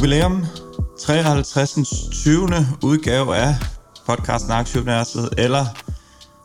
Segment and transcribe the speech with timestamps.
[0.00, 0.46] Jubilæum
[0.98, 1.78] 53.
[2.12, 2.48] 20.
[2.82, 3.54] udgave af
[4.06, 5.66] podcasten Aktionærset, eller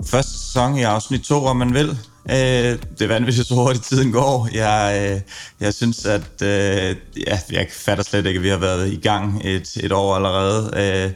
[0.05, 1.89] første sæson i afsnit 2, om man vil.
[2.29, 4.49] Øh, det er vanvittigt så hurtigt tiden går.
[4.53, 5.21] Jeg, øh,
[5.59, 6.95] jeg synes, at øh,
[7.27, 10.71] ja, jeg fatter slet ikke, at vi har været i gang et, et år allerede.
[10.75, 11.11] Øh,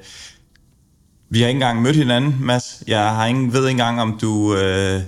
[1.30, 2.84] vi har ikke engang mødt hinanden, Mads.
[2.88, 5.02] Jeg har ingen, ved ikke engang, om du, øh,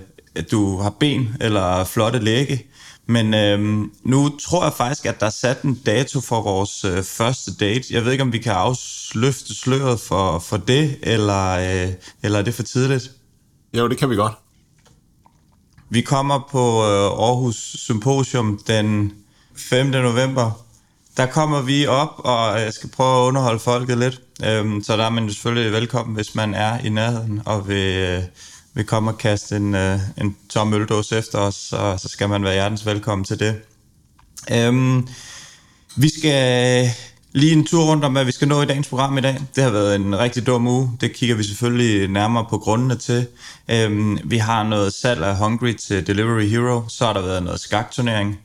[0.50, 2.71] du har ben eller flotte lægge.
[3.06, 7.02] Men øhm, nu tror jeg faktisk, at der er sat en dato for vores øh,
[7.02, 7.84] første date.
[7.90, 12.42] Jeg ved ikke, om vi kan afsløfte sløret for, for det, eller, øh, eller er
[12.42, 13.10] det for tidligt?
[13.74, 14.32] Jo, det kan vi godt.
[15.90, 19.12] Vi kommer på øh, Aarhus Symposium den
[19.56, 19.86] 5.
[19.86, 20.64] november.
[21.16, 24.20] Der kommer vi op, og jeg skal prøve at underholde folket lidt.
[24.44, 27.96] Øhm, så der er man selvfølgelig velkommen, hvis man er i nærheden og vil...
[27.96, 28.22] Øh,
[28.74, 32.44] vil komme og kaste en, øh, en tom øldåse efter os, så, så skal man
[32.44, 33.60] være hjertens velkommen til det.
[34.52, 35.08] Øhm,
[35.96, 36.90] vi skal
[37.32, 39.38] lige en tur rundt om, hvad vi skal nå i dagens program i dag.
[39.56, 40.90] Det har været en rigtig dum uge.
[41.00, 43.26] Det kigger vi selvfølgelig nærmere på grundene til.
[43.68, 46.82] Øhm, vi har noget salg af Hungry til Delivery Hero.
[46.88, 48.38] Så har der været noget skakturnering.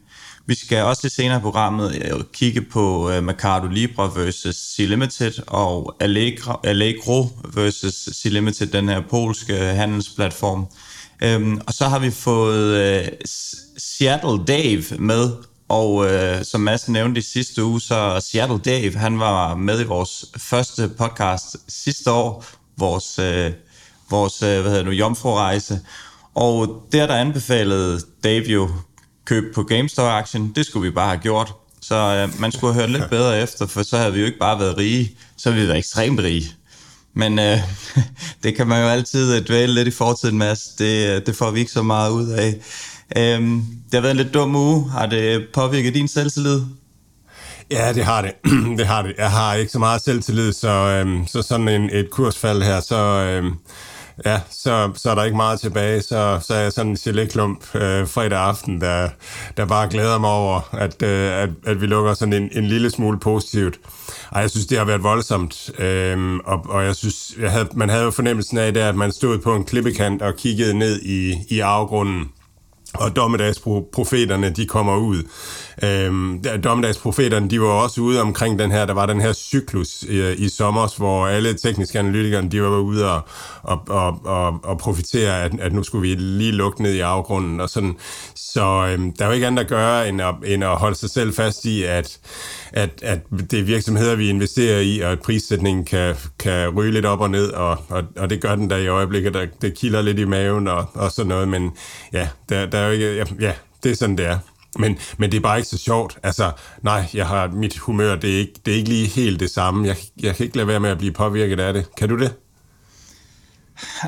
[0.48, 5.44] Vi skal også lidt senere i programmet øh, kigge på uh, Mercado Libre versus C-Limited
[5.48, 10.68] og Allegro, Allegro versus C-Limited, den her polske handelsplatform.
[11.26, 13.08] Um, og så har vi fået uh,
[13.78, 15.32] Seattle Dave med,
[15.70, 19.86] og uh, som Mads nævnte i sidste uge, så Seattle Dave, han var med i
[19.86, 22.46] vores første podcast sidste år,
[22.78, 23.54] vores, uh,
[24.12, 25.80] vores uh, hvad hedder nu, jomfru-rejse.
[26.36, 28.70] Og der, der anbefalede Dave jo
[29.28, 30.52] købe på GameStop-aktien.
[30.56, 31.54] Det skulle vi bare have gjort.
[31.82, 34.40] Så øh, man skulle have hørt lidt bedre efter, for så havde vi jo ikke
[34.40, 36.52] bare været rige, så havde vi været ekstremt rige.
[37.14, 37.58] Men øh,
[38.44, 40.68] det kan man jo altid øh, dvæle lidt i fortiden, Mads.
[40.68, 42.56] Det, øh, det får vi ikke så meget ud af.
[43.18, 43.42] Øh,
[43.86, 44.90] det har været en lidt dum uge.
[44.90, 46.62] Har det påvirket din selvtillid?
[47.72, 48.32] Ja, det har det.
[48.78, 49.14] det har det.
[49.18, 52.96] Jeg har ikke så meget selvtillid, så, øhm, så sådan en, et kursfald her, så,
[52.96, 53.54] øhm,
[54.26, 56.02] ja, så, så er der ikke meget tilbage.
[56.02, 59.10] Så, så er jeg sådan en geléklump øh, fredag aften, der,
[59.58, 62.90] der bare glæder mig over, at, øh, at, at vi lukker sådan en, en lille
[62.90, 63.80] smule positivt.
[64.32, 65.80] Og jeg synes, det har været voldsomt.
[65.80, 69.12] øh, og, og jeg synes, jeg havde, man havde jo fornemmelsen af det, at man
[69.12, 72.32] stod på en klippekant og kiggede ned i, i afgrunden
[72.94, 75.24] og dommedagsprofeterne, de kommer ud.
[75.84, 80.34] Øhm, dommedagsprofeterne, de var også ude omkring den her, der var den her cyklus i,
[80.34, 83.22] i sommer, hvor alle tekniske analytikere, de var ude og,
[83.64, 87.60] og, og, og, og profitere, at, at nu skulle vi lige lukke ned i afgrunden
[87.60, 87.96] og sådan.
[88.36, 91.10] Så øhm, der er jo ikke andet at gøre, end at, end at holde sig
[91.10, 92.20] selv fast i, at,
[92.74, 93.20] at, at
[93.52, 97.30] det er virksomheder, vi investerer i, og at prissætningen kan, kan ryge lidt op og
[97.30, 100.26] ned, og, og, og det gør den der i øjeblikket, der, det kilder lidt i
[100.26, 101.72] maven og, og sådan noget, men
[102.14, 104.40] ja, der, der er jo ikke, ja, det er sådan, det er.
[104.80, 106.18] Men, men det er bare ikke så sjovt.
[106.24, 106.52] Altså,
[106.82, 109.88] nej, jeg har mit humør, det er ikke, det er ikke lige helt det samme.
[109.88, 111.96] Jeg, jeg kan ikke lade være med at blive påvirket af det.
[111.98, 112.34] Kan du det?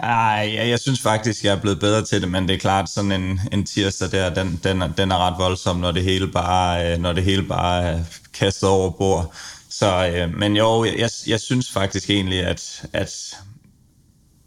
[0.03, 2.89] Ej, jeg, jeg synes faktisk, jeg er blevet bedre til det, men det er klart,
[2.89, 6.27] sådan en, en tirsdag der, den, den, er, den er ret voldsom, når det hele
[6.27, 7.99] bare, øh, når det hele bare er
[8.33, 9.33] kastet over bord.
[9.69, 13.35] Så, øh, men jo, jeg, jeg synes faktisk egentlig, at, at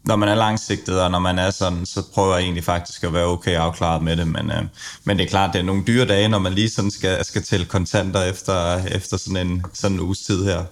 [0.05, 3.13] når man er langsigtet, og når man er sådan, så prøver jeg egentlig faktisk at
[3.13, 4.27] være okay afklaret med det.
[4.27, 4.63] Men, øh,
[5.03, 7.43] men det er klart, det er nogle dyre dage, når man lige sådan skal, skal
[7.43, 10.63] tælle kontanter efter, efter sådan en, sådan en uges tid her.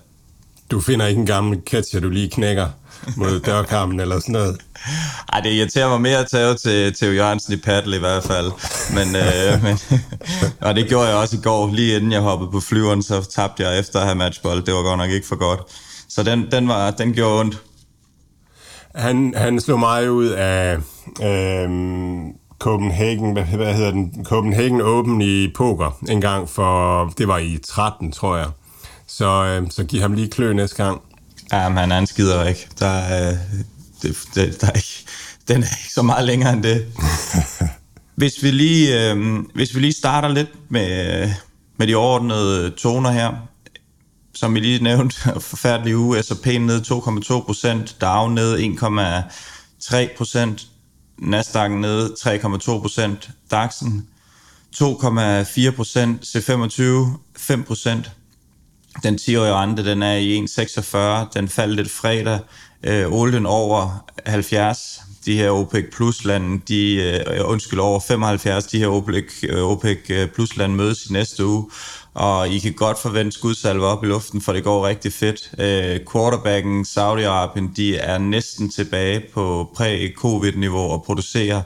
[0.72, 2.68] Du finder ikke en gammel ketcher, du lige knækker
[3.18, 4.58] mod dørkarmen eller sådan noget?
[5.34, 8.52] Ej, det irriterer mig mere at tage til Theo Jørgensen i paddle i hvert fald.
[8.94, 9.80] Men, øh, men,
[10.68, 13.64] og det gjorde jeg også i går, lige inden jeg hoppede på flyveren, så tabte
[13.64, 14.64] jeg efter at have matchbold.
[14.64, 15.59] Det var godt nok ikke for godt.
[16.09, 17.61] Så den, den, var, den gjorde ondt.
[18.96, 20.78] Han, han slog mig ud af
[21.23, 21.70] øh,
[22.59, 24.26] Copenhagen, hvad, hvad hedder den?
[24.26, 28.47] Copenhagen Open i poker en gang for, det var i 13, tror jeg.
[29.08, 31.02] Så, øh, så giv ham lige klø næste gang.
[31.53, 32.67] Ja, men han er en skider ikke.
[32.79, 33.38] Der, øh,
[34.02, 35.05] det, det, der er ikke,
[35.47, 36.85] den er ikke så meget længere end det.
[38.16, 41.29] hvis, vi lige, øh, hvis vi lige starter lidt med,
[41.78, 43.47] med de overordnede toner her,
[44.41, 45.16] som vi lige nævnte,
[45.52, 50.67] forfærdelig uge, altså, S&P ned 2,2 procent, Dow ned 1,3 procent,
[51.17, 53.91] Nasdaq ned 3,2 procent, DAX'en
[54.76, 56.82] 2,4 procent, C25
[57.38, 58.11] 5 procent.
[59.03, 61.40] Den 10-årige rente, den er i 1,46.
[61.40, 62.40] Den faldt lidt fredag.
[62.84, 65.02] Øh, olien over 70.
[65.26, 69.97] De her OPEC plus lande, de, øh, undskyld, over 75, de her OPEC, øh, OPEC
[70.09, 71.70] øh, plus lande mødes i næste uge
[72.13, 75.52] og I kan godt forvente skudsalver op i luften, for det går rigtig fedt.
[75.58, 81.61] Øh, quarterbacken Saudi-Arabien, de er næsten tilbage på præ-covid-niveau og producerer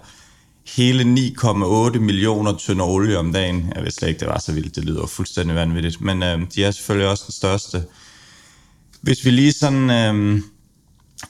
[0.75, 3.71] hele 9,8 millioner tønder olie om dagen.
[3.75, 4.75] Jeg ved slet ikke, det var så vildt.
[4.75, 6.01] Det lyder fuldstændig vanvittigt.
[6.01, 7.83] Men øh, de er selvfølgelig også den største.
[9.01, 9.89] Hvis vi lige sådan...
[9.89, 10.42] Øh,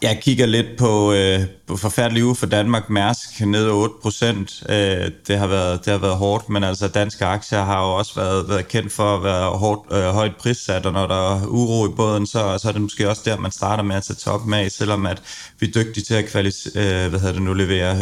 [0.01, 2.89] jeg kigger lidt på, øh, på forfærdelig uge for Danmark.
[2.89, 4.63] Mærsk ned 8 procent.
[4.69, 8.15] Øh, det, har været, det har været hårdt, men altså danske aktier har jo også
[8.15, 11.88] været, været kendt for at være hårdt, øh, højt prissat, og når der er uro
[11.88, 14.45] i båden, så, så er det måske også der, man starter med at tage top
[14.45, 15.21] med, selvom at
[15.59, 17.98] vi er dygtige til at kvalis, øh, hvad hedder det nu, levere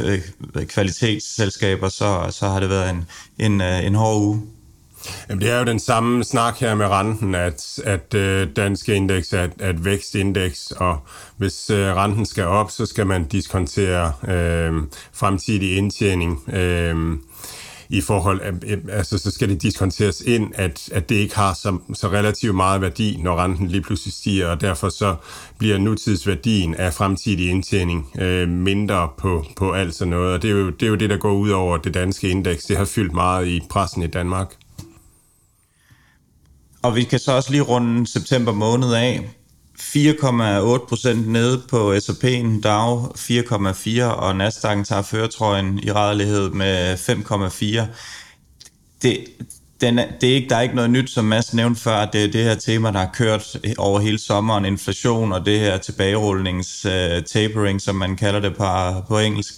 [0.55, 3.05] øh, kvalitetsselskaber, så, så har det været en,
[3.39, 4.41] en, øh, en hård uge.
[5.29, 9.33] Jamen, det er jo den samme snak her med renten, at, at øh, danske indeks
[9.33, 10.99] er et, et vækstindeks, og
[11.37, 14.73] hvis øh, renten skal op, så skal man diskontere øh,
[15.13, 16.55] fremtidig indtjening.
[16.55, 17.17] Øh,
[17.89, 21.53] i forhold, øh, øh, altså så skal det diskonteres ind, at, at det ikke har
[21.53, 25.15] så, så relativt meget værdi, når renten lige pludselig stiger, og derfor så
[25.57, 30.53] bliver nutidsværdien af fremtidig indtjening øh, mindre på, på alt sådan noget, og det er,
[30.53, 32.63] jo, det er jo det, der går ud over det danske indeks.
[32.63, 34.55] Det har fyldt meget i pressen i Danmark.
[36.83, 39.29] Og vi kan så også lige runde september måned af.
[39.79, 47.85] 4,8 procent nede på S&P'en, Dow 4,4, og Nasdaq tager føretrøjen i redelighed med 5,4.
[49.01, 49.25] Det,
[49.81, 52.05] den, det er ikke, der er ikke noget nyt, som Mads nævnte før.
[52.05, 54.65] Det er det her tema, der har kørt over hele sommeren.
[54.65, 58.65] Inflation og det her tilbagerullnings uh, øh, tapering, som man kalder det på,
[59.07, 59.53] på engelsk,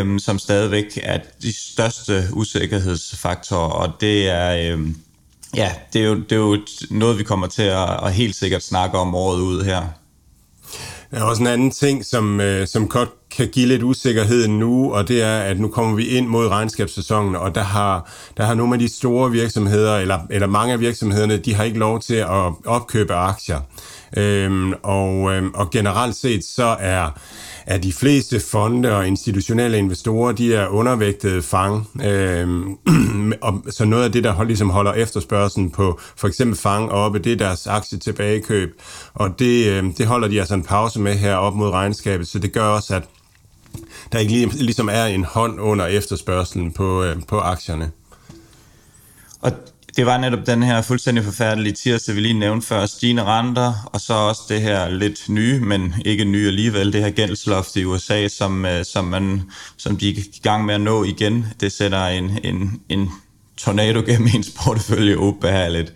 [0.00, 3.70] um, som stadigvæk er de største usikkerhedsfaktorer.
[3.70, 4.74] Og det er...
[4.74, 4.96] Um,
[5.56, 6.58] Ja, det er, jo, det er jo
[6.90, 9.82] noget, vi kommer til at, at helt sikkert snakke om året ud her.
[11.10, 14.94] Der er også en anden ting, som, øh, som godt kan give lidt usikkerhed nu,
[14.94, 18.54] og det er, at nu kommer vi ind mod regnskabssæsonen, og der har, der har
[18.54, 22.14] nogle af de store virksomheder, eller, eller mange af virksomhederne, de har ikke lov til
[22.14, 23.60] at opkøbe aktier.
[24.16, 27.20] Øhm, og, øhm, og generelt set så er
[27.70, 31.88] at de fleste fonde og institutionelle investorer, de er undervægtede fang.
[32.04, 32.76] Øhm,
[33.42, 37.32] og så noget af det, der ligesom holder efterspørgselen på for eksempel fang oppe, det
[37.32, 38.80] er deres aktie tilbagekøb.
[39.14, 42.38] Og det, øhm, det holder de altså en pause med her op mod regnskabet, så
[42.38, 43.02] det gør også, at
[44.12, 47.90] der ikke ligesom er en hånd under efterspørgselen på, øh, på aktierne.
[49.40, 49.52] Og
[50.00, 54.00] det var netop den her fuldstændig forfærdelige tirsdag, vi lige nævnte før, stigende renter, og
[54.00, 58.28] så også det her lidt nye, men ikke nye alligevel, det her gældsloft i USA,
[58.28, 59.42] som, øh, som, man,
[59.76, 61.46] som de er i gang med at nå igen.
[61.60, 63.10] Det sætter en, en, en
[63.56, 65.92] tornado gennem ens portefølje ubehageligt.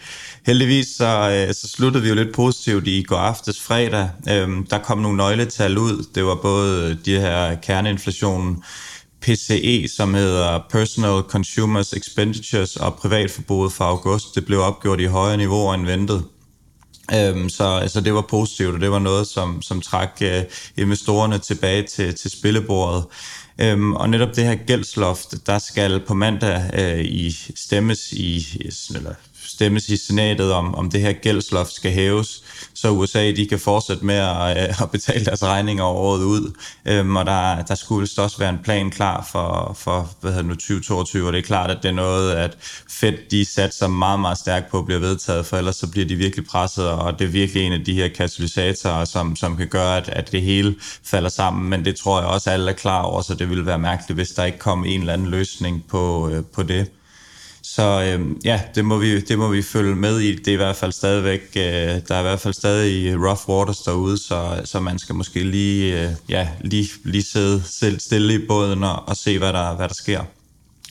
[0.47, 4.09] Heldigvis så, øh, så sluttede vi jo lidt positivt i går aftes fredag.
[4.31, 6.07] Øhm, der kom nogle nøgletal ud.
[6.15, 8.63] Det var både de her kerneinflationen,
[9.25, 15.37] PCE, som hedder Personal Consumers Expenditures, og privatforbruget for august, det blev opgjort i højere
[15.37, 16.25] niveauer end ventet.
[17.15, 20.43] Øhm, så altså, det var positivt, og det var noget, som, som trak øh,
[20.77, 23.05] investorerne tilbage til, til spillebordet.
[23.61, 28.47] Øhm, og netop det her gældsloft, der skal på mandag øh, i stemmes i,
[28.95, 29.15] eller
[29.55, 32.43] stemmes i senatet om, om det her gældsloft skal hæves,
[32.75, 36.53] så USA de kan fortsætte med at, øh, at betale deres regninger året ud.
[36.87, 40.55] Øhm, og der, der skulle også være en plan klar for, for hvad hedder nu,
[40.55, 42.57] 2022, og det er klart, at det er noget, at
[42.91, 46.17] Fed de satser meget, meget stærkt på at blive vedtaget, for ellers så bliver de
[46.17, 49.97] virkelig presset, og det er virkelig en af de her katalysatorer, som, som kan gøre,
[49.97, 51.71] at, at det hele falder sammen.
[51.71, 54.31] Men det tror jeg også, alle er klar over, så det ville være mærkeligt, hvis
[54.31, 56.87] der ikke kom en eller anden løsning på, øh, på det.
[57.75, 60.35] Så øh, ja, det må, vi, det må vi følge med i.
[60.35, 61.63] Det er i hvert fald stadigvæk, øh,
[62.09, 66.03] der er i hvert fald stadig rough waters derude, så, så man skal måske lige,
[66.03, 69.89] øh, ja, lige, lige sidde selv stille i båden og, og se, hvad der, hvad
[69.89, 70.23] der sker.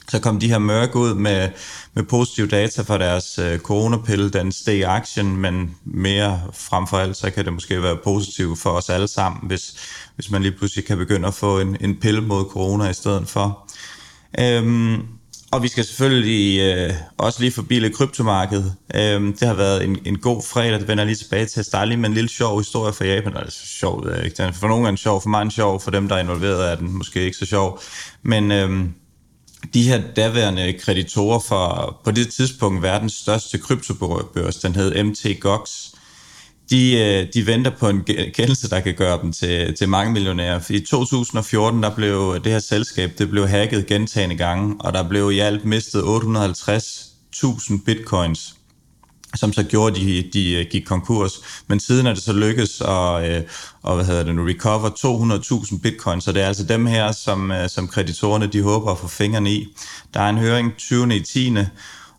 [0.10, 1.50] Så kom de her mørke ud med,
[1.94, 7.18] med positive data for deres øh, coronapille, den steg aktien, men mere frem for alt,
[7.18, 9.76] så kan det måske være positivt for os alle sammen, hvis,
[10.16, 13.30] hvis man lige pludselig kan begynde at få en, en pille mod corona i stedet
[13.30, 13.72] for.
[14.40, 15.02] Øhm,
[15.54, 18.76] og vi skal selvfølgelig øh, også lige forbi lidt kryptomarkedet.
[18.96, 21.72] Øhm, det har været en, en god fredag, det vender lige tilbage til.
[21.72, 23.38] Der lige med en lille sjov historie fra Japan.
[23.38, 24.44] Altså sjov, det er ikke.
[24.44, 26.72] Den for nogen er den sjov, for mig en sjov, for dem, der er involveret
[26.72, 27.80] er den måske ikke så sjov.
[28.24, 28.94] Men øhm,
[29.74, 35.70] de her daværende kreditorer for på det tidspunkt verdens største kryptobørs, den hed MT Gox,
[36.70, 38.04] de, øh, de venter på en
[38.34, 40.60] kendelse, der kan gøre dem til, til mange millionærer.
[40.70, 45.32] I 2014, der blev det her selskab, det blev hacket gentagende gange, og der blev
[45.32, 48.56] i alt mistet 850.000 bitcoins.
[49.36, 51.32] som så gjorde, at de, de øh, gik konkurs.
[51.68, 53.44] Men siden er det så lykkedes at, øh,
[53.82, 54.90] og, hvad hedder det nu, recover
[55.70, 59.08] 200.000 bitcoins, så det er altså dem her, som, som kreditorerne de håber at få
[59.08, 59.68] fingrene i.
[60.14, 61.16] Der er en høring 20.
[61.16, 61.56] i 10.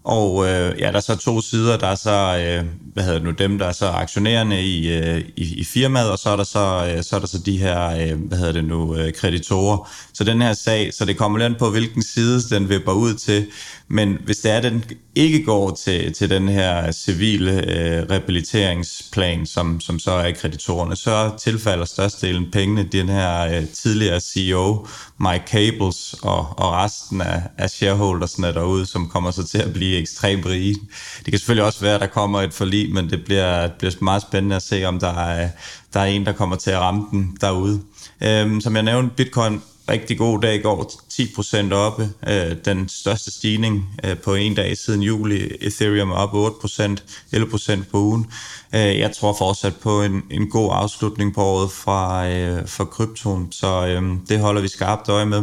[0.05, 1.77] Og øh, ja, der er så to sider.
[1.77, 5.25] Der er så, øh, hvad hedder det nu, dem, der er så aktionærerne i, øh,
[5.37, 7.89] i, i firmaet, og så er der så, øh, så, er der så de her,
[7.89, 9.91] øh, hvad hedder det nu, øh, kreditorer.
[10.15, 13.47] Så den her sag, så det kommer lidt på, hvilken side den vipper ud til.
[13.89, 19.47] Men hvis det er, at den ikke går til, til den her civile øh, rehabiliteringsplan,
[19.47, 24.87] som, som så er kreditorerne, så tilfalder størstedelen pengene den her øh, tidligere CEO,
[25.19, 29.99] Mike Cables, og, og resten af, af shareholdersne derude, som kommer så til at blive
[29.99, 30.77] ekstremt rige.
[31.19, 33.93] Det kan selvfølgelig også være, at der kommer et forlig, men det bliver, det bliver
[34.01, 35.49] meget spændende at se, om der er,
[35.95, 37.81] der er en, der kommer til at ramme den derude.
[38.23, 43.31] Øhm, som jeg nævnte, Bitcoin rigtig god dag i går, 10% oppe, øh, den største
[43.31, 46.97] stigning øh, på en dag siden juli, Ethereum er op 8%,
[47.37, 48.27] 11% på ugen.
[48.75, 53.53] Øh, jeg tror fortsat på en, en god afslutning på året fra, øh, for kryptoen,
[53.53, 55.43] så øh, det holder vi skarpt øje med.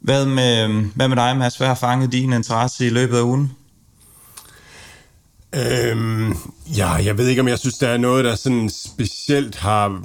[0.00, 1.56] Hvad med, hvad med dig, Mads?
[1.56, 3.52] Hvad har fanget din interesse i løbet af ugen?
[5.54, 6.36] Øhm,
[6.76, 10.02] ja, jeg ved ikke, om jeg synes, der er noget, der sådan specielt har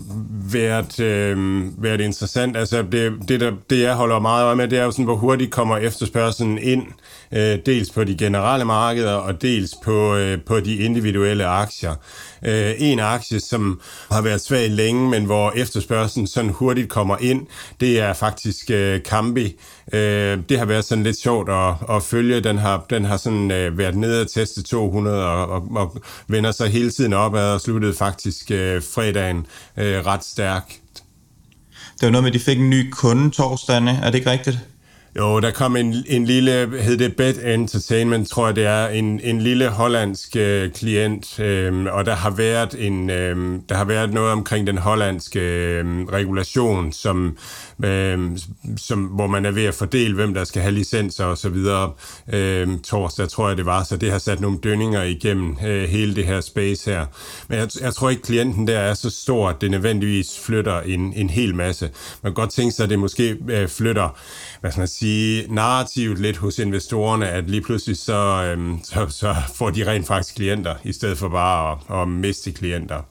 [0.51, 1.37] været, øh,
[1.83, 2.57] været interessant.
[2.57, 5.15] Altså, det, det, der, det, jeg holder meget øje med, det er jo sådan, hvor
[5.15, 6.83] hurtigt kommer efterspørgselen ind,
[7.31, 11.95] øh, dels på de generelle markeder, og dels på, øh, på de individuelle aktier.
[12.45, 17.47] Øh, en aktie, som har været svag længe, men hvor efterspørgselen sådan hurtigt kommer ind,
[17.79, 19.59] det er faktisk øh, Kambi.
[19.93, 22.39] Øh, det har været sådan lidt sjovt at, at følge.
[22.39, 26.51] Den har, den har sådan øh, været nede og testet 200 og, og, og vender
[26.53, 29.45] sig hele tiden opad og sluttede faktisk øh, fredagen
[29.77, 30.81] øh, ret stærkt.
[31.93, 34.59] Det var noget med, at de fik en ny kunde torsdagene, er det ikke rigtigt?
[35.17, 39.19] Jo, der kom en, en lille, hed det Bed Entertainment, tror jeg det er, en,
[39.23, 44.13] en lille hollandsk øh, klient, øh, og der har været en, øh, der har været
[44.13, 47.37] noget omkring den hollandske øh, regulation, som,
[47.85, 48.19] øh,
[48.77, 51.91] som, hvor man er ved at fordele, hvem der skal have licenser og så videre.
[52.33, 56.15] Øh, torsdag tror jeg det var, så det har sat nogle dønninger igennem øh, hele
[56.15, 57.05] det her space her.
[57.47, 61.13] Men jeg, jeg tror ikke, klienten der er så stor, at det nødvendigvis flytter en,
[61.13, 61.89] en hel masse.
[62.21, 64.17] Man kan godt tænke sig, at det måske øh, flytter
[64.63, 69.35] hvad skal man sige, narrativt lidt hos investorerne, at lige pludselig så, øhm, så, så
[69.55, 73.01] får de rent faktisk klienter, i stedet for bare at, at miste klienter.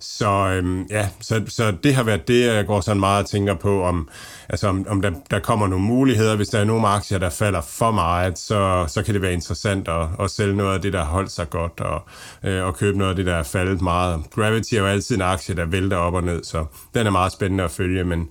[0.00, 3.54] Så øhm, ja, så, så det har været det, jeg går sådan meget og tænker
[3.54, 4.08] på, om,
[4.48, 6.36] altså om, om der, der kommer nogle muligheder.
[6.36, 9.88] Hvis der er nogle aktier, der falder for meget, så, så kan det være interessant
[9.88, 12.02] at, at sælge noget af det, der har holdt sig godt, og,
[12.44, 14.22] øh, og købe noget af det, der er faldet meget.
[14.34, 17.32] Gravity er jo altid en aktie, der vælter op og ned, så den er meget
[17.32, 18.28] spændende at følge, men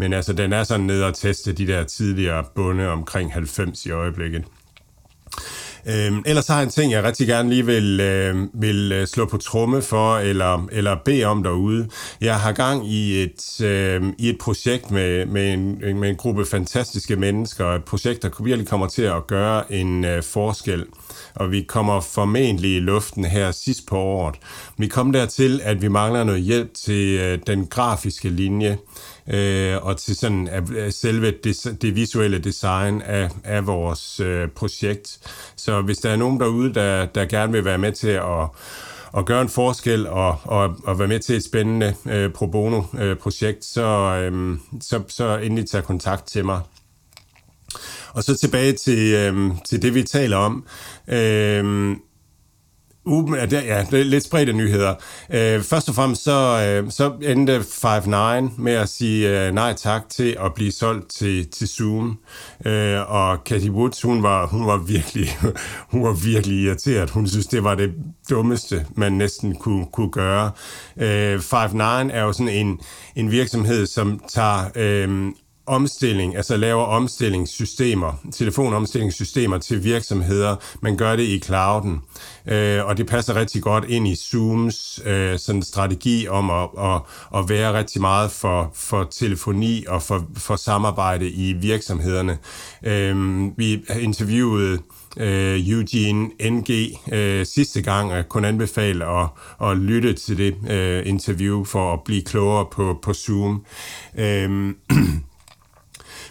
[0.00, 3.90] men altså, den er sådan nede og teste de der tidligere bunde omkring 90 i
[3.90, 4.44] øjeblikket.
[5.86, 9.24] Øhm, ellers har jeg en ting, jeg rigtig gerne lige vil, øh, vil øh, slå
[9.26, 11.88] på tromme for, eller, eller bede om derude.
[12.20, 16.46] Jeg har gang i et, øh, i et projekt med, med, en, med en gruppe
[16.46, 20.84] fantastiske mennesker, et projekt, der virkelig kommer til at gøre en øh, forskel.
[21.34, 24.34] Og vi kommer formentlig i luften her sidst på året.
[24.78, 28.78] Vi kommer dertil, at vi mangler noget hjælp til øh, den grafiske linje
[29.28, 35.18] øh, og til sådan af, selve det, det visuelle design af, af vores øh, projekt.
[35.56, 38.48] Så hvis der er nogen derude, der, der gerne vil være med til at
[39.16, 42.82] at gøre en forskel og, og, og være med til et spændende øh, pro bono
[42.98, 46.60] øh, projekt, så, øh, så, så endelig tag kontakt til mig.
[48.12, 50.66] Og så tilbage til, øh, til det, vi taler om.
[51.08, 51.96] Øh,
[53.04, 54.94] Uh, ja, det, ja, det er lidt spredte nyheder.
[55.28, 60.02] Uh, først og fremmest så, uh, så endte Five9 med at sige uh, nej tak
[60.08, 62.18] til at blive solgt til, til Zoom.
[62.66, 65.28] Uh, og Cathy Woods, hun var, hun, var virkelig,
[65.92, 67.10] hun var virkelig irriteret.
[67.10, 67.90] Hun synes, det var det
[68.30, 70.50] dummeste, man næsten kunne, kunne gøre.
[70.96, 72.80] Uh, Five9 er jo sådan en,
[73.16, 74.64] en virksomhed, som tager
[75.06, 75.32] uh,
[75.66, 80.56] omstilling, altså laver omstillingssystemer, telefonomstillingssystemer til virksomheder.
[80.80, 82.00] Man gør det i clouden,
[82.46, 87.00] øh, og det passer rigtig godt ind i Zooms øh, sådan strategi om at, at,
[87.36, 92.38] at være rigtig meget for, for telefoni og for, for samarbejde i virksomhederne.
[92.82, 94.78] Øh, vi interviewede
[95.16, 96.70] øh, Eugene NG
[97.12, 99.28] øh, sidste gang, og kun anbefale at,
[99.62, 103.64] at lytte til det øh, interview for at blive klogere på, på Zoom.
[104.18, 104.74] Øh,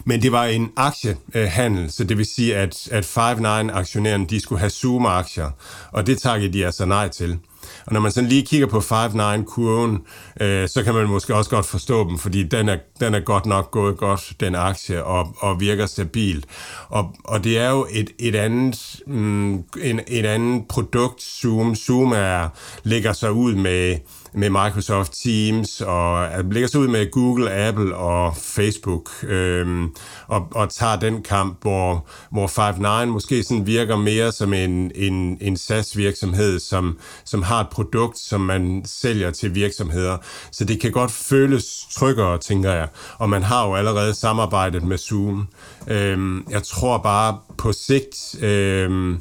[0.04, 4.70] Men det var en aktiehandel, så det vil sige, at, at Five9-aktionærerne de skulle have
[4.70, 5.50] Zoom-aktier,
[5.92, 7.38] og det takkede de altså nej til.
[7.86, 9.98] Og når man sådan lige kigger på 5-9-kurven,
[10.40, 13.46] øh, så kan man måske også godt forstå dem, fordi den er, den er godt
[13.46, 16.46] nok gået godt, den aktie, og, og virker stabilt.
[16.88, 21.74] Og, og det er jo et, et andet, mm, en, et andet produkt, Zoom.
[21.74, 22.48] Zoom er,
[22.82, 23.96] lægger sig ud med
[24.32, 29.94] med Microsoft Teams, og øh, lægger sig ud med Google, Apple og Facebook, øhm,
[30.26, 35.38] og, og tager den kamp, hvor, hvor Five9 måske sådan virker mere som en, en,
[35.40, 40.16] en SaaS-virksomhed, som, som har et produkt, som man sælger til virksomheder.
[40.52, 42.88] Så det kan godt føles tryggere, tænker jeg.
[43.18, 45.48] Og man har jo allerede samarbejdet med Zoom.
[45.88, 48.42] Øhm, jeg tror bare på sigt...
[48.42, 49.20] Øhm,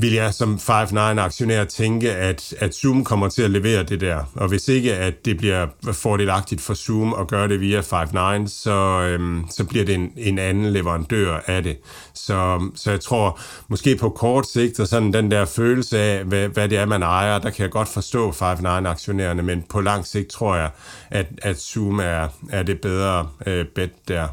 [0.00, 4.24] vil jeg som 5-9-aktionær tænke, at, at Zoom kommer til at levere det der.
[4.34, 9.00] Og hvis ikke, at det bliver fordelagtigt for Zoom at gøre det via 5-9, så,
[9.02, 11.76] øhm, så bliver det en, en anden leverandør af det.
[12.14, 16.48] Så, så jeg tror, måske på kort sigt, og sådan den der følelse af, hvad,
[16.48, 20.30] hvad det er, man ejer, der kan jeg godt forstå 5-9-aktionærerne, men på lang sigt
[20.30, 20.70] tror jeg,
[21.10, 24.28] at, at Zoom er, er det bedre øh, bet der.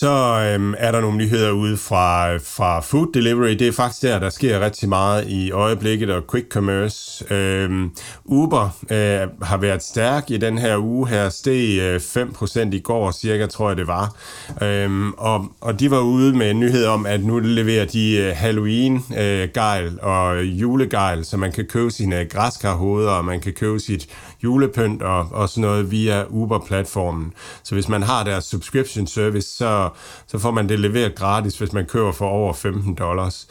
[0.00, 3.50] Så øhm, er der nogle nyheder ude fra, fra food delivery.
[3.50, 7.34] Det er faktisk der, der sker rigtig meget i øjeblikket, og quick commerce.
[7.34, 7.90] Øhm,
[8.24, 13.10] Uber øh, har været stærk i den her uge her, steg øh, 5% i går
[13.10, 14.16] cirka, tror jeg det var.
[14.62, 18.32] Øhm, og, og de var ude med en nyhed om, at nu leverer de øh,
[18.36, 24.08] Halloween-gejl øh, og julegejl, så man kan købe sine græskarhoveder, og man kan købe sit
[24.44, 27.32] julepynt og, og sådan noget via Uber-platformen.
[27.62, 29.88] Så hvis man har deres subscription service, så,
[30.26, 33.48] så får man det leveret gratis, hvis man køber for over 15 dollars.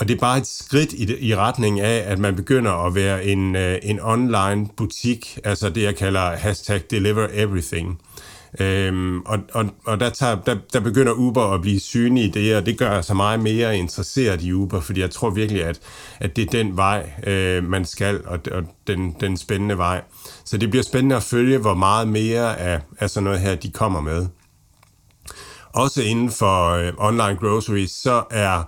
[0.00, 3.24] Og det er bare et skridt i, i retning af, at man begynder at være
[3.24, 8.00] en, øh, en online butik, altså det jeg kalder hashtag deliver everything.
[8.60, 12.56] Øhm, og og, og der, tager, der, der begynder Uber at blive synlig i det,
[12.56, 15.80] og det gør sig meget mere interesseret i Uber, fordi jeg tror virkelig, at,
[16.20, 20.02] at det er den vej, øh, man skal, og, og den, den spændende vej.
[20.46, 23.70] Så det bliver spændende at følge, hvor meget mere af, af sådan noget her, de
[23.70, 24.26] kommer med.
[25.72, 28.62] Også inden for øh, online groceries, så er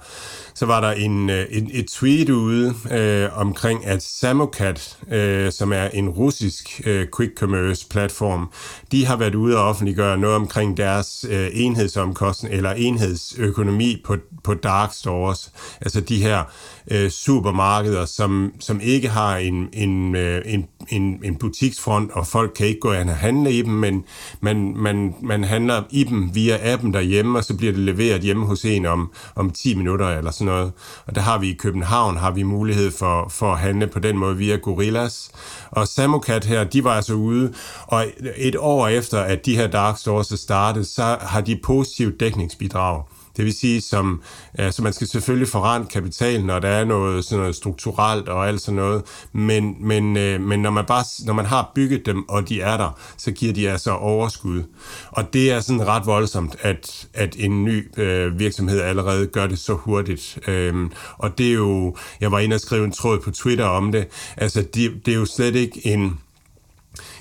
[0.58, 5.72] så var der en, øh, en, et tweet ude øh, omkring, at Samokat, øh, som
[5.72, 8.50] er en russisk øh, quick commerce platform,
[8.92, 14.54] de har været ude og offentliggøre noget omkring deres øh, enhedsomkostning eller enhedsøkonomi på, på
[14.54, 16.44] dark stores, altså de her
[16.90, 22.52] øh, supermarkeder, som, som ikke har en, en, øh, en, en, en butiksfront, og folk
[22.56, 24.04] kan ikke gå ind og handle i dem, men
[24.40, 28.46] man, man, man handler i dem via appen derhjemme, og så bliver det leveret hjemme
[28.46, 30.72] hos en om, om 10 minutter eller sådan noget.
[31.06, 34.18] Og der har vi i København har vi mulighed for, for at handle på den
[34.18, 35.30] måde via Gorillas.
[35.70, 37.52] Og Samokat her, de var altså ude,
[37.86, 42.20] og et år efter, at de her dark stores er startet, så har de positivt
[42.20, 43.02] dækningsbidrag.
[43.38, 44.22] Det vil sige, som,
[44.54, 48.60] altså man skal selvfølgelig forrente kapitalen, når der er noget, sådan noget strukturelt og alt
[48.60, 52.48] sådan noget, men, men, øh, men når, man bare, når man har bygget dem, og
[52.48, 54.62] de er der, så giver de altså overskud.
[55.10, 59.58] Og det er sådan ret voldsomt, at, at en ny øh, virksomhed allerede gør det
[59.58, 60.38] så hurtigt.
[60.48, 63.92] Øhm, og det er jo, jeg var inde og skrive en tråd på Twitter om
[63.92, 66.18] det, altså det, det er jo slet ikke en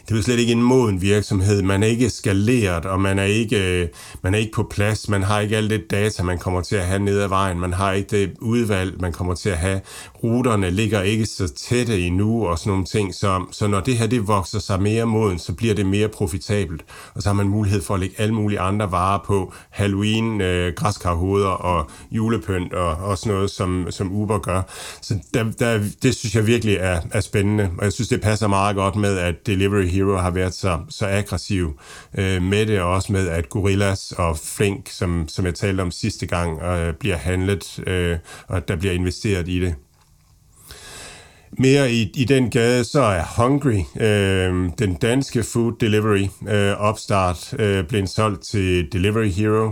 [0.08, 1.62] det er jo slet ikke en moden virksomhed.
[1.62, 3.88] Man er ikke skaleret, og man er ikke, øh,
[4.22, 5.10] man er ikke på plads.
[5.10, 7.60] Man har ikke alt det data, man kommer til at have ned ad vejen.
[7.60, 9.82] Man har ikke det udvalg, man kommer til at have.
[10.24, 13.16] Ruterne ligger ikke så tætte endnu og sådan nogle ting.
[13.16, 16.86] Så, så når det her det vokser sig mere moden, så bliver det mere profitabelt.
[17.14, 19.54] Og så har man mulighed for at lægge alle mulige andre varer på.
[19.70, 24.62] Halloween, øh, græskarhoveder og julepynt og, og sådan noget, som, som Uber gør.
[25.02, 27.70] Så der, der, det synes jeg virkelig er, er spændende.
[27.78, 31.08] Og jeg synes, det passer meget godt med, at Delivery Hero har været så, så
[31.08, 31.80] aggressiv
[32.18, 35.92] øh, med det, og også med, at Gorillas og Flink, som, som jeg talte om
[35.92, 39.76] sidste gang, øh, bliver handlet, øh, og der bliver investeret i det.
[41.60, 47.54] Mere i, i den gade, så er Hungry, øh, den danske food delivery øh, opstart,
[47.60, 49.72] øh, blevet solgt til Delivery Hero.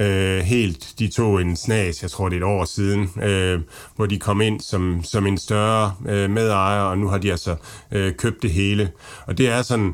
[0.00, 3.60] Øh, helt, de tog en snas, jeg tror det er et år siden, øh,
[3.96, 7.56] hvor de kom ind som, som en større øh, medejer, og nu har de altså
[7.92, 8.90] øh, købt det hele.
[9.26, 9.92] Og det er sådan,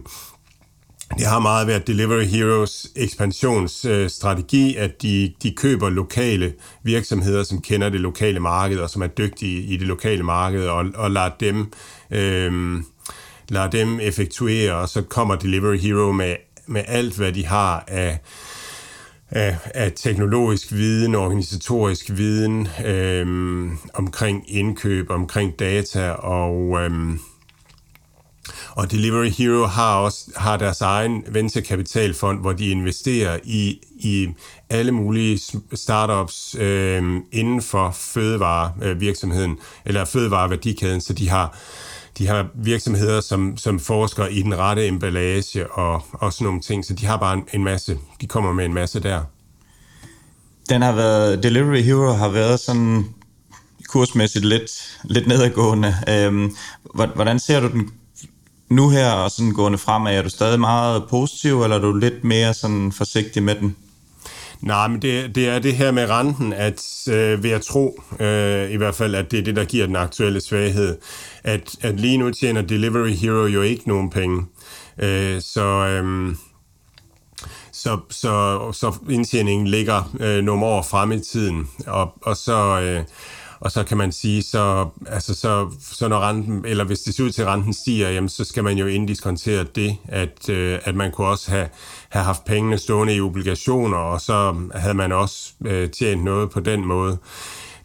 [1.18, 7.88] det har meget været Delivery Heroes ekspansionsstrategi, at de, de køber lokale virksomheder, som kender
[7.88, 11.72] det lokale marked, og som er dygtige i det lokale marked, og, og lader dem...
[12.10, 12.82] Øh,
[13.48, 18.18] lader dem effektuere, og så kommer Delivery Hero med, med alt, hvad de har af,
[19.30, 23.26] af, af teknologisk viden, organisatorisk viden øh,
[23.94, 26.80] omkring indkøb, omkring data og...
[26.80, 26.90] Øh,
[28.74, 34.28] Og Delivery Hero har også har deres egen venturekapitalfond, hvor de investerer i, i
[34.70, 35.40] alle mulige
[35.74, 41.58] startups øh, inden for fødevarevirksomheden, øh, eller fødevareværdikæden, så de har
[42.18, 46.84] de har virksomheder, som, som forsker i den rette emballage og, og sådan nogle ting,
[46.84, 49.20] så de har bare en, en masse, de kommer med en masse der.
[50.68, 53.04] Den har været, Delivery Hero har været sådan
[53.88, 55.94] kursmæssigt lidt, lidt nedadgående.
[56.08, 56.56] Øhm,
[56.94, 57.90] hvordan ser du den
[58.68, 60.16] nu her og sådan gående fremad?
[60.16, 63.76] Er du stadig meget positiv, eller er du lidt mere sådan forsigtig med den?
[64.60, 68.70] Nej, men det, det er det her med renten, at øh, ved at tro, øh,
[68.70, 70.98] i hvert fald, at det er det, der giver den aktuelle svaghed,
[71.44, 74.46] at, at lige nu tjener Delivery Hero jo ikke nogen penge.
[74.98, 76.34] Øh, så, øh,
[77.72, 82.80] så, så, så indtjeningen ligger øh, nogle år frem i tiden, og, og så...
[82.80, 83.04] Øh,
[83.60, 87.24] og så kan man sige, så, altså så, så når renten, eller hvis det ser
[87.24, 90.94] ud til, at renten stiger, jamen, så skal man jo indiskontere det, at, øh, at
[90.94, 91.68] man kunne også have,
[92.08, 96.60] have haft pengene stående i obligationer, og så havde man også øh, tjent noget på
[96.60, 97.18] den måde.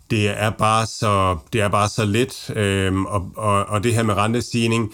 [0.09, 4.03] Det er bare så, det er bare så lidt, øh, og, og, og det her
[4.03, 4.91] med rentestigning,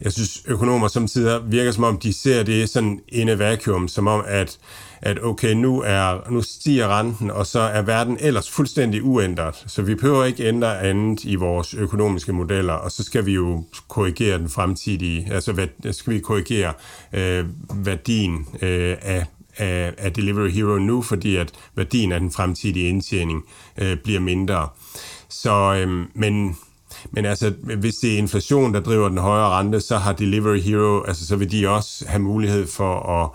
[0.00, 4.24] jeg synes, økonomer samtidig virker som om, de ser det sådan en vakuum, som om,
[4.26, 4.58] at
[5.02, 9.64] at okay, nu, er, nu stiger renten, og så er verden ellers fuldstændig uændret.
[9.66, 13.64] Så vi behøver ikke ændre andet i vores økonomiske modeller, og så skal vi jo
[13.88, 16.72] korrigere den fremtidige, altså hvad, skal vi korrigere
[17.12, 22.88] øh, værdien øh, af, af, af Delivery Hero nu, fordi at værdien af den fremtidige
[22.88, 23.44] indtjening
[23.78, 24.68] øh, bliver mindre.
[25.28, 26.56] Så, øh, men
[27.10, 31.02] men altså, hvis det er inflation, der driver den højere rente, så har Delivery Hero,
[31.02, 33.30] altså så vil de også have mulighed for at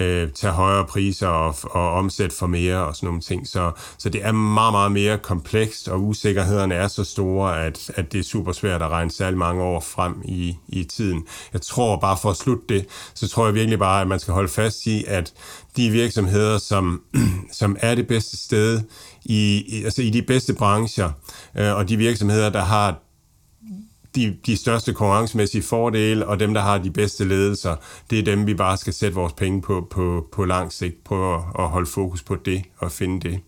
[0.00, 3.48] øh, tage højere priser og, og omsætte for mere og sådan nogle ting.
[3.48, 8.12] Så, så det er meget, meget mere komplekst, og usikkerhederne er så store, at, at
[8.12, 11.26] det er super svært at regne særlig mange år frem i, i tiden.
[11.52, 14.34] Jeg tror bare for at slutte det, så tror jeg virkelig bare, at man skal
[14.34, 15.32] holde fast i, at
[15.76, 17.02] de virksomheder, som,
[17.60, 18.80] som er det bedste sted,
[19.24, 21.10] i, altså i de bedste brancher,
[21.58, 23.07] øh, og de virksomheder, der har
[24.18, 27.76] de, de største konkurrencemæssige fordele, og dem, der har de bedste ledelser,
[28.10, 31.04] det er dem, vi bare skal sætte vores penge på på, på lang sigt.
[31.04, 33.40] Prøve at, at holde fokus på det og finde det.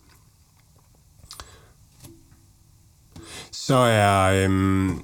[3.53, 5.01] Så er, øhm,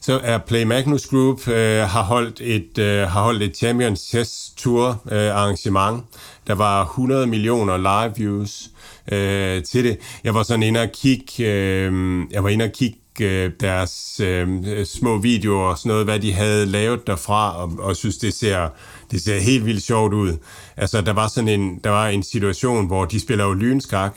[0.00, 4.50] så er Play Magnus Group øh, har holdt et øh, har holdt et Champions Chess
[4.56, 6.04] Tour øh, arrangement.
[6.46, 8.70] Der var 100 millioner live views
[9.12, 9.98] øh, til det.
[10.24, 11.92] Jeg var sådan inde og kigge, øh,
[12.30, 16.32] jeg var inde og kigge øh, deres øh, små videoer og sådan noget, hvad de
[16.32, 18.68] havde lavet derfra, og, og synes, det ser,
[19.10, 20.36] det ser helt vildt sjovt ud.
[20.76, 24.16] Altså, der var sådan en, der var en situation, hvor de spiller jo lynskak,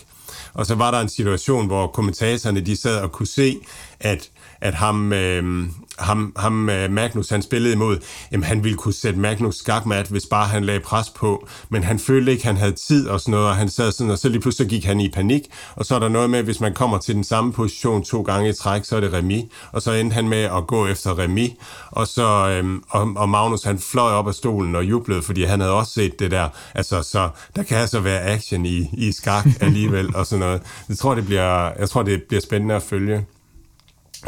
[0.54, 3.58] og så var der en situation, hvor kommentatorerne, de sad og kunne se,
[4.00, 4.30] at,
[4.62, 7.98] at ham, øh, ham, ham øh, Magnus, han spillede imod,
[8.32, 12.00] jamen han ville kunne sætte Magnus skakmat, hvis bare han lagde pres på, men han
[12.00, 14.42] følte ikke, han havde tid og sådan noget, og han sad sådan, og så lige
[14.42, 15.42] pludselig gik han i panik,
[15.76, 18.50] og så er der noget med, hvis man kommer til den samme position to gange
[18.50, 21.52] i træk, så er det remis, og så endte han med at gå efter remis,
[21.92, 25.60] og så, øhm, og, og Magnus han fløj op af stolen og jublede, fordi han
[25.60, 29.46] havde også set det der, altså så der kan altså være action i, i skak
[29.62, 30.62] alligevel, og sådan noget.
[30.90, 33.26] Jeg tror, det bliver, jeg tror, det bliver spændende at følge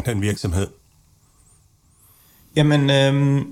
[0.06, 0.66] den virksomhed.
[2.56, 3.42] Jamen, øh,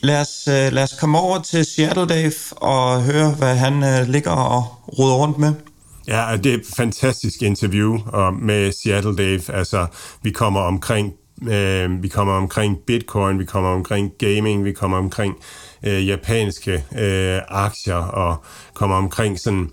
[0.00, 4.08] lad, os, øh, lad os komme over til Seattle Dave og høre, hvad han øh,
[4.08, 4.64] ligger og
[4.98, 5.54] roder rundt med.
[6.08, 7.98] Ja, det er et fantastisk interview
[8.40, 9.42] med Seattle Dave.
[9.54, 9.86] Altså,
[10.22, 15.36] vi kommer omkring øh, vi kommer omkring Bitcoin, vi kommer omkring gaming, vi kommer omkring
[15.82, 18.36] øh, japanske øh, aktier og
[18.74, 19.70] kommer omkring sådan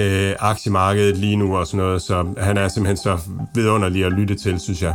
[0.00, 2.02] øh, aktiemarkedet lige nu og sådan noget.
[2.02, 3.18] Så han er simpelthen så
[3.54, 4.94] vidunderlig at lytte til, synes jeg.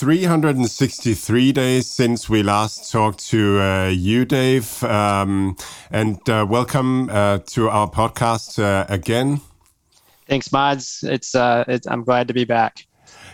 [0.00, 5.54] 363 days since we last talked to uh, you, Dave, um,
[5.90, 9.42] and uh, welcome uh, to our podcast uh, again.
[10.26, 11.04] Thanks, Mods.
[11.06, 12.86] It's, uh, it's I'm glad to be back.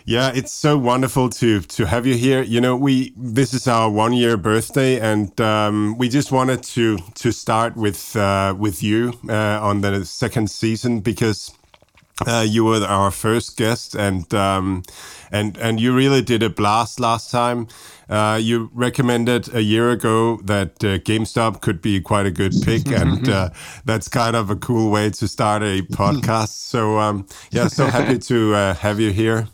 [0.07, 2.43] Yeah, it's so wonderful to to have you here.
[2.43, 6.99] You know, we this is our one year birthday, and um, we just wanted to
[7.15, 11.53] to start with uh, with you on the second season because
[12.25, 14.83] Uh, you were our first guest, and um,
[15.31, 17.69] and and you really did a blast last time.
[18.09, 22.87] Uh, you recommended a year ago that uh, GameStop could be quite a good pick,
[23.03, 23.51] and uh,
[23.85, 26.49] that's kind of a cool way to start a podcast.
[26.49, 29.49] So um, yeah, so happy to uh, have you here.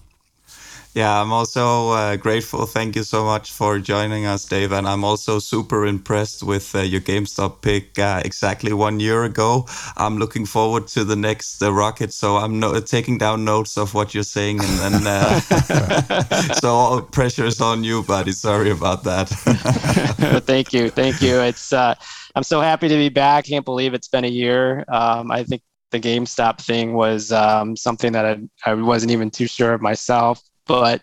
[0.94, 2.66] Yeah, I'm also uh, grateful.
[2.66, 4.72] Thank you so much for joining us, Dave.
[4.72, 9.66] And I'm also super impressed with uh, your GameStop pick uh, exactly one year ago.
[9.96, 12.12] I'm looking forward to the next uh, rocket.
[12.12, 14.61] So I'm no- taking down notes of what you're saying.
[14.61, 15.40] And then, uh,
[16.61, 18.33] so pressure is on you, buddy.
[18.33, 19.28] Sorry about that.
[20.44, 20.90] thank you.
[20.90, 21.40] Thank you.
[21.40, 21.94] It's, uh,
[22.35, 23.46] I'm so happy to be back.
[23.46, 24.85] Can't believe it's been a year.
[24.88, 29.46] Um, I think the GameStop thing was um, something that I, I wasn't even too
[29.46, 31.03] sure of myself but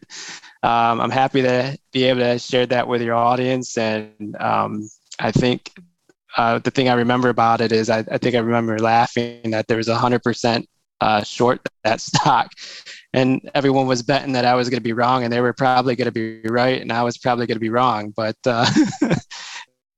[0.64, 3.78] um, I'm happy to be able to share that with your audience.
[3.78, 5.72] And um, I think
[6.38, 9.68] uh, the thing I remember about it is I, I, think I remember laughing that
[9.68, 10.68] there was hundred percent
[11.02, 12.52] uh, short that stock,
[13.14, 15.96] and everyone was betting that I was going to be wrong, and they were probably
[15.96, 18.14] going to be right, and I was probably going to be wrong.
[18.16, 18.70] But uh,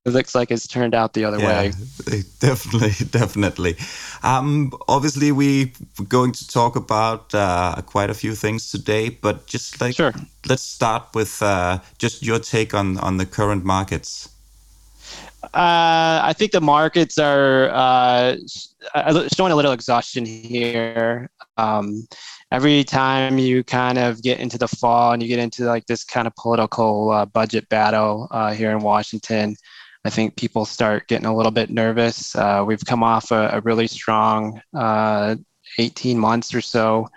[0.06, 1.72] it looks like it's turned out the other yeah, way.
[2.40, 3.76] Definitely, definitely.
[4.24, 5.72] Um, obviously, we're
[6.08, 10.14] going to talk about uh, quite a few things today, but just like sure.
[10.50, 14.30] let's start with uh, just your take on on the current markets.
[15.44, 18.38] Uh, I think the markets are uh,
[19.36, 21.30] showing a little exhaustion here.
[21.58, 22.08] Um,
[22.52, 26.04] every time you kind of get into the fall and you get into like this
[26.04, 29.56] kind of political uh, budget battle uh, here in Washington,
[30.04, 32.36] I think people start getting a little bit nervous.
[32.36, 35.36] Uh, we've come off a, a really strong uh,
[35.78, 37.08] 18 months or so.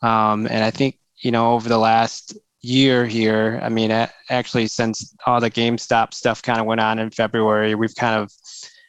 [0.00, 3.90] Um, and I think, you know, over the last year here, I mean,
[4.30, 8.32] actually, since all the GameStop stuff kind of went on in February, we've kind of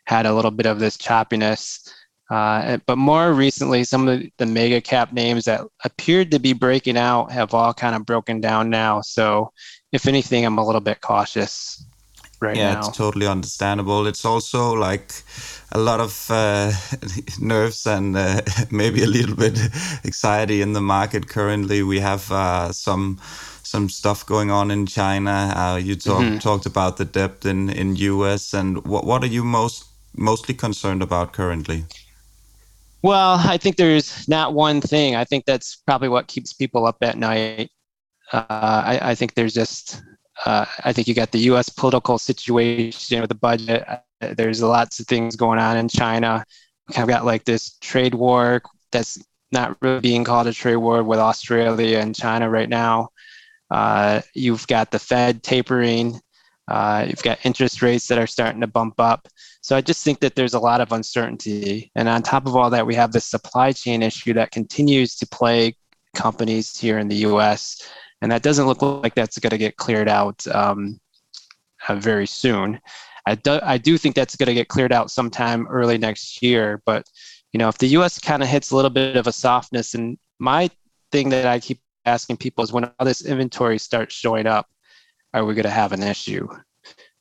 [0.06, 1.90] had a little bit of this choppiness.
[2.32, 6.98] Uh, but more recently, some of the mega cap names that appeared to be breaking
[6.98, 9.02] out have all kind of broken down now.
[9.02, 9.52] So,
[9.92, 11.86] if anything, I'm a little bit cautious
[12.44, 12.80] right yeah, now.
[12.80, 14.06] it's totally understandable.
[14.06, 15.14] It's also like
[15.72, 16.72] a lot of uh,
[17.40, 19.58] nerves and uh, maybe a little bit
[20.06, 21.82] anxiety in the market currently.
[21.82, 23.20] We have uh, some
[23.64, 25.54] some stuff going on in China.
[25.56, 26.38] Uh, you talk, mm-hmm.
[26.38, 31.02] talked about the debt in in US, and what what are you most mostly concerned
[31.02, 31.86] about currently?
[33.02, 35.16] Well, I think there's not one thing.
[35.16, 37.70] I think that's probably what keeps people up at night.
[38.32, 40.02] Uh, I, I think there's just
[40.46, 41.70] uh, I think you got the U.S.
[41.70, 43.84] political situation with the budget.
[43.88, 44.00] Uh,
[44.36, 46.44] there's lots of things going on in China.
[46.88, 50.78] We kind of got like this trade war that's not really being called a trade
[50.78, 53.10] war with Australia and China right now.
[53.70, 56.20] Uh, you've got the Fed tapering.
[56.68, 59.28] Uh, you've got interest rates that are starting to bump up.
[59.62, 61.92] So I just think that there's a lot of uncertainty.
[61.96, 65.28] And on top of all that, we have the supply chain issue that continues to
[65.28, 65.76] plague
[66.16, 67.82] companies here in the US
[68.24, 70.98] and that doesn't look like that's going to get cleared out um,
[71.90, 72.80] uh, very soon.
[73.26, 76.82] I do, I do think that's going to get cleared out sometime early next year.
[76.86, 77.06] But
[77.52, 78.20] you know, if the U.S.
[78.20, 80.70] kind of hits a little bit of a softness, and my
[81.12, 84.68] thing that I keep asking people is when all this inventory starts showing up,
[85.34, 86.48] are we going to have an issue?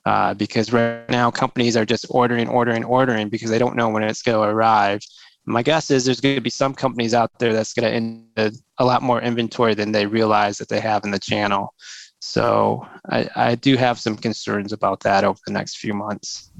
[0.06, 4.04] Uh, because right now companies are just ordering, ordering, ordering because they don't know when
[4.04, 5.00] it's going to arrive
[5.44, 8.60] my guess is there's going to be some companies out there that's going to end
[8.78, 11.74] a lot more inventory than they realize that they have in the channel.
[12.20, 16.50] So I, I do have some concerns about that over the next few months.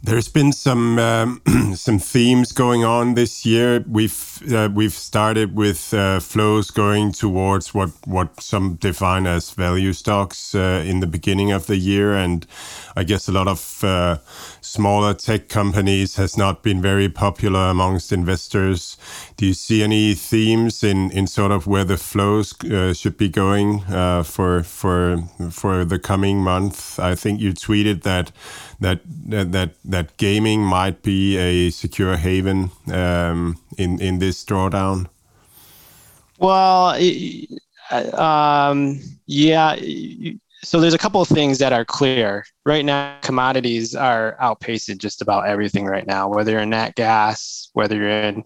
[0.00, 1.42] There's been some um,
[1.74, 3.84] some themes going on this year.
[3.88, 9.92] We've uh, we've started with uh, flows going towards what what some define as value
[9.92, 12.46] stocks uh, in the beginning of the year, and
[12.94, 14.18] I guess a lot of uh,
[14.60, 18.96] smaller tech companies has not been very popular amongst investors.
[19.36, 23.28] Do you see any themes in, in sort of where the flows uh, should be
[23.28, 27.00] going uh, for for for the coming month?
[27.00, 28.30] I think you tweeted that
[28.80, 35.08] that that that gaming might be a secure haven um, in in this drawdown.
[36.38, 36.94] Well,
[37.90, 39.76] um, yeah
[40.62, 45.22] so there's a couple of things that are clear right now commodities are outpacing just
[45.22, 48.44] about everything right now whether you're in nat gas whether you're in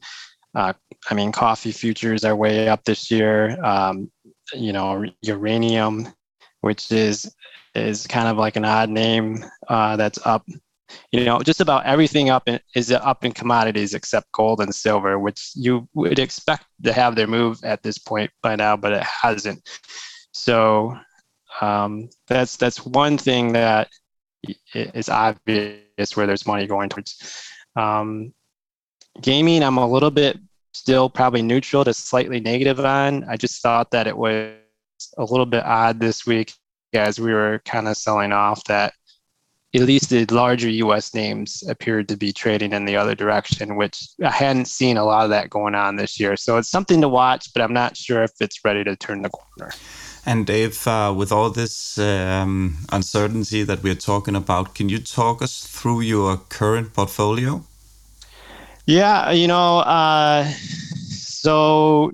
[0.54, 0.72] uh,
[1.10, 4.10] i mean coffee futures are way up this year um,
[4.54, 6.06] you know uranium
[6.60, 7.34] which is
[7.74, 10.44] is kind of like an odd name uh, that's up
[11.12, 15.18] you know just about everything up in, is up in commodities except gold and silver
[15.18, 19.02] which you would expect to have their move at this point by now but it
[19.02, 19.60] hasn't
[20.32, 20.96] so
[21.60, 23.88] um, that's that's one thing that
[24.74, 27.46] is obvious where there's money going towards.
[27.76, 28.32] Um,
[29.20, 30.38] gaming, I'm a little bit
[30.74, 33.24] still probably neutral to slightly negative on.
[33.24, 34.54] I just thought that it was
[35.18, 36.54] a little bit odd this week
[36.94, 38.94] as we were kind of selling off that
[39.74, 44.08] at least the larger US names appeared to be trading in the other direction, which
[44.22, 46.36] I hadn't seen a lot of that going on this year.
[46.36, 49.30] So it's something to watch, but I'm not sure if it's ready to turn the
[49.30, 49.72] corner.
[50.24, 55.42] And Dave, uh, with all this um, uncertainty that we're talking about, can you talk
[55.42, 57.64] us through your current portfolio?
[58.86, 62.12] Yeah, you know, uh, so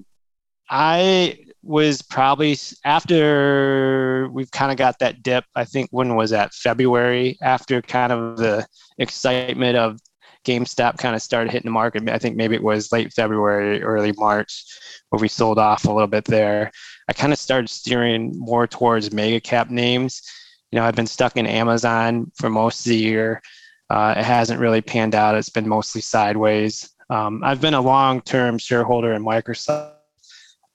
[0.71, 5.45] I was probably after we've kind of got that dip.
[5.55, 8.67] I think when was that February after kind of the
[8.99, 9.99] excitement of
[10.45, 12.09] GameStop kind of started hitting the market.
[12.09, 14.65] I think maybe it was late February, early March,
[15.11, 16.71] where we sold off a little bit there.
[17.09, 20.23] I kind of started steering more towards mega cap names.
[20.71, 23.43] You know, I've been stuck in Amazon for most of the year.
[23.91, 25.35] Uh, it hasn't really panned out.
[25.35, 26.91] It's been mostly sideways.
[27.11, 29.98] Um, I've been a long term shareholder in Microsoft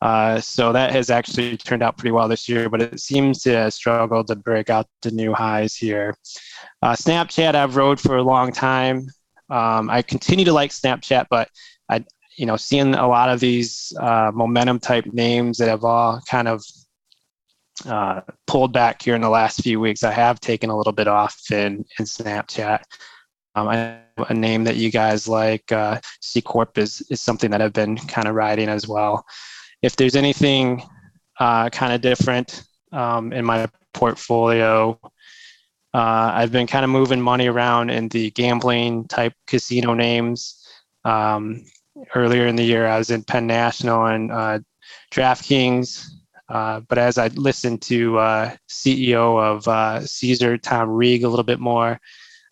[0.03, 3.55] uh, so that has actually turned out pretty well this year, but it seems to
[3.55, 6.17] have struggled to break out the new highs here.
[6.81, 9.07] Uh, Snapchat, I've rode for a long time.
[9.49, 11.47] Um, I continue to like Snapchat, but
[11.87, 12.03] I,
[12.35, 16.49] you know, seeing a lot of these uh, momentum type names that have all kind
[16.49, 16.61] of
[17.85, 21.07] uh, pulled back here in the last few weeks, I have taken a little bit
[21.07, 22.81] off in, in Snapchat.
[23.55, 27.61] Um, I, a name that you guys like, uh, C Corp, is, is something that
[27.61, 29.25] I've been kind of riding as well
[29.83, 30.81] if there's anything
[31.39, 34.99] uh, kind of different um, in my portfolio,
[35.93, 40.65] uh, I've been kind of moving money around in the gambling type casino names.
[41.05, 41.65] Um,
[42.15, 44.59] earlier in the year, I was in Penn National and uh,
[45.11, 46.07] DraftKings.
[46.49, 51.43] Uh, but as I listened to uh, CEO of uh, Caesar, Tom Reeg, a little
[51.43, 51.99] bit more,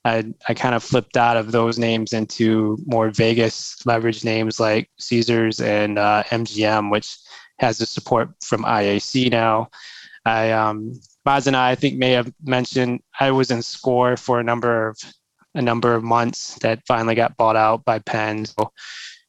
[0.03, 4.89] I, I kind of flipped out of those names into more Vegas leverage names like
[4.99, 7.17] Caesars and uh, MGM, which
[7.59, 9.69] has the support from IAC now.
[10.25, 14.39] I um, Baz and I, I think may have mentioned I was in Score for
[14.39, 14.97] a number of
[15.53, 18.45] a number of months that finally got bought out by Penn.
[18.45, 18.71] So,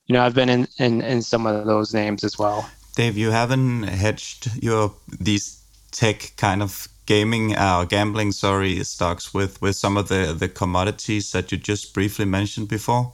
[0.06, 2.68] you know, I've been in, in, in some of those names as well.
[2.94, 9.60] Dave, you haven't hedged your these tech kind of gaming uh, gambling, sorry, stocks with
[9.60, 13.12] with some of the the commodities that you just briefly mentioned before?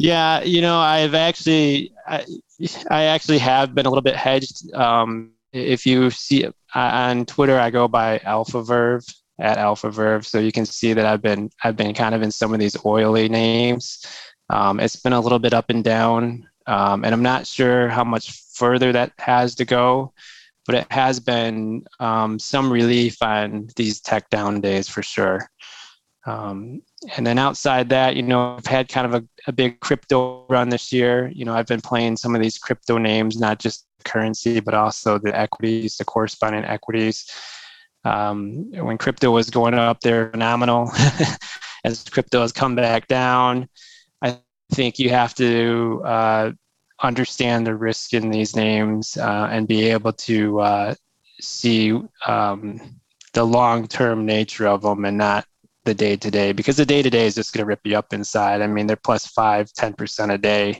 [0.00, 2.24] Yeah, you know, I've actually, I,
[2.88, 4.72] I actually have been a little bit hedged.
[4.72, 9.04] Um, if you see on Twitter, I go by AlphaVerve
[9.38, 12.54] at AlphaVerve, so you can see that I've been I've been kind of in some
[12.54, 14.06] of these oily names.
[14.48, 18.04] Um, it's been a little bit up and down, um, and I'm not sure how
[18.04, 20.14] much further that has to go
[20.70, 25.50] but it has been um, some relief on these tech down days for sure.
[26.26, 26.82] Um,
[27.16, 30.68] and then outside that, you know, I've had kind of a, a, big crypto run
[30.68, 31.28] this year.
[31.34, 35.18] You know, I've been playing some of these crypto names, not just currency, but also
[35.18, 37.28] the equities, the corresponding equities.
[38.04, 40.92] Um, when crypto was going up, they're phenomenal.
[41.84, 43.68] As crypto has come back down,
[44.22, 44.38] I
[44.70, 46.52] think you have to uh,
[47.02, 50.94] understand the risk in these names uh, and be able to uh,
[51.40, 52.80] see um,
[53.32, 55.44] the long-term nature of them and not
[55.84, 58.86] the day-to-day because the day-to-day is just going to rip you up inside i mean
[58.86, 60.78] they're plus five ten percent a day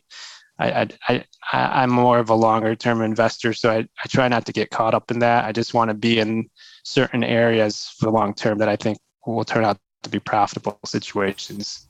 [0.60, 4.44] I, I, I, am more of a longer term investor, so I, I try not
[4.44, 5.46] to get caught up in that.
[5.46, 6.50] I just want to be in
[6.84, 10.78] certain areas for the long term that I think will turn out to be profitable
[10.84, 11.88] situations.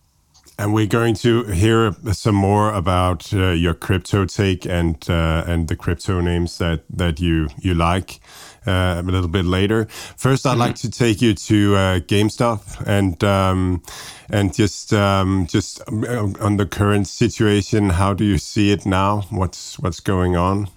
[0.60, 5.68] And we're going to hear some more about uh, your crypto take and uh, and
[5.68, 8.20] the crypto names that that you you like
[8.66, 9.86] uh, a little bit later.
[10.18, 10.66] First, I'd mm -hmm.
[10.66, 13.82] like to take you to uh, GameStop and um,
[14.28, 17.90] and just um, just um, on the current situation.
[17.90, 19.22] How do you see it now?
[19.30, 20.68] What's what's going on?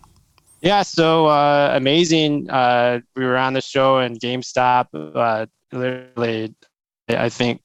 [0.62, 2.50] Yeah, so uh, amazing.
[2.50, 4.88] Uh, we were on the show and GameStop.
[5.72, 6.56] literally,
[7.10, 7.63] I think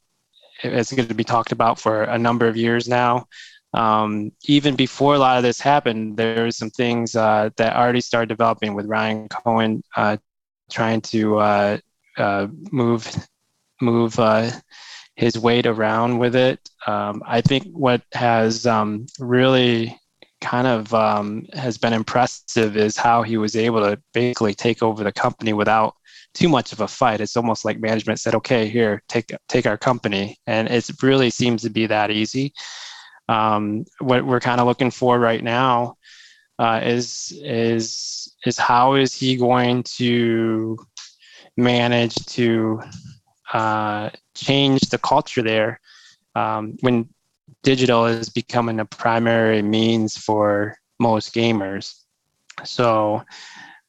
[0.63, 3.27] it's going to be talked about for a number of years now.
[3.75, 8.01] Um, even before a lot of this happened, there were some things uh, that already
[8.01, 10.17] started developing with Ryan Cohen uh,
[10.71, 11.79] trying to uh,
[12.17, 13.07] uh move
[13.81, 14.51] move uh,
[15.17, 16.69] his weight around with it.
[16.87, 19.99] Um, I think what has um, really
[20.41, 25.03] kind of um, has been impressive is how he was able to basically take over
[25.03, 25.97] the company without
[26.35, 27.21] too much of a fight.
[27.21, 31.63] It's almost like management said, "Okay, here, take take our company," and it really seems
[31.63, 32.53] to be that easy.
[33.29, 35.97] Um, what we're kind of looking for right now
[36.59, 40.79] uh, is is is how is he going to
[41.57, 42.81] manage to
[43.53, 45.81] uh, change the culture there
[46.35, 47.09] um, when
[47.63, 51.95] digital is becoming a primary means for most gamers.
[52.65, 53.23] So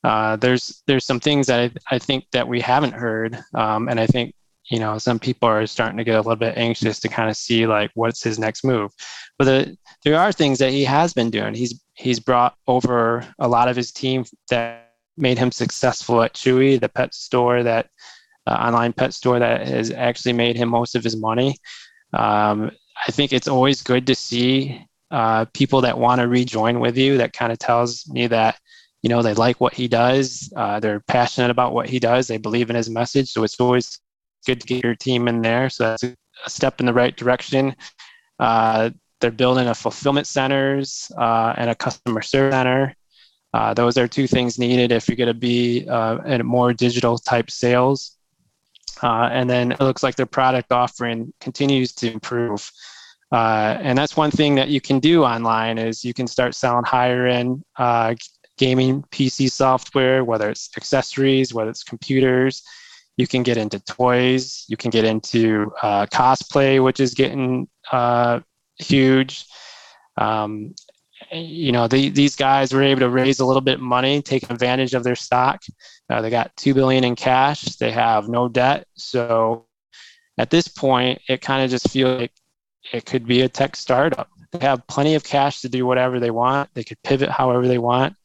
[0.03, 3.99] uh, there's there's some things that I, I think that we haven't heard, um, and
[3.99, 4.33] I think
[4.65, 7.35] you know some people are starting to get a little bit anxious to kind of
[7.35, 8.91] see like what's his next move.
[9.37, 11.53] But the, there are things that he has been doing.
[11.53, 16.79] He's he's brought over a lot of his team that made him successful at Chewy,
[16.79, 17.89] the pet store that
[18.47, 21.55] uh, online pet store that has actually made him most of his money.
[22.13, 22.71] Um,
[23.05, 27.17] I think it's always good to see uh, people that want to rejoin with you.
[27.17, 28.57] That kind of tells me that
[29.01, 30.51] you know they like what he does.
[30.55, 32.27] Uh, they're passionate about what he does.
[32.27, 33.29] They believe in his message.
[33.29, 33.99] So it's always
[34.45, 35.69] good to get your team in there.
[35.69, 36.15] So that's a,
[36.47, 37.75] step in the right direction.
[38.39, 42.95] Uh, they're building a fulfillment centers uh, and a customer service center.
[43.53, 47.17] Uh, those are two things needed if you're going to be uh, in more digital
[47.17, 48.17] type sales.
[49.01, 52.71] Uh, and then it looks like their product offering continues to improve.
[53.31, 56.83] Uh, and that's one thing that you can do online is you can start selling
[56.83, 58.15] higher end uh,
[58.59, 62.61] gaming PC software, whether it's accessories, whether it's computers.
[63.17, 64.65] You can get into toys.
[64.67, 68.41] You can get into uh, cosplay, which is getting uh,
[68.77, 69.45] huge.
[70.17, 70.75] Um,
[71.31, 74.49] you know, the, these guys were able to raise a little bit of money, take
[74.49, 75.63] advantage of their stock.
[76.09, 77.61] Uh, they got two billion in cash.
[77.77, 78.87] They have no debt.
[78.95, 79.67] So
[80.37, 82.31] at this point, it kind of just feels like
[82.93, 84.29] it could be a tech startup.
[84.51, 86.69] They have plenty of cash to do whatever they want.
[86.73, 88.15] They could pivot however they want.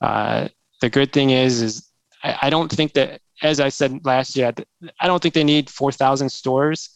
[0.00, 0.48] Uh,
[0.80, 1.88] the good thing is, is
[2.22, 4.52] I, I, don't think that, as I said last year,
[5.00, 6.90] I don't think they need 4,000 stores,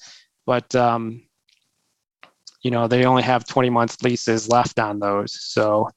[0.47, 1.23] but um,
[2.63, 5.33] you know they only have 20 month leases left on those.
[5.33, 5.91] So,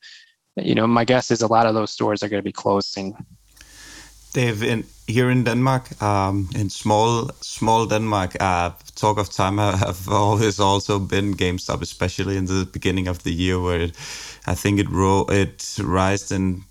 [0.55, 3.15] you know, my guess is a lot of those stores are going to be closing.
[4.33, 10.09] Dave, in, here in Denmark, um, in small small Denmark, uh, talk of time have
[10.09, 13.95] always also been GameStop, especially in the beginning of the year, where it,
[14.45, 16.63] I think it ro- it rised in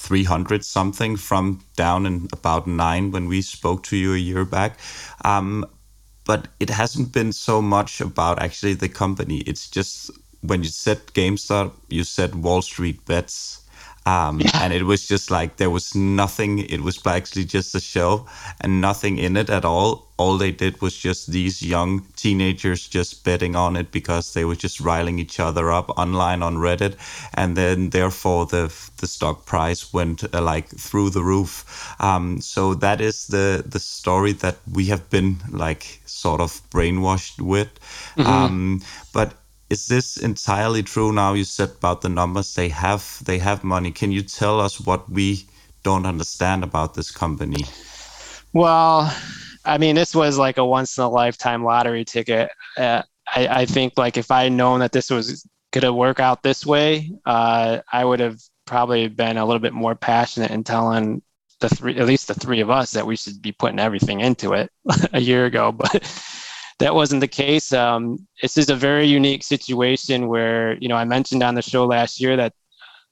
[0.00, 4.78] 300 something from down in about nine when we spoke to you a year back.
[5.24, 5.66] Um,
[6.24, 9.38] but it hasn't been so much about actually the company.
[9.40, 10.10] It's just
[10.42, 13.59] when you said GameStop, you said Wall Street bets
[14.06, 14.50] um, yeah.
[14.54, 16.60] And it was just like there was nothing.
[16.60, 18.26] It was actually just a show
[18.60, 20.06] and nothing in it at all.
[20.16, 24.56] All they did was just these young teenagers just betting on it because they were
[24.56, 26.96] just riling each other up online on Reddit,
[27.34, 31.64] and then therefore the the stock price went uh, like through the roof.
[32.00, 37.40] Um, so that is the the story that we have been like sort of brainwashed
[37.40, 37.68] with.
[38.16, 38.26] Mm-hmm.
[38.26, 38.82] Um,
[39.12, 39.34] but
[39.70, 42.54] is this entirely true now you said about the numbers?
[42.54, 43.92] They have they have money.
[43.92, 45.46] Can you tell us what we
[45.82, 47.64] don't understand about this company?
[48.52, 49.14] Well
[49.64, 52.50] i mean this was like a once in a lifetime lottery ticket.
[52.76, 53.02] Uh,
[53.32, 56.42] I, I, think like if i had known that this was going to work out
[56.42, 61.22] this way uh, i would have probably been a little bit more passionate in telling
[61.60, 64.52] the three at least the three of us that we should be putting everything into
[64.54, 64.70] it
[65.12, 66.02] a year ago but
[66.80, 67.72] that wasn't the case.
[67.72, 71.84] Um, this is a very unique situation where, you know, I mentioned on the show
[71.84, 72.54] last year that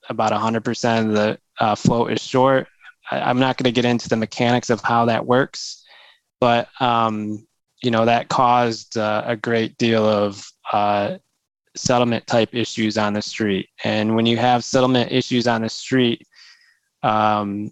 [0.08, 2.66] about 100% of the uh, float is short.
[3.10, 5.84] I, am not going to get into the mechanics of how that works,
[6.40, 7.46] but, um,
[7.82, 11.18] you know, that caused uh, a great deal of uh,
[11.76, 13.68] settlement type issues on the street.
[13.84, 16.26] And when you have settlement issues on the street,
[17.02, 17.70] um,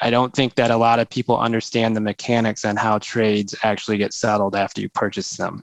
[0.00, 3.98] I don't think that a lot of people understand the mechanics on how trades actually
[3.98, 5.62] get settled after you purchase them.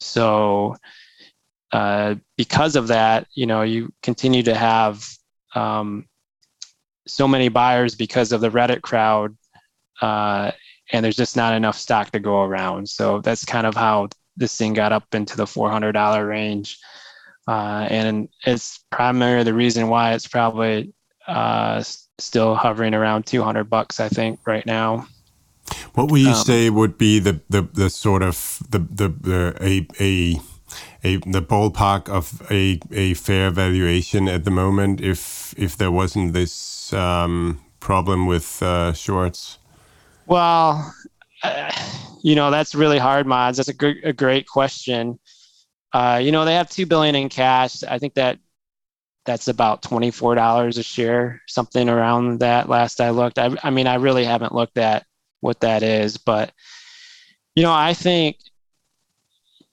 [0.00, 0.76] So,
[1.72, 5.06] uh, because of that, you know, you continue to have
[5.54, 6.06] um,
[7.06, 9.36] so many buyers because of the Reddit crowd,
[10.00, 10.50] uh,
[10.92, 12.88] and there's just not enough stock to go around.
[12.88, 16.78] So that's kind of how this thing got up into the $400 range.
[17.46, 20.92] Uh, and it's primarily the reason why it's probably
[21.26, 21.82] uh,
[22.20, 25.06] still hovering around 200 bucks, I think, right now.
[25.94, 29.56] What would you um, say would be the, the, the sort of the, the, the
[29.60, 30.40] a, a
[31.02, 36.32] a the ballpark of a, a fair valuation at the moment if if there wasn't
[36.32, 39.58] this um, problem with uh, shorts?
[40.26, 40.94] Well,
[41.42, 41.70] uh,
[42.22, 43.56] you know that's really hard, mods.
[43.56, 45.18] That's a, good, a great question.
[45.92, 47.82] Uh, you know they have two billion in cash.
[47.82, 48.38] I think that
[49.24, 53.38] that's about $24 a share, something around that last I looked.
[53.38, 55.04] I, I mean, I really haven't looked at
[55.40, 56.52] what that is, but,
[57.54, 58.38] you know, I think,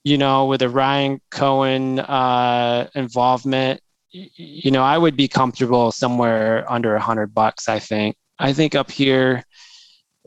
[0.03, 3.81] you know, with the Ryan Cohen uh, involvement,
[4.11, 7.67] you know, I would be comfortable somewhere under a hundred bucks.
[7.67, 8.15] I think.
[8.39, 9.43] I think up here,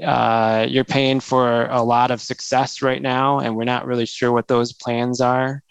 [0.05, 4.33] uh, you're paying for a lot of success right now, and we're not really sure
[4.33, 5.63] what those plans are.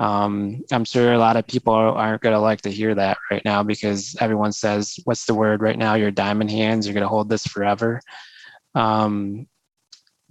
[0.00, 3.44] Um, I'm sure a lot of people aren't going to like to hear that right
[3.44, 5.94] now because everyone says, "What's the word right now?
[5.94, 6.86] Your diamond hands.
[6.86, 8.00] You're going to hold this forever."
[8.74, 9.46] Um,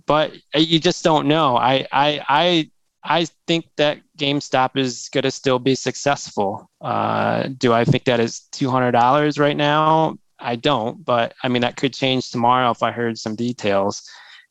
[0.07, 1.55] but you just don't know.
[1.55, 2.71] I I I
[3.03, 6.67] I think that GameStop is going to still be successful.
[6.81, 10.17] Uh, do I think that is two hundred dollars right now?
[10.39, 14.01] I don't, but I mean that could change tomorrow if I heard some details.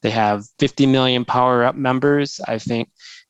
[0.03, 2.41] They have 50 million power up members.
[2.47, 2.89] I think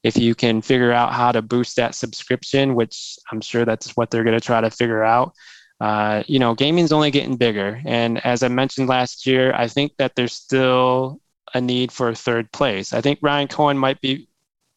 [0.08, 4.10] if you can figure out how to boost that subscription, which I'm sure that's what
[4.10, 5.32] they're going to try to figure out.
[5.80, 9.92] Uh, you know, gaming's only getting bigger, and as I mentioned last year, I think
[9.98, 11.20] that there's still
[11.54, 12.92] a need for third place.
[12.92, 14.28] I think Ryan Cohen might be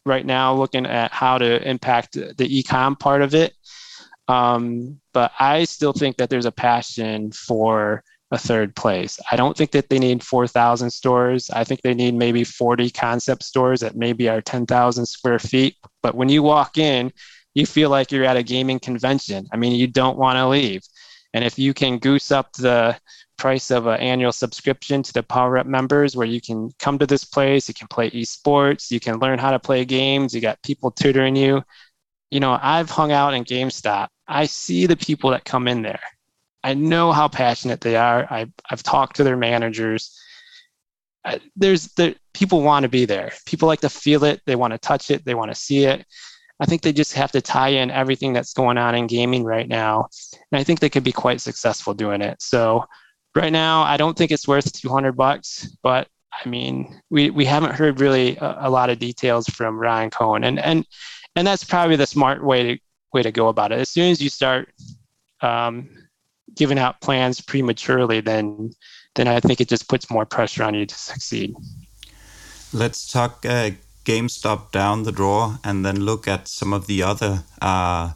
[0.05, 3.53] right now looking at how to impact the e-com part of it.
[4.27, 9.19] Um, but I still think that there's a passion for a third place.
[9.29, 11.49] I don't think that they need 4,000 stores.
[11.49, 15.75] I think they need maybe 40 concept stores that maybe are 10,000 square feet.
[16.01, 17.11] But when you walk in,
[17.53, 19.47] you feel like you're at a gaming convention.
[19.51, 20.81] I mean, you don't want to leave.
[21.33, 22.97] And if you can goose up the
[23.37, 27.07] price of an annual subscription to the Power Up members, where you can come to
[27.07, 30.61] this place, you can play esports, you can learn how to play games, you got
[30.63, 31.63] people tutoring you.
[32.29, 34.07] You know, I've hung out in GameStop.
[34.25, 35.99] I see the people that come in there
[36.63, 38.27] I know how passionate they are.
[38.29, 40.19] I, I've talked to their managers.
[41.25, 43.31] I, there's the people want to be there.
[43.45, 44.41] People like to feel it.
[44.45, 45.25] They want to touch it.
[45.25, 46.05] They want to see it.
[46.59, 49.67] I think they just have to tie in everything that's going on in gaming right
[49.67, 50.07] now,
[50.51, 52.39] and I think they could be quite successful doing it.
[52.39, 52.85] So,
[53.35, 57.73] right now, I don't think it's worth 200 bucks, but I mean, we we haven't
[57.73, 60.85] heard really a, a lot of details from Ryan Cohen, and and
[61.35, 62.81] and that's probably the smart way to
[63.11, 63.79] way to go about it.
[63.79, 64.69] As soon as you start
[65.41, 65.89] um,
[66.55, 68.71] giving out plans prematurely, then
[69.15, 71.53] then I think it just puts more pressure on you to succeed.
[72.71, 73.71] Let's talk uh,
[74.05, 78.13] GameStop down the draw, and then look at some of the other uh,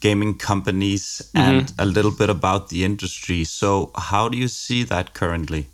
[0.00, 1.80] gaming companies and mm-hmm.
[1.80, 3.44] a little bit about the industry.
[3.44, 5.68] So, how do you see that currently?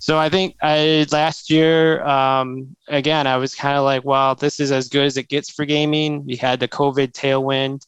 [0.00, 4.58] So I think I last year, um, again, I was kind of like, well, this
[4.58, 6.24] is as good as it gets for gaming.
[6.24, 7.84] We had the COVID tailwind.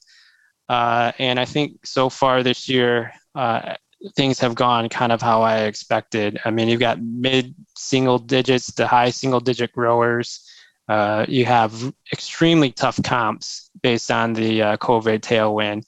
[0.68, 3.74] Uh, and I think so far this year, uh,
[4.16, 6.38] things have gone kind of how I expected.
[6.44, 10.46] I mean, you've got mid single digits to high single digit growers.
[10.88, 15.84] Uh, you have extremely tough comps based on the uh, COVID tailwind.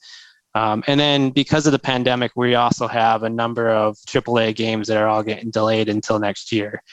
[0.55, 4.87] Um, and then because of the pandemic, we also have a number of AAA games
[4.87, 6.83] that are all getting delayed until next year.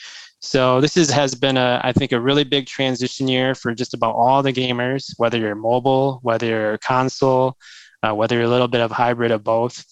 [0.40, 3.92] So this is, has been a, I think, a really big transition year for just
[3.92, 7.58] about all the gamers, whether you're mobile, whether you're console,
[8.02, 9.84] uh, whether you're a little bit of hybrid of both.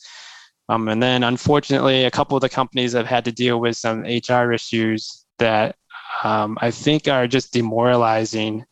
[0.69, 4.03] Um, and then, unfortunately, a couple of the companies have had to deal with some
[4.03, 5.77] HR issues that
[6.25, 8.65] um, I think are just demoralizing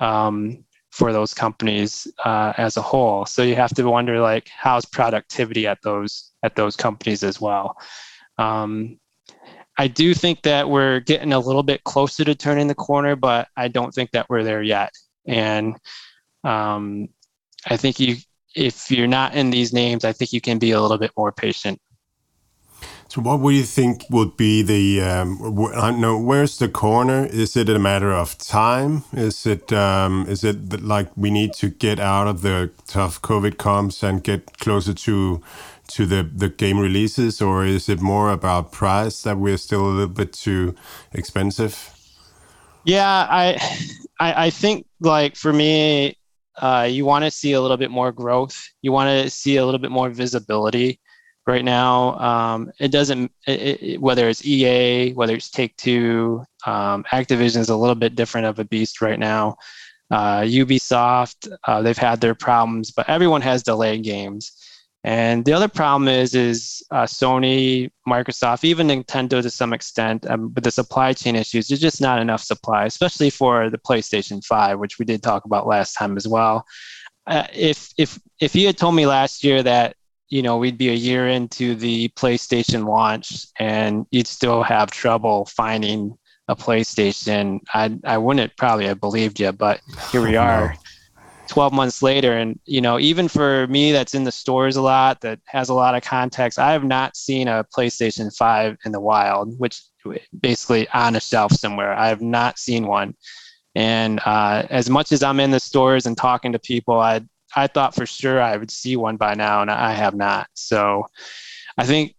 [0.00, 3.24] um, for those companies uh, as a whole.
[3.26, 7.76] So you have to wonder, like, how's productivity at those at those companies as well.
[8.38, 8.98] Um,
[9.78, 13.48] I do think that we're getting a little bit closer to turning the corner, but
[13.56, 14.92] I don't think that we're there yet.
[15.26, 15.76] And
[16.42, 17.08] um,
[17.66, 18.16] I think you
[18.58, 21.30] if you're not in these names, I think you can be a little bit more
[21.30, 21.80] patient.
[23.10, 25.00] So, what would you think would be the?
[25.00, 26.18] Um, I know.
[26.18, 27.24] Where's the corner?
[27.24, 29.04] Is it a matter of time?
[29.14, 29.72] Is it?
[29.72, 34.22] Um, is it like we need to get out of the tough COVID comps and
[34.22, 35.40] get closer to
[35.88, 39.88] to the the game releases, or is it more about price that we're still a
[39.88, 40.74] little bit too
[41.14, 41.94] expensive?
[42.84, 43.56] Yeah, I
[44.20, 46.17] I, I think like for me,
[46.60, 48.56] uh, you want to see a little bit more growth.
[48.82, 51.00] You want to see a little bit more visibility.
[51.46, 53.32] Right now, um, it doesn't.
[53.46, 58.16] It, it, whether it's EA, whether it's Take Two, um, Activision is a little bit
[58.16, 59.56] different of a beast right now.
[60.10, 64.52] Uh, Ubisoft, uh, they've had their problems, but everyone has delayed games.
[65.08, 70.52] And the other problem is, is uh, Sony, Microsoft, even Nintendo to some extent, um,
[70.52, 74.78] with the supply chain issues, there's just not enough supply, especially for the PlayStation 5,
[74.78, 76.66] which we did talk about last time as well.
[77.26, 79.96] Uh, if if if you had told me last year that
[80.28, 85.46] you know we'd be a year into the PlayStation launch and you'd still have trouble
[85.46, 89.80] finding a PlayStation, I I wouldn't probably have believed you, but
[90.12, 90.76] here we are.
[91.48, 91.54] No.
[91.54, 92.32] 12 months later.
[92.36, 95.74] And you know even for me that's in the stores a lot that has a
[95.74, 99.82] lot of context i have not seen a playstation 5 in the wild which
[100.40, 101.92] basically on a shelf somewhere.
[101.92, 103.14] I have not seen one.
[103.74, 107.20] And uh, as much as i'm in the stores and talking to people i
[107.56, 110.48] i thought for sure i would see one by now and i have not.
[110.54, 111.06] So
[111.76, 112.14] i think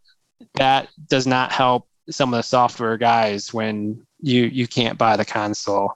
[0.56, 5.26] that does not help some of the software guys when you you can't buy the
[5.26, 5.94] console.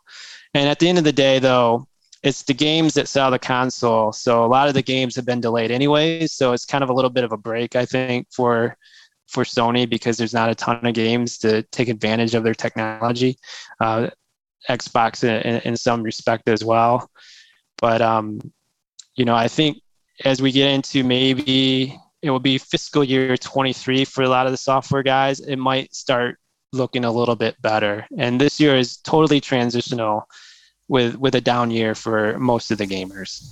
[0.54, 1.88] And at the end of the day though
[2.24, 4.14] it's the games that sell the console.
[4.14, 6.32] So a lot of the games have been delayed anyways.
[6.32, 8.78] So it's kind of a little bit of a break, I think, for
[9.28, 13.38] for Sony because there's not a ton of games to take advantage of their technology.
[13.80, 14.10] Uh,
[14.70, 17.10] Xbox in, in, some respect as well.
[17.80, 18.40] But um,
[19.16, 19.82] you know, I think
[20.24, 24.54] as we get into maybe it will be fiscal year 23 for a lot of
[24.54, 26.38] the software guys, it might start
[26.72, 28.06] looking a little bit better.
[28.18, 30.28] And this year is totally transitional
[30.94, 33.52] with with a down year for most of the gamers.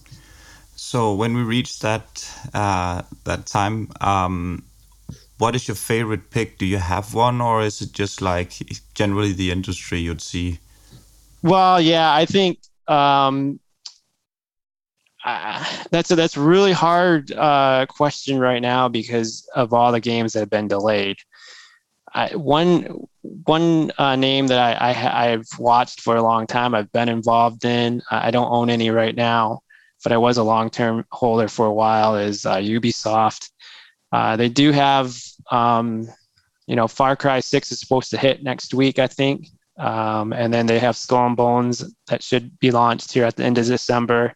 [0.75, 2.05] So when we reach that
[2.53, 4.63] uh, that time, um,
[5.39, 6.59] what is your favorite pick?
[6.59, 8.51] Do you have one, or is it just like
[8.93, 10.59] generally the industry you'd see?
[11.41, 13.59] Well, yeah, I think um,
[15.25, 20.33] uh, that's a that's really hard uh, question right now because of all the games
[20.33, 21.17] that have been delayed.
[22.14, 26.91] I, one one uh, name that I, I have watched for a long time, I've
[26.91, 28.01] been involved in.
[28.09, 29.62] I don't own any right now,
[30.03, 32.16] but I was a long term holder for a while.
[32.16, 33.49] Is uh, Ubisoft?
[34.12, 35.16] Uh, they do have,
[35.51, 36.07] um,
[36.68, 39.47] you know, Far Cry Six is supposed to hit next week, I think,
[39.78, 43.45] um, and then they have Skull and Bones that should be launched here at the
[43.45, 44.34] end of December.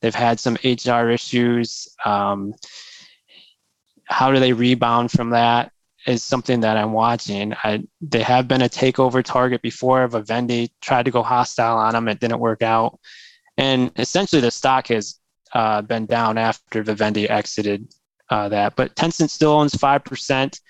[0.00, 1.88] They've had some HR issues.
[2.04, 2.54] Um,
[4.04, 5.72] how do they rebound from that?
[6.06, 7.52] Is something that I'm watching.
[7.64, 10.06] I, they have been a takeover target before.
[10.06, 13.00] Vivendi tried to go hostile on them, it didn't work out,
[13.56, 15.18] and essentially the stock has
[15.52, 17.92] uh, been down after Vivendi exited
[18.30, 18.76] uh, that.
[18.76, 20.60] But Tencent still owns five percent.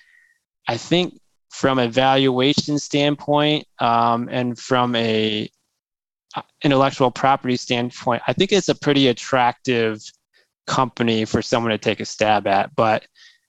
[0.69, 1.21] I think
[1.51, 5.51] from a valuation standpoint um, and from a
[6.63, 10.01] intellectual property standpoint, I think it's a pretty attractive
[10.67, 12.75] company for someone to take a stab at.
[12.75, 13.07] But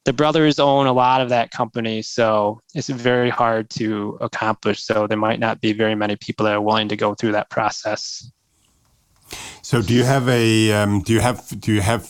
[0.07, 4.81] the brothers own a lot of that company, so it's very hard to accomplish.
[4.81, 7.49] So there might not be very many people that are willing to go through that
[7.49, 8.31] process.
[9.61, 12.03] So do you have a um, do you have do you have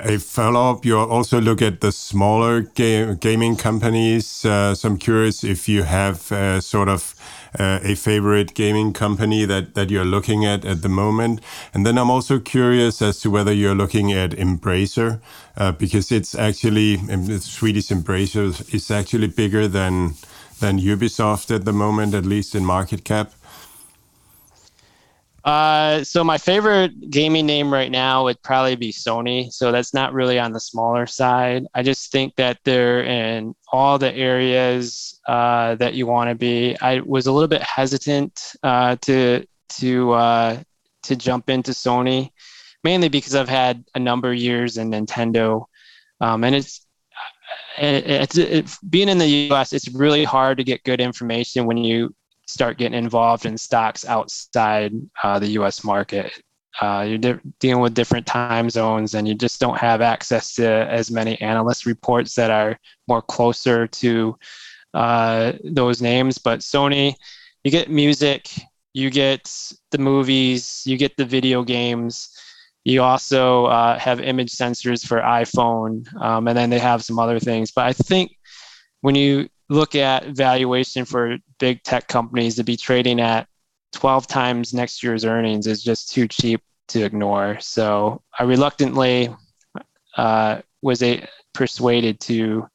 [0.00, 0.86] a follow up?
[0.86, 4.46] You also look at the smaller game, gaming companies.
[4.46, 7.14] Uh, so I'm curious if you have uh, sort of
[7.58, 11.40] uh, a favorite gaming company that, that you're looking at at the moment?
[11.72, 15.20] And then I'm also curious as to whether you're looking at Embracer,
[15.56, 20.14] uh, because it's actually, the Swedish Embracer is actually bigger than,
[20.60, 23.32] than Ubisoft at the moment, at least in market cap.
[25.48, 29.50] Uh, so my favorite gaming name right now would probably be Sony.
[29.50, 31.64] So that's not really on the smaller side.
[31.74, 36.76] I just think that they're in all the areas uh, that you want to be.
[36.82, 39.46] I was a little bit hesitant uh, to
[39.80, 40.62] to uh,
[41.04, 42.30] to jump into Sony,
[42.84, 45.64] mainly because I've had a number of years in Nintendo,
[46.20, 46.84] um, and it's
[47.78, 49.72] it, it's it, being in the U.S.
[49.72, 52.14] It's really hard to get good information when you
[52.48, 54.92] start getting involved in stocks outside
[55.22, 55.84] uh, the U.S.
[55.84, 56.32] market.
[56.80, 61.10] Uh, you're dealing with different time zones, and you just don't have access to as
[61.10, 64.36] many analyst reports that are more closer to
[64.94, 66.38] uh, those names.
[66.38, 67.14] But Sony,
[67.64, 68.48] you get music,
[68.94, 69.52] you get
[69.90, 72.30] the movies, you get the video games.
[72.84, 77.38] You also uh, have image sensors for iPhone, um, and then they have some other
[77.38, 77.70] things.
[77.70, 78.36] But I think
[79.02, 83.46] when you look at valuation for big tech companies to be trading at
[83.92, 87.58] 12 times next year's earnings is just too cheap to ignore.
[87.60, 89.34] So I reluctantly
[90.16, 92.68] uh, was a, persuaded to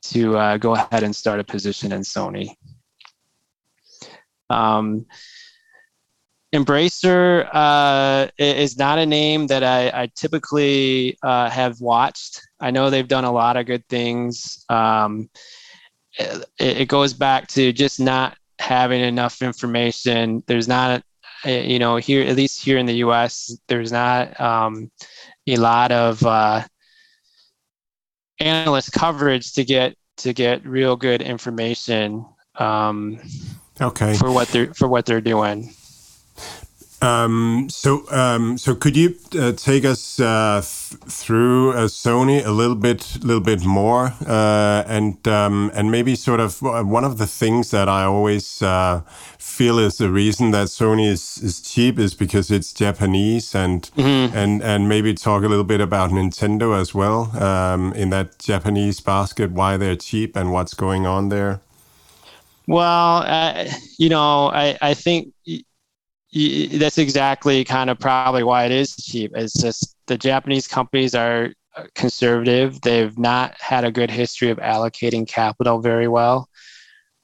[0.00, 2.54] to uh, go ahead and start a position in Sony.
[4.48, 5.06] Um,
[6.54, 12.40] Embracer uh, is not a name that I, I typically uh, have watched.
[12.58, 14.64] I know they've done a lot of good things.
[14.70, 15.28] Um,
[16.18, 20.42] it, it goes back to just not having enough information.
[20.46, 21.02] There's not,
[21.44, 24.90] you know, here at least here in the U.S., there's not um,
[25.46, 26.64] a lot of uh,
[28.40, 32.26] analyst coverage to get to get real good information.
[32.56, 33.20] Um,
[33.80, 34.14] okay.
[34.14, 35.72] For what they're for what they're doing.
[37.00, 42.50] Um, so, um, so could you uh, take us uh, th- through uh, Sony a
[42.50, 47.26] little bit, little bit more, uh, and um, and maybe sort of one of the
[47.26, 49.02] things that I always uh,
[49.38, 54.36] feel is the reason that Sony is, is cheap is because it's Japanese, and mm-hmm.
[54.36, 58.98] and and maybe talk a little bit about Nintendo as well um, in that Japanese
[58.98, 61.60] basket, why they're cheap and what's going on there.
[62.66, 63.66] Well, uh,
[63.98, 65.32] you know, I I think
[66.32, 69.32] that's exactly kind of probably why it is cheap.
[69.34, 72.80] It's just the Japanese companies are uh, conservative.
[72.80, 76.48] They've not had a good history of allocating capital very well.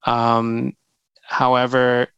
[0.06, 0.74] Um,
[1.22, 2.08] however,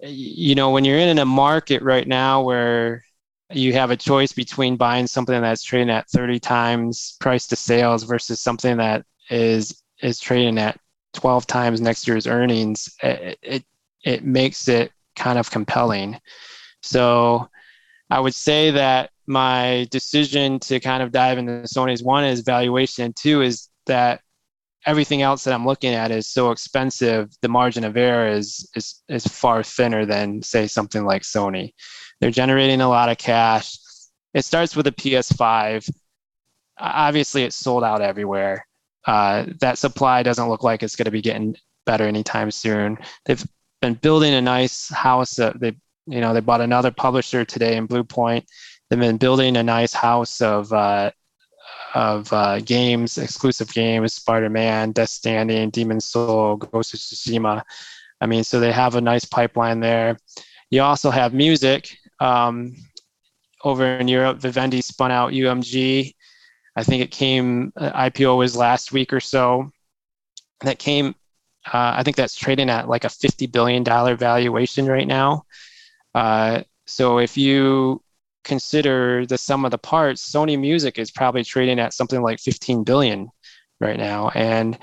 [0.00, 3.04] you know, when you're in a market right now where
[3.50, 8.02] you have a choice between buying something that's trading at 30 times price to sales
[8.04, 10.78] versus something that is is trading at
[11.12, 13.64] 12 times next year's earnings, it, it,
[14.04, 16.18] it makes it kind of compelling.
[16.82, 17.48] So
[18.10, 23.12] I would say that my decision to kind of dive into Sony's one is valuation,
[23.14, 24.20] two is that
[24.84, 29.02] everything else that I'm looking at is so expensive, the margin of error is is
[29.08, 31.72] is far thinner than say something like Sony.
[32.20, 33.76] They're generating a lot of cash.
[34.34, 35.88] It starts with a PS5.
[36.78, 38.66] Obviously, it's sold out everywhere.
[39.06, 42.98] Uh, that supply doesn't look like it's going to be getting better anytime soon.
[43.24, 43.44] They've
[43.82, 45.38] been building a nice house.
[45.38, 45.76] Uh, they,
[46.06, 48.44] you know, they bought another publisher today in Bluepoint
[48.92, 51.12] They've been building a nice house of uh,
[51.94, 57.62] of uh, games, exclusive games, Spider-Man, Death Stranding Demon Soul, Ghost of Tsushima.
[58.20, 60.18] I mean, so they have a nice pipeline there.
[60.68, 61.96] You also have music.
[62.20, 62.76] Um,
[63.64, 66.14] over in Europe, Vivendi spun out UMG.
[66.76, 69.70] I think it came, uh, IPO was last week or so.
[70.60, 71.14] That came,
[71.66, 75.44] uh, I think that's trading at like a $50 billion valuation right now.
[76.14, 78.02] Uh, so if you
[78.44, 82.84] consider the sum of the parts, Sony Music is probably trading at something like 15
[82.84, 83.28] billion
[83.80, 84.30] right now.
[84.30, 84.78] And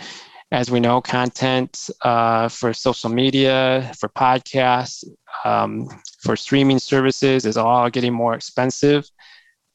[0.51, 5.03] as we know, content uh, for social media, for podcasts,
[5.45, 5.87] um,
[6.23, 9.07] for streaming services is all getting more expensive.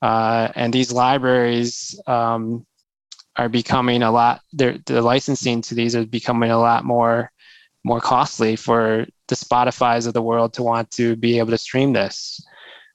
[0.02, 2.66] Uh, and these libraries um,
[3.36, 7.30] are becoming a lot, the licensing to these is becoming a lot more
[7.86, 11.92] more costly for the Spotify's of the world to want to be able to stream
[11.92, 12.40] this.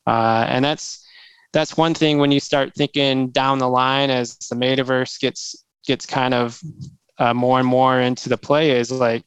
[0.08, 1.06] Uh, and that's
[1.54, 6.06] that's one thing when you start thinking down the line as the metaverse gets gets
[6.06, 6.60] kind of
[7.18, 9.24] uh, more and more into the play is like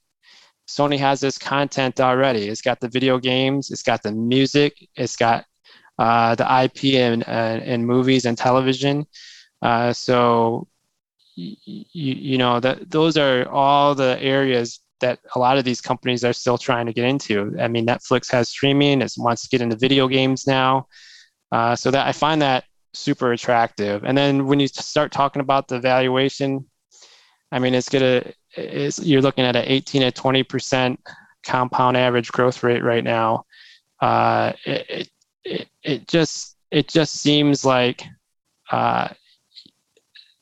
[0.69, 2.49] Sony has this content already.
[2.49, 5.45] It's got the video games, it's got the music, it's got
[5.99, 9.07] uh, the IP and uh, movies and television.
[9.61, 10.67] Uh, so
[11.35, 16.25] you, you know that those are all the areas that a lot of these companies
[16.25, 17.57] are still trying to get into.
[17.61, 20.87] I mean, Netflix has streaming; it wants to get into video games now.
[21.51, 22.65] Uh, so that I find that
[22.95, 24.05] super attractive.
[24.05, 26.67] And then when you start talking about the valuation,
[27.51, 28.25] I mean, it's gonna
[28.57, 31.01] is you're looking at an 18 to 20 percent
[31.43, 33.45] compound average growth rate right now.
[34.01, 35.11] Uh, it,
[35.45, 38.05] it it just it just seems like
[38.71, 39.09] uh,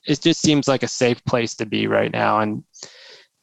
[0.06, 2.64] it just seems like a safe place to be right now, and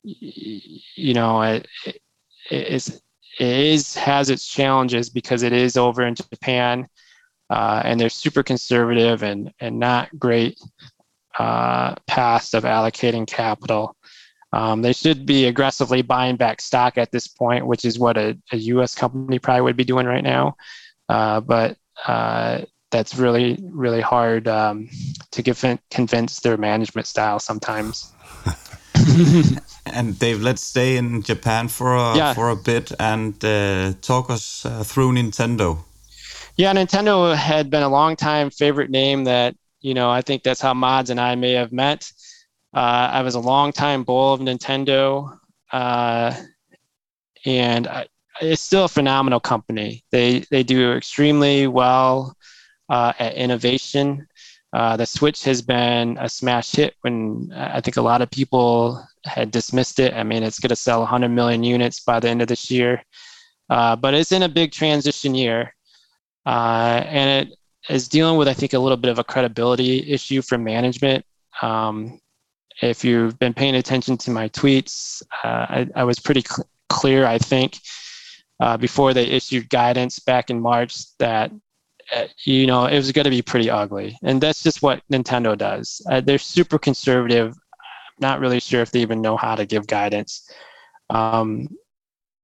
[0.04, 2.02] you know, it, it
[2.50, 3.02] is
[3.40, 6.88] it is has its challenges because it is over in Japan,
[7.50, 10.60] uh, and they're super conservative and and not great
[11.38, 13.96] uh, past of allocating capital.
[14.54, 18.38] Um, they should be aggressively buying back stock at this point, which is what a,
[18.52, 18.96] a U.S.
[18.96, 20.56] company probably would be doing right now.
[21.10, 24.90] Uh, but uh, that's really really hard um,
[25.32, 28.14] to give, convince their management style sometimes.
[29.86, 32.34] and Dave, let's stay in Japan for a, yeah.
[32.34, 35.80] for a bit and uh, talk us uh, through Nintendo.
[36.56, 40.62] Yeah, Nintendo had been a long time favorite name that, you know, I think that's
[40.62, 42.12] how Mods and I may have met.
[42.74, 45.38] Uh, I was a long time bull of Nintendo.
[45.72, 46.36] Uh,
[47.46, 48.08] and I,
[48.42, 50.04] it's still a phenomenal company.
[50.12, 52.36] They, they do extremely well
[52.90, 54.28] uh, at innovation.
[54.74, 59.04] Uh, the Switch has been a smash hit when I think a lot of people
[59.24, 60.14] had dismissed it.
[60.14, 63.02] I mean, it's going to sell 100 million units by the end of this year,
[63.70, 65.74] uh, but it's in a big transition year.
[66.46, 67.58] Uh, and it
[67.90, 71.26] is dealing with, I think, a little bit of a credibility issue for management.
[71.62, 72.20] Um,
[72.82, 77.26] if you've been paying attention to my tweets, uh, I, I, was pretty cl- clear,
[77.26, 77.80] I think,
[78.60, 81.56] uh, before they issued guidance back in March that uh,
[82.46, 84.18] you know, it was going to be pretty ugly.
[84.24, 86.02] And that's just what Nintendo does.
[86.10, 87.56] Uh, they're super conservative.
[88.20, 90.50] Not really sure if they even know how to give guidance.
[91.10, 91.68] Um,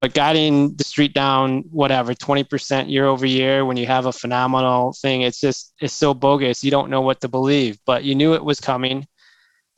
[0.01, 4.93] but guiding the street down, whatever, 20% year over year when you have a phenomenal
[5.01, 6.63] thing, it's just, it's so bogus.
[6.63, 9.07] You don't know what to believe, but you knew it was coming.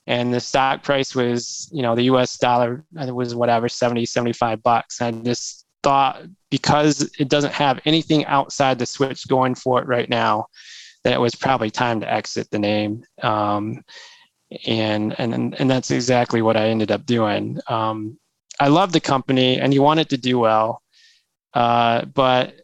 [0.08, 4.64] And the stock price was, you know, the US dollar it was whatever, 70, 75
[4.64, 5.00] bucks.
[5.02, 10.10] And just thought because it doesn't have anything outside the Switch going for it right
[10.10, 10.48] now,
[11.04, 13.04] that it was probably time to exit the name.
[13.22, 13.84] Um,
[14.66, 17.60] and and and that's exactly what I ended up doing.
[17.68, 18.18] Um,
[18.60, 20.82] I love the company, and you want it to do well,
[21.54, 22.56] uh, but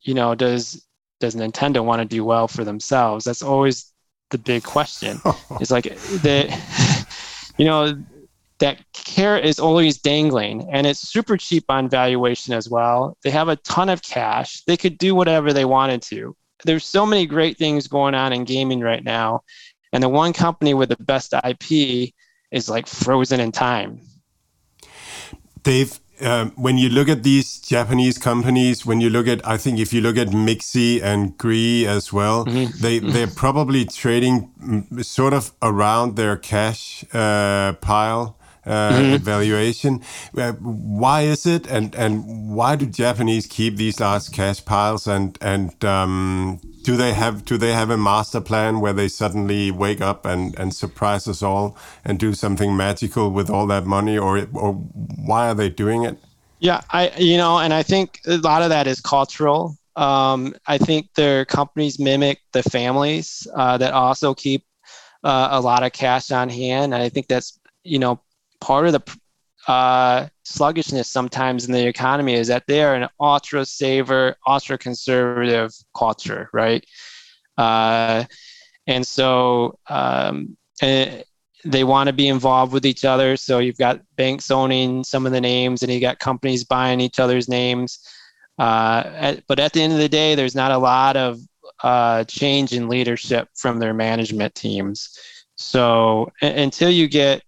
[0.00, 0.82] you know, does
[1.20, 3.26] does Nintendo want to do well for themselves?
[3.26, 3.92] That's always
[4.30, 5.20] the big question.
[5.60, 6.48] it's like they,
[7.58, 8.02] you know,
[8.58, 13.16] that carrot is always dangling and it's super cheap on valuation as well.
[13.22, 14.62] They have a ton of cash.
[14.66, 16.34] They could do whatever they wanted to.
[16.64, 19.42] There's so many great things going on in gaming right now.
[19.92, 22.12] And the one company with the best IP
[22.50, 24.00] is like frozen in time.
[25.62, 29.78] Dave, um, when you look at these Japanese companies, when you look at, I think
[29.78, 32.80] if you look at Mixi and Gree as well, mm-hmm.
[32.80, 33.10] they mm-hmm.
[33.10, 39.24] they're probably trading mm, sort of around their cash uh, pile mm-hmm.
[39.24, 40.02] valuation.
[40.36, 45.38] Uh, why is it, and and why do Japanese keep these large cash piles, and
[45.40, 50.00] and um, do they have do they have a master plan where they suddenly wake
[50.00, 54.46] up and and surprise us all and do something magical with all that money, or
[54.52, 56.18] or why are they doing it?
[56.58, 59.76] Yeah, I you know, and I think a lot of that is cultural.
[59.96, 64.64] Um, I think their companies mimic the families uh, that also keep
[65.24, 66.94] uh, a lot of cash on hand.
[66.94, 68.20] And I think that's you know
[68.60, 69.18] part of the
[69.70, 75.72] uh, sluggishness sometimes in the economy is that they are an ultra saver, ultra conservative
[75.96, 76.84] culture, right?
[77.58, 78.24] Uh,
[78.86, 81.22] and so um, and eh,
[81.64, 83.36] they want to be involved with each other.
[83.36, 87.18] So you've got banks owning some of the names, and you got companies buying each
[87.18, 87.98] other's names.
[88.58, 91.40] Uh, at, but at the end of the day, there's not a lot of
[91.82, 95.18] uh, change in leadership from their management teams.
[95.56, 97.42] So until you get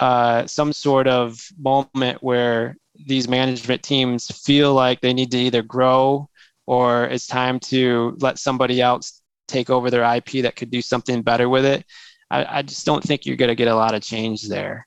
[0.00, 2.76] uh, some sort of moment where
[3.06, 6.28] these management teams feel like they need to either grow
[6.66, 11.22] or it's time to let somebody else take over their IP that could do something
[11.22, 11.84] better with it.
[12.30, 14.86] I, I just don't think you're going to get a lot of change there.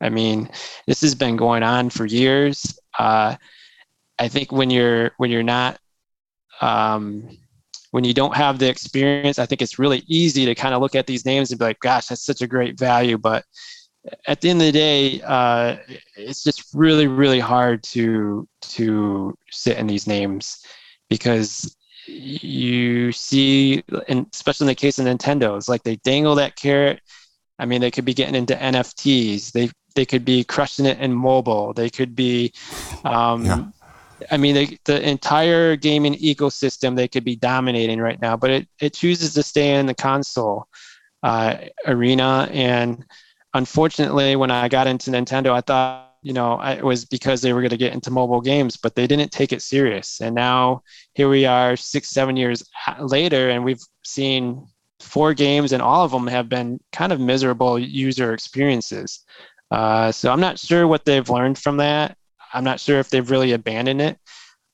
[0.00, 0.50] I mean,
[0.86, 2.78] this has been going on for years.
[2.98, 3.36] Uh,
[4.18, 5.78] I think when you're when you're not
[6.60, 7.28] um,
[7.90, 10.94] when you don't have the experience, I think it's really easy to kind of look
[10.94, 13.44] at these names and be like, "Gosh, that's such a great value," but
[14.26, 15.76] at the end of the day, uh,
[16.16, 20.64] it's just really, really hard to to sit in these names
[21.08, 21.76] because
[22.06, 27.00] you see, and especially in the case of Nintendo, it's like they dangle that carrot.
[27.58, 29.52] I mean, they could be getting into NFTs.
[29.52, 31.74] They they could be crushing it in mobile.
[31.74, 32.52] They could be,
[33.04, 33.64] um, yeah.
[34.30, 38.36] I mean, they, the entire gaming ecosystem they could be dominating right now.
[38.36, 40.68] But it it chooses to stay in the console
[41.22, 43.04] uh, arena and
[43.54, 47.52] unfortunately, when I got into Nintendo, I thought you know I, it was because they
[47.52, 50.20] were going to get into mobile games, but they didn't take it serious.
[50.20, 50.82] And now
[51.14, 52.64] here we are, six, seven years
[52.98, 54.66] later, and we've seen
[55.00, 59.24] four games, and all of them have been kind of miserable user experiences.
[59.70, 62.16] Uh, so I'm not sure what they've learned from that.
[62.52, 64.18] I'm not sure if they've really abandoned it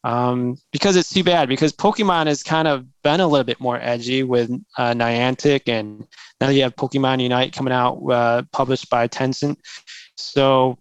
[0.06, 3.80] um, because it's too bad because Pokemon has kind of been a little bit more
[3.82, 4.48] edgy with
[4.78, 6.06] uh, Niantic, and
[6.40, 9.56] now you have Pokemon Unite coming out, uh, published by Tencent.
[10.16, 10.78] So,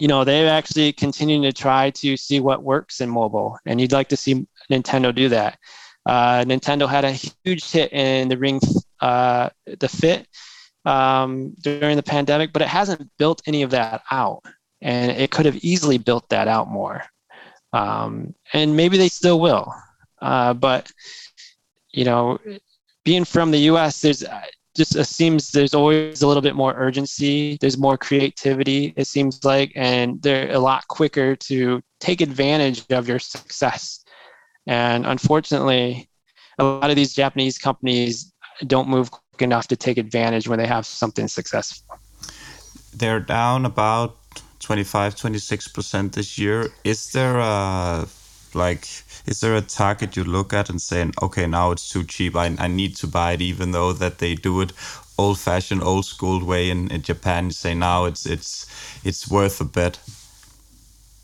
[0.00, 3.92] you know, they're actually continuing to try to see what works in mobile, and you'd
[3.92, 5.56] like to see Nintendo do that.
[6.04, 8.60] Uh, Nintendo had a huge hit in the Ring,
[9.00, 10.26] uh, the Fit
[10.84, 14.42] um, during the pandemic, but it hasn't built any of that out,
[14.80, 17.04] and it could have easily built that out more
[17.72, 19.72] um, and maybe they still will.
[20.20, 20.90] Uh, but
[21.90, 22.38] you know,
[23.04, 24.40] being from the U.S., there's uh,
[24.76, 27.58] just it seems there's always a little bit more urgency.
[27.60, 28.94] There's more creativity.
[28.96, 34.04] It seems like, and they're a lot quicker to take advantage of your success.
[34.66, 36.08] And unfortunately,
[36.58, 38.32] a lot of these Japanese companies
[38.66, 41.98] don't move quick enough to take advantage when they have something successful.
[42.94, 44.16] They're down about
[44.62, 48.06] 25 26% this year is there a
[48.54, 48.86] like
[49.26, 52.54] is there a target you look at and saying okay now it's too cheap i,
[52.58, 54.72] I need to buy it even though that they do it
[55.18, 58.66] old fashioned old school way in, in japan you say now it's it's
[59.04, 59.98] it's worth a bet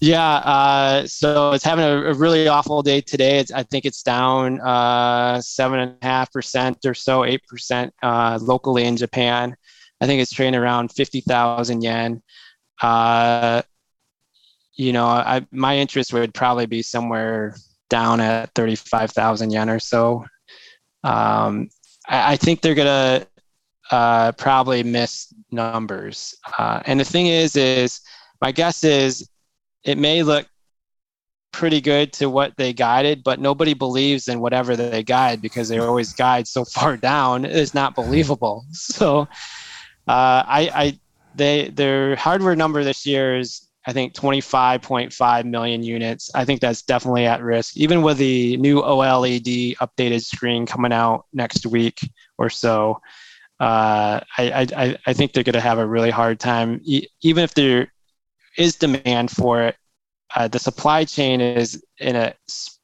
[0.01, 3.41] yeah, uh, so it's having a, a, really awful day today.
[3.41, 7.93] It's, I think it's down uh, seven and a half percent or so, eight percent
[8.01, 9.57] uh, locally in Japan.
[10.01, 12.23] I think it's trading around fifty thousand yen.
[12.83, 13.63] Uh,
[14.75, 17.57] you know, I, my interest would probably be somewhere
[17.91, 20.25] down at 35,000 yen or so.
[21.03, 21.69] Um,
[22.09, 23.27] I, I, think they're going to
[23.91, 26.35] uh, probably miss numbers.
[26.59, 28.01] Uh, and the thing is, is
[28.41, 29.29] my guess is
[29.85, 30.47] it may look
[31.53, 35.79] pretty good to what they guided, but nobody believes in whatever they guide because they
[35.79, 37.45] always guide so far down.
[37.45, 38.65] It's not believable.
[38.73, 39.23] So
[40.07, 40.99] uh, I, I
[41.39, 46.31] they their hardware number this year is I think 25.5 million units.
[46.35, 51.25] I think that's definitely at risk, even with the new OLED updated screen coming out
[51.33, 52.01] next week
[52.37, 53.01] or so.
[53.61, 57.43] uh, I, I, I think they're going to have a really hard time, e- even
[57.45, 57.91] if there
[58.59, 59.77] is demand for it.
[60.37, 62.35] Uh, the supply chain is in a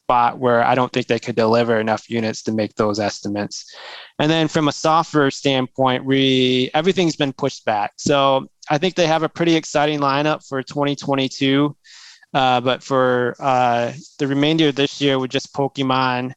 [0.05, 3.75] spot where I don't think they could deliver enough units to make those estimates.
[4.19, 7.93] And then from a software standpoint, we everything's been pushed back.
[7.97, 11.75] So I think they have a pretty exciting lineup for 2022.
[12.35, 16.33] Uh, but for uh, the remainder of this year with just Pokemon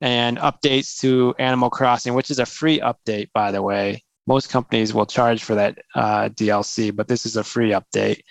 [0.00, 4.02] and updates to Animal Crossing, which is a free update, by the way.
[4.26, 8.22] Most companies will charge for that uh, DLC, but this is a free update.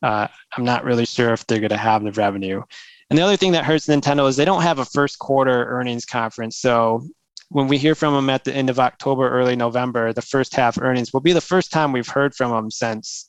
[0.00, 2.62] Uh, I'm not really sure if they're going to have the revenue.
[3.10, 6.04] And the other thing that hurts Nintendo is they don't have a first quarter earnings
[6.04, 6.56] conference.
[6.58, 7.02] So
[7.48, 10.78] when we hear from them at the end of October, early November, the first half
[10.80, 13.28] earnings will be the first time we've heard from them since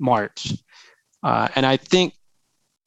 [0.00, 0.52] March.
[1.22, 2.14] Uh, and I think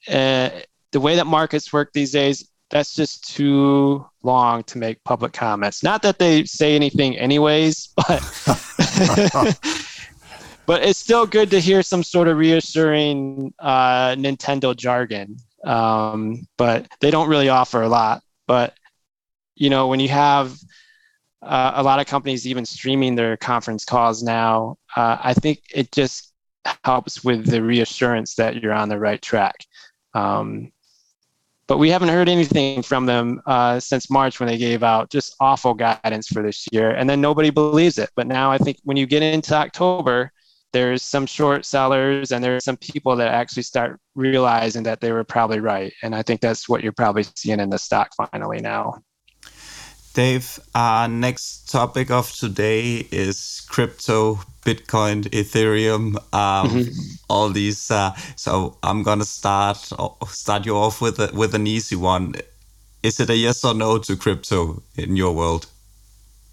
[0.09, 0.49] uh,
[0.91, 5.83] the way that markets work these days, that's just too long to make public comments.
[5.83, 8.19] Not that they say anything anyways, but
[10.65, 15.37] but it's still good to hear some sort of reassuring uh, Nintendo jargon.
[15.63, 18.21] Um, but they don't really offer a lot.
[18.47, 18.75] But
[19.55, 20.57] you know, when you have
[21.41, 25.91] uh, a lot of companies even streaming their conference calls now, uh, I think it
[25.91, 26.33] just
[26.83, 29.55] helps with the reassurance that you're on the right track.
[30.13, 30.71] Um,
[31.67, 35.35] but we haven't heard anything from them uh, since March when they gave out just
[35.39, 38.09] awful guidance for this year, and then nobody believes it.
[38.15, 40.31] But now I think when you get into October,
[40.73, 45.23] there's some short sellers and there's some people that actually start realizing that they were
[45.23, 49.01] probably right, and I think that's what you're probably seeing in the stock finally now.
[50.13, 56.91] Dave, our next topic of today is crypto, Bitcoin, Ethereum, um, mm-hmm.
[57.29, 57.89] all these.
[57.89, 59.77] Uh, so I'm gonna start
[60.27, 62.35] start you off with a, with an easy one.
[63.01, 65.65] Is it a yes or no to crypto in your world?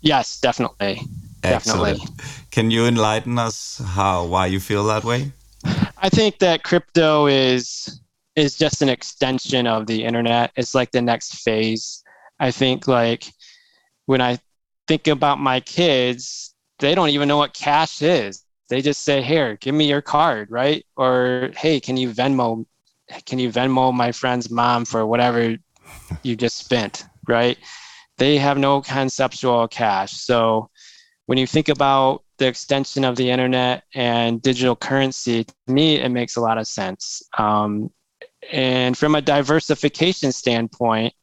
[0.01, 1.03] Yes, definitely.
[1.43, 1.99] Excellent.
[1.99, 2.25] Definitely.
[2.51, 5.33] Can you enlighten us how why you feel that way?
[5.99, 8.01] I think that crypto is
[8.37, 10.53] is just an extension of the internet.
[10.57, 12.03] It's like the next phase.
[12.39, 13.33] I think like
[14.07, 14.39] when I
[14.89, 18.45] think about my kids, they don't even know what cash is.
[18.69, 20.87] They just say, "Here, give me your card," right?
[20.97, 22.65] Or, "Hey, can you Venmo?
[23.27, 25.57] Can you Venmo my friend's mom for whatever
[26.23, 27.59] you just spent?" Right?
[28.17, 30.13] They have no conceptual cash.
[30.13, 30.71] So
[31.31, 36.09] when you think about the extension of the internet and digital currency, to me, it
[36.09, 37.23] makes a lot of sense.
[37.39, 37.91] Um,
[38.53, 41.15] and from a diversification standpoint,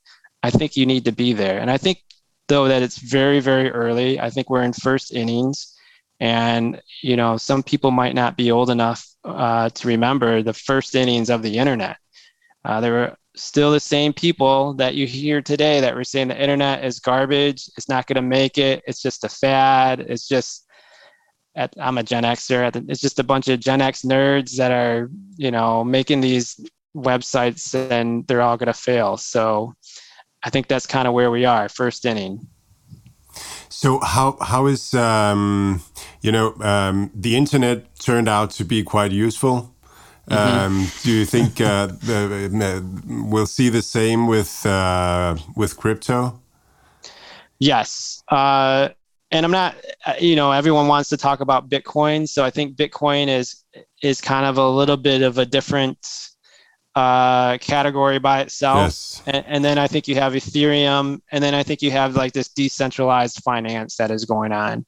[0.43, 1.59] I think you need to be there.
[1.59, 2.03] And I think
[2.47, 5.75] though that it's very very early i think we're in first innings
[6.19, 10.95] and you know some people might not be old enough uh, to remember the first
[10.95, 11.97] innings of the internet
[12.65, 16.41] uh, there were still the same people that you hear today that were saying the
[16.41, 20.65] internet is garbage it's not going to make it it's just a fad it's just
[21.55, 25.09] at, i'm a gen xer it's just a bunch of gen x nerds that are
[25.38, 26.59] you know making these
[26.95, 29.73] websites and they're all going to fail so
[30.43, 32.47] I think that's kind of where we are, first inning.
[33.69, 35.81] So how how is um,
[36.21, 39.75] you know um, the internet turned out to be quite useful?
[40.30, 40.65] Mm -hmm.
[40.65, 42.82] um, do you think uh, the, uh,
[43.32, 46.41] we'll see the same with uh, with crypto?
[47.59, 48.89] Yes, uh,
[49.32, 49.73] and I'm not.
[50.05, 53.65] Uh, you know, everyone wants to talk about Bitcoin, so I think Bitcoin is
[54.01, 55.97] is kind of a little bit of a different
[56.97, 58.78] uh, category by itself.
[58.78, 59.23] Yes.
[59.28, 62.34] And, and, then I think you have Ethereum, and then I think you have like
[62.34, 64.84] this decentralized finance that is going on.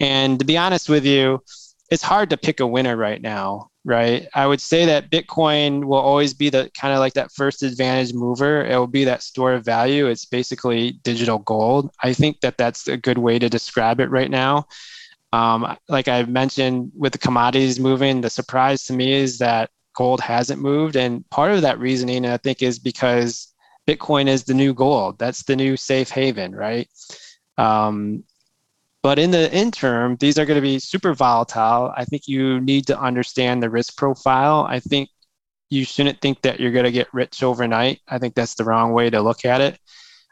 [0.00, 1.42] And to be honest with you,
[1.90, 4.28] it's hard to pick a winner right now, right?
[4.34, 8.12] I would say that Bitcoin will always be the kind of like that first advantage
[8.12, 8.64] mover.
[8.64, 10.06] It will be that store of value.
[10.06, 11.90] It's basically digital gold.
[12.02, 14.66] I think that that's a good way to describe it right now.
[15.32, 20.20] Um, like I mentioned with the commodities moving, the surprise to me is that gold
[20.20, 20.96] hasn't moved.
[20.96, 23.54] And part of that reasoning, I think, is because
[23.86, 25.18] Bitcoin is the new gold.
[25.18, 26.88] That's the new safe haven, right?
[27.58, 28.24] Um,
[29.02, 31.92] but in the interim, these are going to be super volatile.
[31.96, 34.66] I think you need to understand the risk profile.
[34.68, 35.08] I think
[35.70, 38.00] you shouldn't think that you're going to get rich overnight.
[38.08, 39.78] I think that's the wrong way to look at it.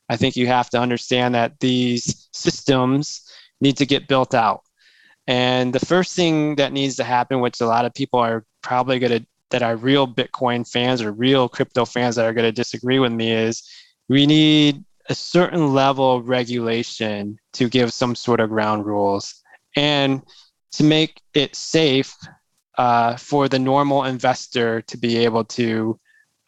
[0.09, 3.23] I think you have to understand that these systems
[3.61, 4.63] need to get built out.
[5.27, 8.99] And the first thing that needs to happen, which a lot of people are probably
[8.99, 12.53] going to that are real Bitcoin fans or real crypto fans that are going to
[12.53, 13.63] disagree with me is
[14.09, 19.43] we need a certain level of regulation to give some sort of ground rules
[19.77, 20.23] and
[20.73, 22.15] to make it safe
[22.77, 25.99] uh, for the normal investor to be able to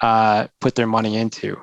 [0.01, 1.57] uh, put their money into.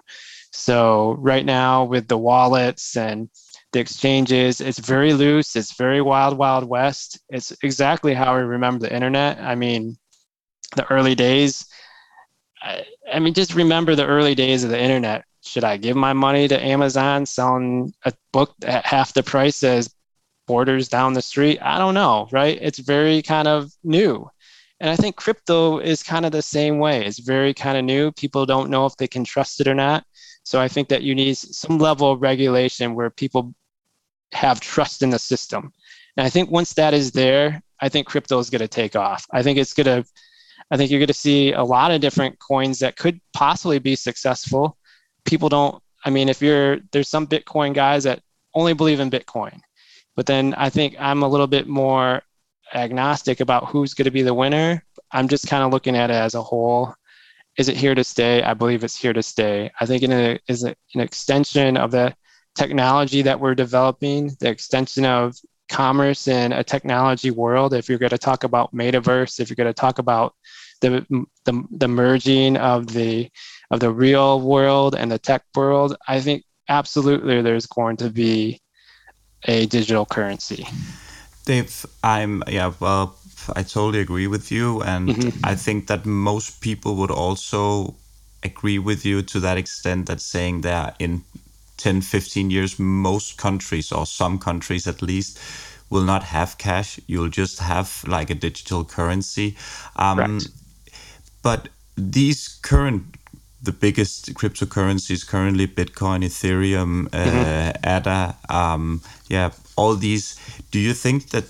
[0.52, 3.30] So right now with the wallets and
[3.74, 4.62] the exchanges.
[4.62, 5.56] It's very loose.
[5.56, 7.20] It's very wild, wild west.
[7.30, 9.40] It's exactly how I remember the internet.
[9.40, 9.98] I mean,
[10.76, 11.66] the early days.
[12.62, 15.26] I, I mean, just remember the early days of the internet.
[15.48, 19.94] Should I give my money to Amazon selling a book at half the price as
[20.46, 21.60] Borders down the street?
[21.62, 22.58] I don't know, right?
[22.62, 24.30] It's very kind of new.
[24.80, 27.06] And I think crypto is kind of the same way.
[27.06, 28.12] It's very kind of new.
[28.12, 30.06] People don't know if they can trust it or not.
[30.44, 33.54] So I think that you need some level of regulation where people
[34.34, 35.72] have trust in the system.
[36.16, 39.26] And I think once that is there, I think crypto is going to take off.
[39.32, 40.10] I think it's going to,
[40.72, 43.96] I think you're going to see a lot of different coins that could possibly be
[43.96, 44.78] successful.
[45.28, 48.22] People don't, I mean, if you're, there's some Bitcoin guys that
[48.56, 49.60] only believe in Bitcoin.
[50.16, 52.24] But then I think I'm a little bit more
[52.74, 54.84] agnostic about who's going to be the winner.
[55.12, 56.96] I'm just kind of looking at it as a whole
[57.58, 58.44] is it here to stay?
[58.44, 59.72] I believe it's here to stay.
[59.82, 62.16] I think it is an extension of the
[62.56, 65.36] technology that we're developing, the extension of
[65.70, 67.74] commerce in a technology world.
[67.74, 70.36] If you're going to talk about metaverse, if you're going to talk about
[70.82, 71.06] the,
[71.46, 73.30] the, the merging of the
[73.70, 78.62] of the real world and the tech world, I think absolutely there's going to be
[79.44, 80.66] a digital currency.
[81.46, 83.18] Dave, I'm yeah, well,
[83.56, 84.82] I totally agree with you.
[84.82, 85.46] And mm-hmm.
[85.46, 87.96] I think that most people would also
[88.44, 91.24] agree with you to that extent that saying that in
[91.78, 95.40] 10, 15 years, most countries, or some countries at least,
[95.90, 97.00] will not have cash.
[97.08, 99.56] You'll just have like a digital currency.
[99.96, 100.40] Um.
[101.48, 103.04] But these current
[103.68, 107.96] the biggest cryptocurrencies currently bitcoin ethereum uh, mm-hmm.
[107.98, 110.28] ada um, yeah all these
[110.72, 111.46] do you think that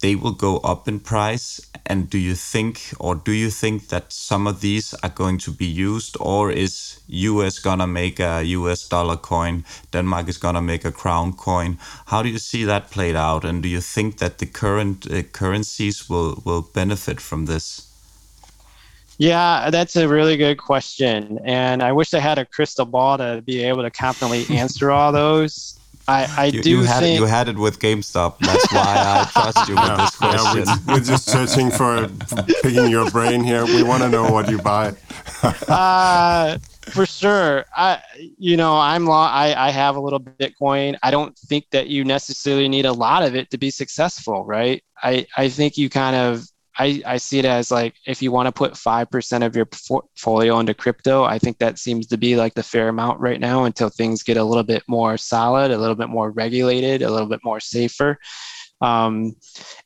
[0.00, 1.60] they will go up in price?
[1.86, 5.50] And do you think, or do you think that some of these are going to
[5.50, 10.84] be used, or is US gonna make a US dollar coin, Denmark is gonna make
[10.84, 11.78] a crown coin?
[12.06, 13.44] How do you see that played out?
[13.44, 17.86] And do you think that the current uh, currencies will will benefit from this?
[19.18, 21.38] Yeah, that's a really good question.
[21.44, 25.12] And I wish I had a crystal ball to be able to confidently answer all
[25.12, 25.78] those.
[26.08, 28.38] I, I you, do you had think it, you had it with GameStop.
[28.38, 30.64] That's why I trust you with this question.
[30.64, 32.08] Yeah, we're, we're, just searching for
[32.62, 33.64] picking your brain here.
[33.64, 34.94] We want to know what you buy.
[35.68, 36.58] uh,
[36.90, 37.64] for sure.
[37.74, 38.00] I,
[38.38, 40.96] you know, I'm I, I have a little Bitcoin.
[41.02, 44.84] I don't think that you necessarily need a lot of it to be successful, right?
[45.02, 46.46] I, I think you kind of
[46.78, 50.58] I, I see it as like if you want to put 5% of your portfolio
[50.58, 53.88] into crypto, I think that seems to be like the fair amount right now until
[53.88, 57.40] things get a little bit more solid, a little bit more regulated, a little bit
[57.42, 58.18] more safer.
[58.82, 59.34] Um,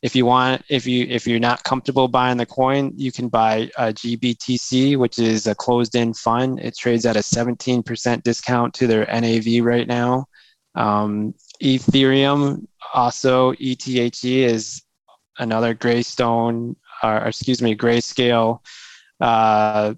[0.03, 3.71] if you want, if you if you're not comfortable buying the coin, you can buy
[3.79, 6.59] a GBTC, which is a closed-end fund.
[6.59, 10.27] It trades at a 17% discount to their NAV right now.
[10.75, 14.83] Um, Ethereum, also ETHE, is
[15.39, 18.61] another Greystone, or excuse me, Grayscale
[19.21, 19.95] uh,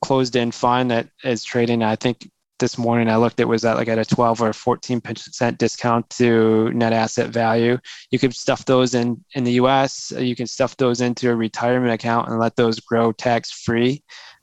[0.00, 1.82] closed in fund that is trading.
[1.82, 5.00] I think this morning I looked, it was at like at a 12 or 14
[5.00, 7.78] percent discount to net asset value.
[8.10, 10.12] You could stuff those in in the U.S.
[10.16, 14.02] You can stuff those into a retirement account and let those grow tax free.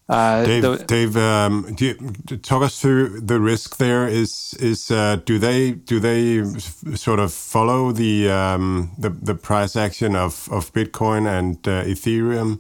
[0.09, 1.93] Uh, Dave, the, Dave um, you,
[2.41, 3.77] talk us through the risk.
[3.77, 6.43] There is is uh, do they do they
[6.95, 12.59] sort of follow the um, the, the price action of, of Bitcoin and uh, Ethereum?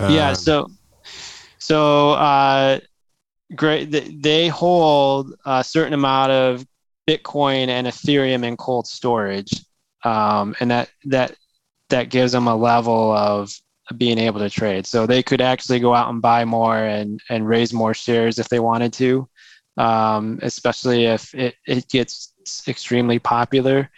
[0.00, 0.30] yeah.
[0.30, 0.70] Um, so
[1.58, 2.80] so uh,
[3.54, 3.86] great.
[4.22, 6.66] They hold a certain amount of
[7.08, 9.64] Bitcoin and Ethereum in cold storage,
[10.04, 11.36] um, and that that
[11.88, 13.58] that gives them a level of
[13.96, 14.86] being able to trade.
[14.86, 18.48] So they could actually go out and buy more and and raise more shares if
[18.48, 19.28] they wanted to,
[19.76, 22.32] um, especially if it, it gets
[22.68, 23.90] extremely popular.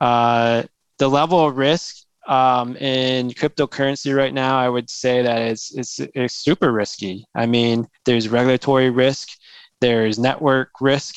[0.00, 0.64] Uh,
[0.98, 6.00] the level of risk um, in cryptocurrency right now, I would say that it's, it's,
[6.14, 7.26] it's super risky.
[7.34, 9.28] I mean, there's regulatory risk,
[9.80, 11.14] there's network risk,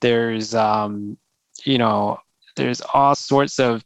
[0.00, 1.16] there's um,
[1.64, 2.18] you know,
[2.56, 3.84] there's all sorts of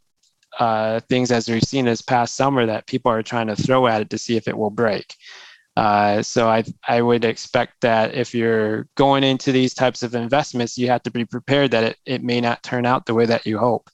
[0.59, 4.01] uh, things as we've seen this past summer that people are trying to throw at
[4.01, 5.15] it to see if it will break.
[5.77, 10.79] Uh, so I I would expect that if you're going into these types of investments,
[10.79, 13.45] you have to be prepared that it, it may not turn out the way that
[13.45, 13.91] you hope.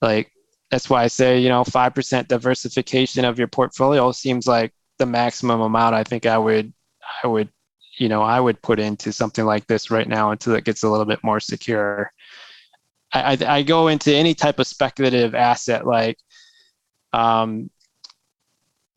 [0.00, 0.30] Like
[0.70, 5.06] that's why I say you know five percent diversification of your portfolio seems like the
[5.06, 6.72] maximum amount I think I would
[7.22, 7.48] I would
[7.98, 10.88] you know I would put into something like this right now until it gets a
[10.88, 12.12] little bit more secure.
[13.22, 16.18] I, I, go into any type of speculative asset like
[17.12, 17.70] um,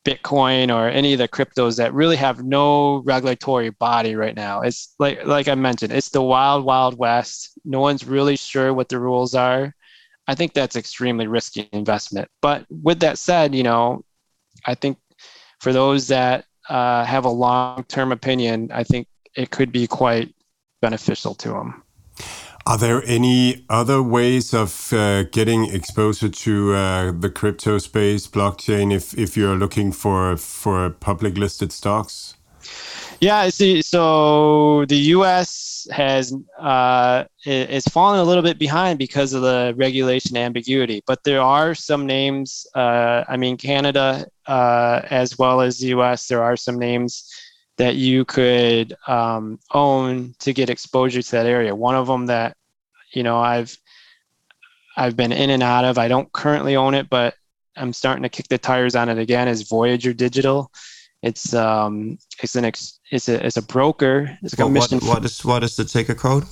[0.06, 4.62] Bitcoin or any of the cryptos that really have no regulatory body right now.
[4.62, 7.60] It's like like I mentioned, it's the wild wild west.
[7.66, 9.76] No one's really sure what the rules are.
[10.28, 12.30] I think that's extremely risky investment.
[12.42, 14.04] But with that said, you know,
[14.66, 14.98] I think
[15.60, 20.34] for those that uh, have a long-term opinion, I think it could be quite
[20.82, 21.84] beneficial to them.
[22.66, 28.94] Are there any other ways of uh, getting exposure to uh, the crypto space, blockchain,
[28.94, 32.36] if, if you're looking for for public listed stocks?
[33.22, 35.88] Yeah, see, so the U.S.
[35.92, 41.42] has uh, is falling a little bit behind because of the regulation ambiguity, but there
[41.42, 42.66] are some names.
[42.76, 46.28] Uh, I mean, Canada uh, as well as the U.S.
[46.28, 47.30] There are some names
[47.80, 51.74] that you could um, own to get exposure to that area.
[51.74, 52.56] One of them that
[53.14, 53.76] you know I've
[54.98, 55.98] I've been in and out of.
[55.98, 57.36] I don't currently own it, but
[57.78, 59.48] I'm starting to kick the tires on it again.
[59.48, 60.72] Is Voyager Digital?
[61.24, 64.38] It's um it's an ex, it's a it's a broker.
[64.44, 66.44] It's What, what, what is what is the ticker code?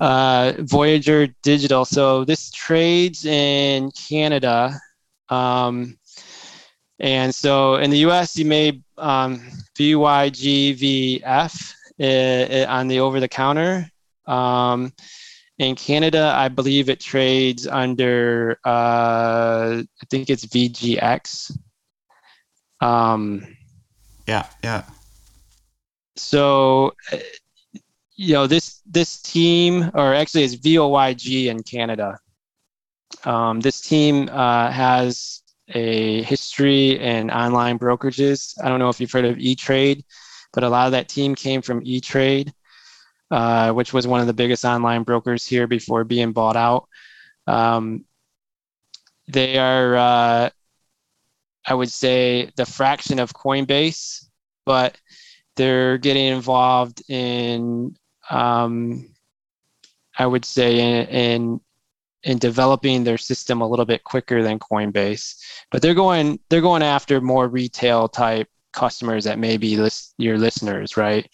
[0.00, 1.84] uh, Voyager Digital.
[1.84, 4.80] So this trades in Canada.
[5.28, 5.98] Um,
[6.98, 9.42] and so in the US, you may um,
[9.80, 13.90] VYGVF uh, uh, on the over the counter.
[14.26, 14.92] Um,
[15.58, 21.56] in Canada, I believe it trades under, uh, I think it's VGX.
[22.80, 23.56] Um,
[24.26, 24.84] Yeah, yeah.
[26.16, 27.18] so uh,
[28.16, 32.18] you know this this team or actually it's voyg in canada
[33.24, 35.39] um, this team uh, has
[35.70, 38.54] a history in online brokerages.
[38.62, 40.04] I don't know if you've heard of e-trade
[40.52, 42.52] but a lot of that team came from e-trade
[43.30, 46.88] uh, which was one of the biggest online brokers here before being bought out.
[47.46, 48.04] Um,
[49.28, 50.50] they are uh,
[51.66, 54.26] i would say the fraction of coinbase
[54.66, 54.98] but
[55.56, 57.94] they're getting involved in
[58.30, 59.08] um,
[60.18, 61.60] i would say in, in
[62.24, 65.36] in developing their system a little bit quicker than coinbase
[65.70, 70.38] but they're going they're going after more retail type customers that may be list, your
[70.38, 71.28] listeners right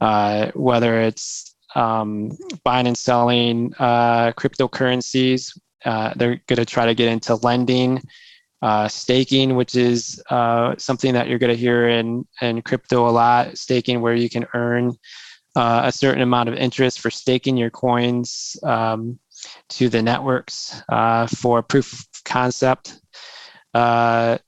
[0.00, 2.30] uh, whether it's um,
[2.64, 8.00] buying and selling uh, cryptocurrencies uh, they're going to try to get into lending
[8.62, 13.10] uh, staking, which is uh, something that you're going to hear in, in crypto a
[13.10, 13.56] lot.
[13.56, 14.96] Staking, where you can earn
[15.56, 19.18] uh, a certain amount of interest for staking your coins um,
[19.70, 23.00] to the networks uh, for proof of concept.
[23.74, 24.38] Uh,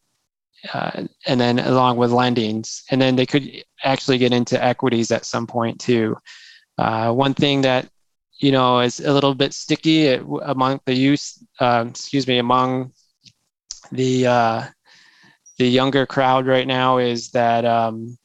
[0.74, 3.50] uh, and then along with lendings, and then they could
[3.82, 6.16] actually get into equities at some point too.
[6.76, 7.88] one thing that
[8.38, 10.08] you know is a little bit sticky
[10.42, 12.92] among the use, excuse me, among
[13.92, 14.64] the uh,
[15.58, 18.18] the younger crowd right now is that um,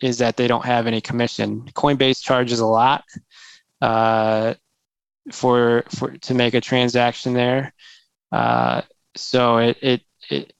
[0.00, 1.62] is that they don't have any commission.
[1.74, 3.04] Coinbase charges a lot
[3.80, 4.54] uh,
[5.32, 7.72] for for to make a transaction there,
[8.32, 8.82] uh,
[9.16, 10.52] so it it, it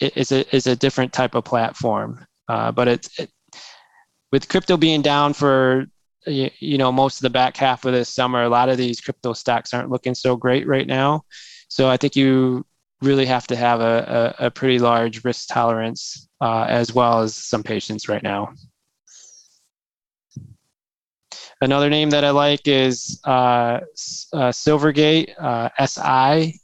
[0.00, 2.26] it's a it's a different type of platform.
[2.48, 3.30] Uh, but it's it,
[4.32, 5.86] with crypto being down for
[6.26, 9.00] you, you know most of the back half of this summer, a lot of these
[9.00, 11.22] crypto stocks aren't looking so great right now.
[11.68, 12.64] So I think you
[13.02, 17.34] really have to have a, a, a pretty large risk tolerance uh, as well as
[17.36, 18.52] some patience right now.
[21.64, 23.80] Another name that I like is uh,
[24.34, 26.60] uh, Silvergate uh, SI.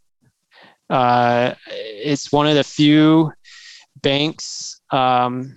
[0.91, 3.33] Uh, it's one of the few
[4.03, 5.55] banks um,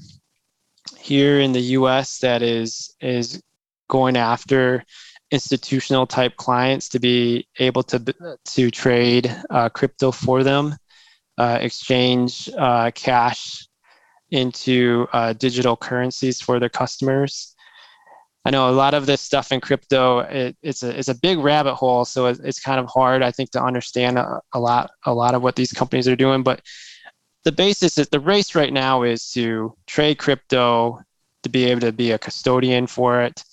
[0.97, 2.19] here in the U.S.
[2.19, 3.43] that is is
[3.89, 4.85] going after
[5.29, 7.99] institutional type clients to be able to
[8.45, 10.73] to trade uh, crypto for them,
[11.37, 12.49] uh, exchange
[12.95, 13.67] cash
[14.31, 15.05] into
[15.37, 17.52] digital currencies for their customers.
[18.45, 21.39] I know a lot of this stuff in crypto it, it's a it's a big
[21.39, 24.91] rabbit hole, so it, it's kind of hard I think to understand a, a lot
[25.05, 26.43] a lot of what these companies are doing.
[26.43, 26.61] But
[27.43, 30.99] the basis is the race right now is to trade crypto
[31.43, 33.43] to be able to be a custodian for it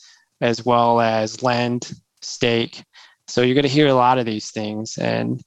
[0.41, 1.93] as well as lend,
[2.23, 2.83] stake.
[3.27, 5.41] So you're going to hear a lot of these things, and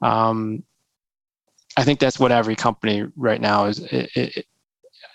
[0.00, 0.62] um,
[1.76, 4.46] I think that's what every company right now is it,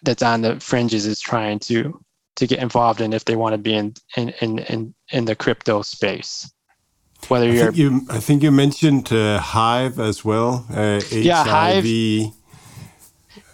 [0.03, 2.03] that's on the fringes is trying to
[2.35, 5.35] to get involved in if they want to be in in in in, in the
[5.35, 6.51] crypto space.
[7.29, 10.65] Whether you're think you, I think you mentioned uh, Hive as well.
[10.69, 11.85] Uh, Yeah, Hive.
[11.85, 12.33] HIV.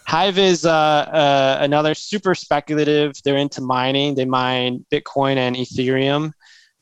[0.08, 3.14] Hive is uh, uh, another super speculative.
[3.24, 4.16] They're into mining.
[4.16, 6.32] They mine Bitcoin and Ethereum.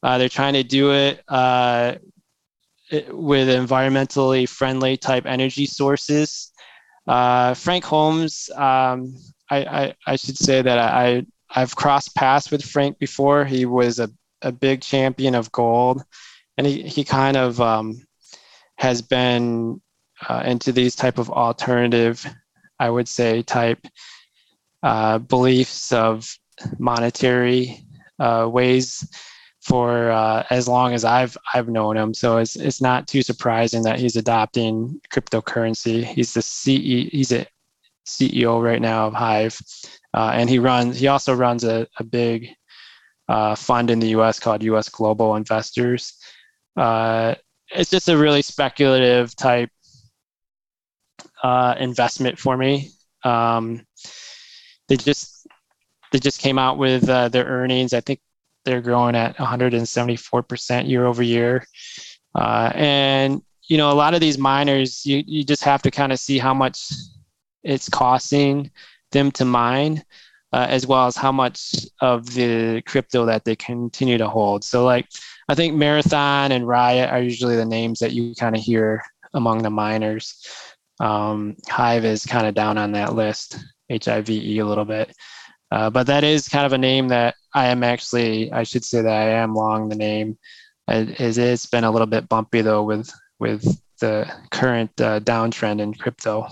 [0.01, 1.95] Uh, they're trying to do it uh,
[2.89, 6.53] it- with environmentally friendly type energy sources.
[7.05, 9.13] Uh, Frank Holmes, um,
[9.49, 13.45] I, I, I should say that I, I've crossed paths with Frank before.
[13.45, 14.09] He was a,
[14.41, 16.03] a big champion of gold,
[16.57, 18.05] and he, he kind of um,
[18.77, 19.81] has been
[20.27, 22.25] uh, into these type of alternative,
[22.79, 23.85] I would say, type
[24.83, 26.37] uh, beliefs of
[26.79, 27.85] monetary
[28.19, 29.07] uh, ways
[29.61, 32.13] for uh, as long as I've I've known him.
[32.13, 36.03] So it's it's not too surprising that he's adopting cryptocurrency.
[36.03, 37.45] He's the CE he's a
[38.05, 39.59] CEO right now of Hive,
[40.17, 42.49] uh, and he runs he also runs a, a big
[43.29, 44.39] uh, fund in the U.S.
[44.39, 44.89] called U.S.
[44.89, 46.17] Global Investors.
[46.75, 47.35] Uh,
[47.69, 49.69] it's just a really speculative type
[51.43, 52.89] uh, investment for me.
[53.23, 53.85] Um,
[54.87, 55.45] they just
[56.11, 57.93] they just came out with uh, their earnings.
[57.93, 58.19] I think
[58.65, 61.63] they're growing at 174% year over year.
[62.33, 66.11] Uh, and, you know, a lot of these miners, you, you just have to kind
[66.11, 66.91] of see how much
[67.63, 68.71] it's costing
[69.11, 70.03] them to mine,
[70.53, 74.63] uh, as well as how much of the crypto that they continue to hold.
[74.63, 75.07] So, like,
[75.49, 79.01] I think Marathon and Riot are usually the names that you kind of hear
[79.33, 80.35] among the miners.
[80.99, 83.57] Um, Hive is kind of down on that list,
[83.89, 85.15] HIVE a little bit.
[85.71, 89.01] Uh, but that is kind of a name that I am actually, I should say
[89.01, 90.37] that I am long the name.
[90.87, 93.63] It, it's been a little bit bumpy though with with
[93.99, 96.47] the current uh, downtrend in crypto.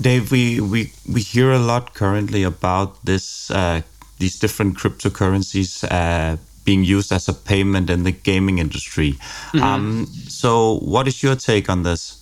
[0.00, 3.82] Dave, we, we, we hear a lot currently about this uh,
[4.18, 9.12] these different cryptocurrencies uh, being used as a payment in the gaming industry.
[9.12, 9.62] Mm-hmm.
[9.62, 12.20] Um, so, what is your take on this?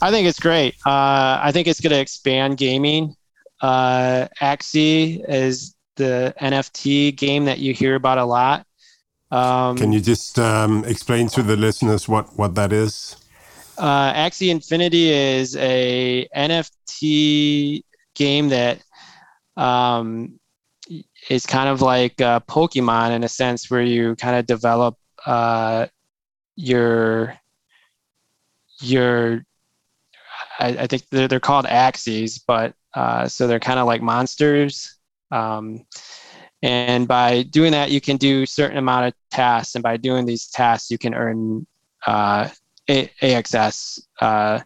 [0.00, 0.74] I think it's great.
[0.86, 3.14] Uh, I think it's going to expand gaming.
[3.60, 8.66] Uh, Axie is the NFT game that you hear about a lot.
[9.30, 13.16] Um, Can you just um, explain to the listeners what what that is?
[13.78, 17.82] Uh, Axie Infinity is a NFT
[18.14, 18.82] game that
[19.56, 20.38] um,
[21.28, 25.86] is kind of like uh, Pokemon in a sense, where you kind of develop uh,
[26.56, 27.38] your
[28.80, 29.44] your.
[30.58, 34.96] I, I think they're, they're called Axies, but uh, so they're kind of like monsters.
[35.30, 35.84] Um,
[36.62, 39.74] and by doing that, you can do certain amount of tasks.
[39.74, 41.66] And by doing these tasks, you can earn
[42.06, 42.48] uh,
[42.88, 44.60] a- AXS uh,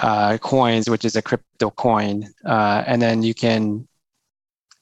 [0.00, 2.28] uh, coins, which is a crypto coin.
[2.44, 3.86] Uh, and then you can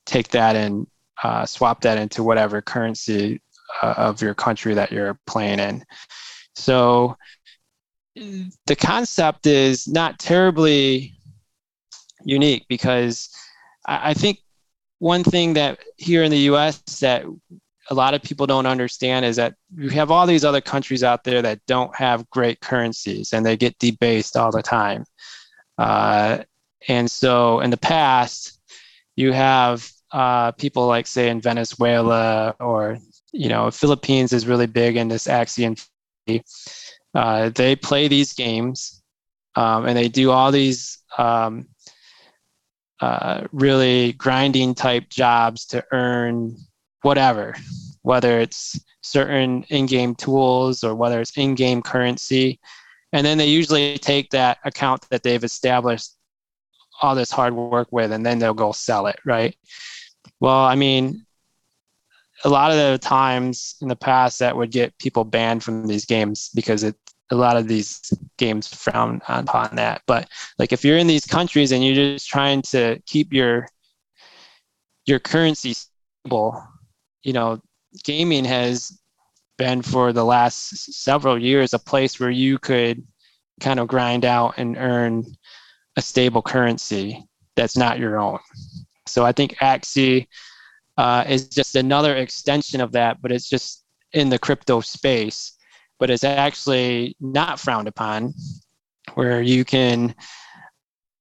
[0.06, 0.86] take that and
[1.22, 3.40] uh, swap that into whatever currency
[3.82, 5.84] of your country that you're playing in.
[6.54, 7.16] So
[8.14, 11.14] the concept is not terribly
[12.24, 13.28] unique because
[13.86, 14.38] I, I think
[14.98, 17.24] one thing that here in the US that
[17.90, 21.24] a lot of people don't understand is that you have all these other countries out
[21.24, 25.04] there that don't have great currencies and they get debased all the time.
[25.76, 26.38] Uh,
[26.88, 28.60] and so in the past,
[29.16, 32.98] you have uh, people like, say, in Venezuela or,
[33.32, 35.76] you know, Philippines is really big in this Axiom.
[37.14, 39.02] Uh, they play these games
[39.56, 41.68] um, and they do all these um,
[43.00, 46.56] uh, really grinding type jobs to earn
[47.04, 47.54] whatever,
[48.02, 52.58] whether it's certain in-game tools or whether it's in-game currency.
[53.12, 56.12] And then they usually take that account that they've established
[57.02, 59.56] all this hard work with, and then they'll go sell it, right?
[60.40, 61.24] Well, I mean,
[62.44, 66.04] a lot of the times in the past that would get people banned from these
[66.04, 66.96] games because it
[67.30, 70.02] a lot of these games frown upon that.
[70.06, 70.28] But
[70.58, 73.66] like if you're in these countries and you're just trying to keep your
[75.06, 76.62] your currency stable,
[77.24, 77.60] you know,
[78.04, 79.00] gaming has
[79.58, 83.04] been for the last several years a place where you could
[83.60, 85.24] kind of grind out and earn
[85.96, 87.24] a stable currency
[87.56, 88.38] that's not your own.
[89.06, 90.26] So I think Axie
[90.96, 95.54] uh, is just another extension of that, but it's just in the crypto space
[95.98, 98.34] but it's actually not frowned upon,
[99.14, 100.14] where you can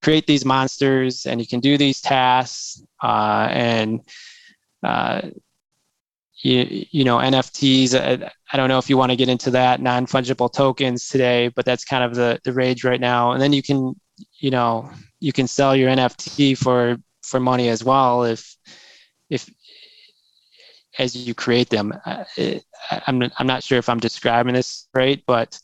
[0.02, 4.02] create these monsters and you can do these tasks uh, and
[4.84, 5.22] uh,
[6.44, 9.82] you, you know nfts uh, i don't know if you want to get into that
[9.82, 13.64] non-fungible tokens today but that's kind of the, the rage right now and then you
[13.64, 13.96] can
[14.40, 14.90] you know
[15.20, 18.56] you can sell your nft for for money as well if
[19.30, 19.50] if
[21.00, 21.94] as you create them.
[22.06, 22.64] Uh, it,
[23.08, 25.60] I'm I'm not sure if I'm describing this right, but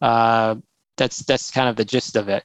[0.00, 0.56] uh,
[0.96, 2.42] that's that's kind of the gist of it.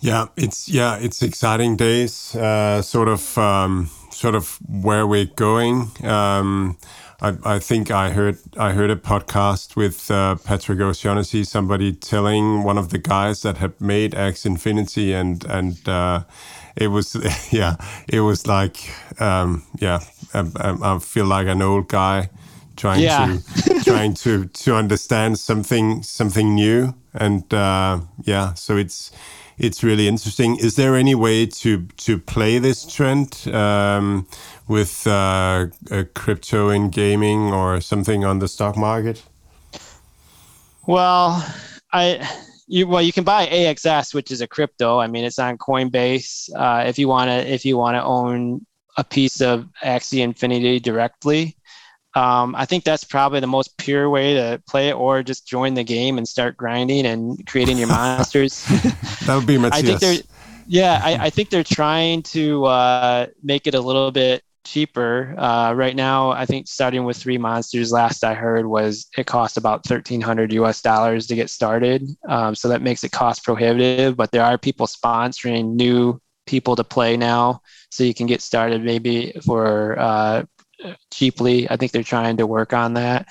[0.00, 2.34] Yeah, it's yeah, it's exciting days.
[2.34, 5.90] Uh, sort of um, sort of where we're going.
[6.04, 6.76] Um,
[7.22, 12.62] I, I think I heard I heard a podcast with uh, Patrick O'Shaughnessy, somebody telling
[12.64, 16.24] one of the guys that had made Axie Infinity and and uh,
[16.76, 17.16] it was
[17.52, 17.76] yeah
[18.08, 18.76] it was like
[19.20, 20.00] um, yeah
[20.32, 22.30] I, I, feel like an old guy
[22.76, 23.36] trying Yeah.
[23.66, 29.12] to trying to to understand something something new, and uh, yeah, so it's
[29.60, 30.56] it's really interesting.
[30.56, 34.26] Is there any way to to play this trend um,
[34.66, 39.22] with uh, uh, crypto in gaming or something on the stock market?
[40.86, 41.46] Well,
[41.92, 42.26] I
[42.66, 44.98] you well you can buy AXS, which is a crypto.
[44.98, 46.50] I mean, it's on Coinbase.
[46.56, 48.64] Uh, if you want to if you want to own
[48.96, 51.56] a piece of Axie Infinity directly,
[52.14, 55.74] um, I think that's probably the most pure way to play it, or just join
[55.74, 58.66] the game and start grinding and creating your monsters.
[59.26, 59.84] That would be Matthias.
[59.84, 60.22] I think they're,
[60.66, 65.34] yeah, I, I think they're trying to uh, make it a little bit cheaper.
[65.38, 69.56] Uh, right now, I think starting with three monsters, last I heard was it cost
[69.56, 72.08] about thirteen hundred US dollars to get started.
[72.28, 74.16] Um, so that makes it cost prohibitive.
[74.16, 77.60] But there are people sponsoring new people to play now,
[77.90, 80.44] so you can get started maybe for uh,
[81.10, 81.68] cheaply.
[81.70, 83.26] I think they're trying to work on that.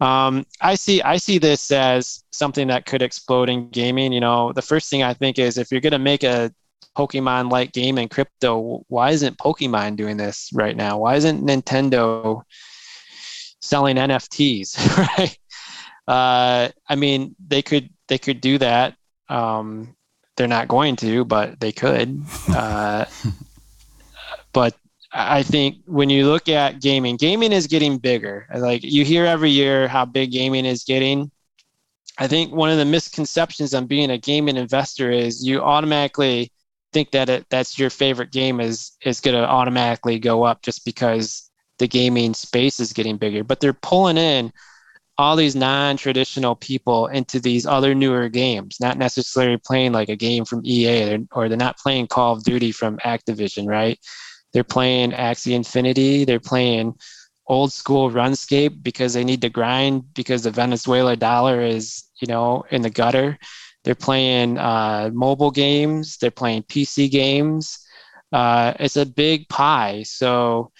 [0.00, 4.12] Um, I see I see this as something that could explode in gaming.
[4.12, 6.52] You know, the first thing I think is if you're going to make a
[6.96, 10.98] Pokemon like game in crypto, why isn't Pokemon doing this right now?
[10.98, 12.42] Why isn't Nintendo
[13.60, 14.96] selling NFTs?
[15.18, 15.38] right?
[16.08, 18.96] Uh, I mean, they could they could do that.
[19.28, 19.94] Um,
[20.36, 22.22] they're not going to, but they could.
[22.48, 23.04] Uh,
[24.52, 24.74] but
[25.12, 28.46] I think when you look at gaming, gaming is getting bigger.
[28.54, 31.30] Like you hear every year how big gaming is getting.
[32.18, 36.52] I think one of the misconceptions on being a gaming investor is you automatically
[36.92, 40.84] think that it, that's your favorite game is is going to automatically go up just
[40.84, 43.42] because the gaming space is getting bigger.
[43.42, 44.52] But they're pulling in
[45.18, 50.44] all these non-traditional people into these other newer games, not necessarily playing like a game
[50.44, 53.98] from EA or they're not playing Call of Duty from Activision, right?
[54.52, 56.24] They're playing Axie Infinity.
[56.24, 56.94] They're playing
[57.46, 62.64] old school RuneScape because they need to grind because the Venezuela dollar is, you know,
[62.70, 63.38] in the gutter.
[63.84, 66.16] They're playing uh, mobile games.
[66.18, 67.78] They're playing PC games.
[68.32, 70.04] Uh, it's a big pie.
[70.04, 70.70] So,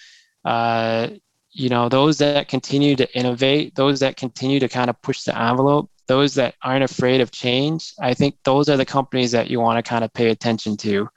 [0.45, 1.09] uh,
[1.51, 5.37] you know, those that continue to innovate, those that continue to kind of push the
[5.37, 9.61] envelope, those that aren't afraid of change, I think those are the companies that you
[9.61, 11.09] want to kind of pay attention to.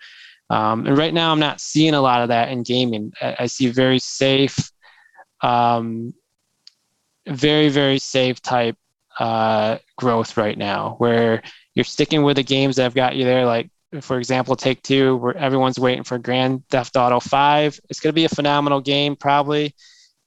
[0.53, 3.11] Um, and right now, I'm not seeing a lot of that in gaming.
[3.19, 4.71] I, I see very safe,
[5.41, 6.13] um,
[7.27, 8.77] very very safe type
[9.19, 11.41] uh, growth right now, where
[11.73, 13.45] you're sticking with the games that have got you there.
[13.45, 13.71] Like
[14.01, 17.79] for example, Take Two, where everyone's waiting for Grand Theft Auto Five.
[17.89, 19.73] It's going to be a phenomenal game, probably,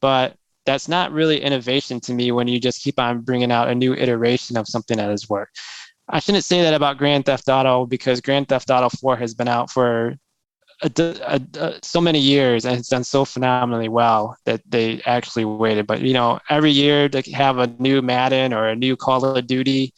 [0.01, 0.35] but
[0.65, 3.95] that's not really innovation to me when you just keep on bringing out a new
[3.95, 5.61] iteration of something that has worked.
[6.09, 9.49] I shouldn't say that about Grand Theft Auto because Grand Theft Auto 4 has been
[9.49, 10.17] out for
[10.83, 15.45] a, a, a, so many years and it's done so phenomenally well that they actually
[15.45, 15.87] waited.
[15.87, 19.47] But you know, every year to have a new Madden or a new Call of
[19.47, 19.93] Duty,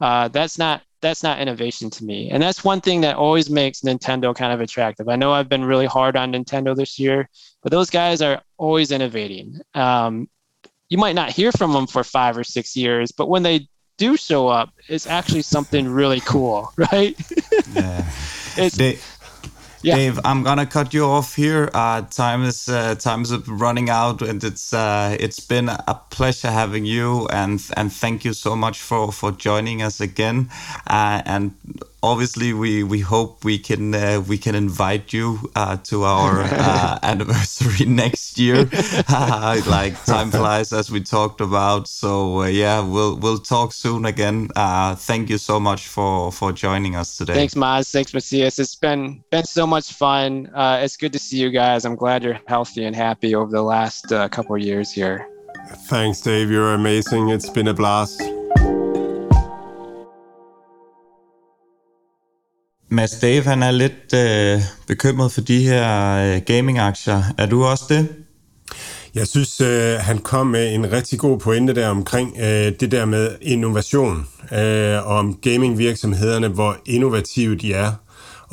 [0.00, 2.30] uh, that's not that's not innovation to me.
[2.30, 5.06] And that's one thing that always makes Nintendo kind of attractive.
[5.06, 7.28] I know I've been really hard on Nintendo this year,
[7.62, 9.60] but those guys are always innovating.
[9.74, 10.30] Um,
[10.88, 14.16] you might not hear from them for five or six years, but when they do
[14.16, 17.16] show up, it's actually something really cool, right?
[17.74, 18.04] Yeah.
[18.56, 18.98] It's- They-
[19.86, 19.96] Yeah.
[19.96, 21.68] Dave, I'm gonna cut you off here.
[21.74, 26.50] Uh, time is uh, time is running out, and it's uh, it's been a pleasure
[26.50, 30.48] having you, and and thank you so much for for joining us again.
[30.86, 31.50] Uh, and
[32.04, 36.98] obviously, we we hope we can uh, we can invite you uh, to our uh,
[37.02, 38.68] anniversary next year.
[39.66, 41.88] Like time flies, as we talked about.
[41.88, 44.48] So uh, yeah, we'll we'll talk soon again.
[44.54, 47.34] Uh, thank you so much for for joining us today.
[47.34, 47.90] Thanks, Mads.
[47.90, 48.58] Thanks, Matthias.
[48.58, 50.50] It's been been so much fun.
[50.54, 51.84] Uh, it's good to see you guys.
[51.84, 55.26] I'm glad you're healthy and happy over the last uh, couple of years here.
[55.88, 56.50] Thanks, Dave.
[56.50, 57.30] You're amazing.
[57.30, 58.20] It's been a blast.
[62.88, 67.22] Mads Dave, han er lidt øh, bekymret for de her øh, gaming-aktier.
[67.38, 68.08] Er du også det?
[69.14, 73.04] Jeg synes, øh, han kom med en rigtig god pointe der omkring øh, det der
[73.04, 77.92] med innovation, øh, og om gamingvirksomhederne, hvor innovative de er.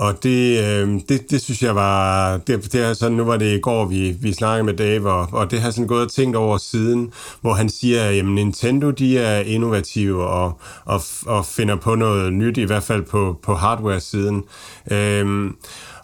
[0.02, 3.58] Og det, øh, det, det synes jeg var, det, det er sådan, nu var det
[3.58, 6.36] i går, vi, vi snakkede med Dave, og, og det har sådan gået og tænkt
[6.36, 11.76] over siden, hvor han siger, at jamen, Nintendo de er innovative og, og, og finder
[11.76, 14.44] på noget nyt, i hvert fald på, på hardware-siden.
[14.92, 15.52] Øh,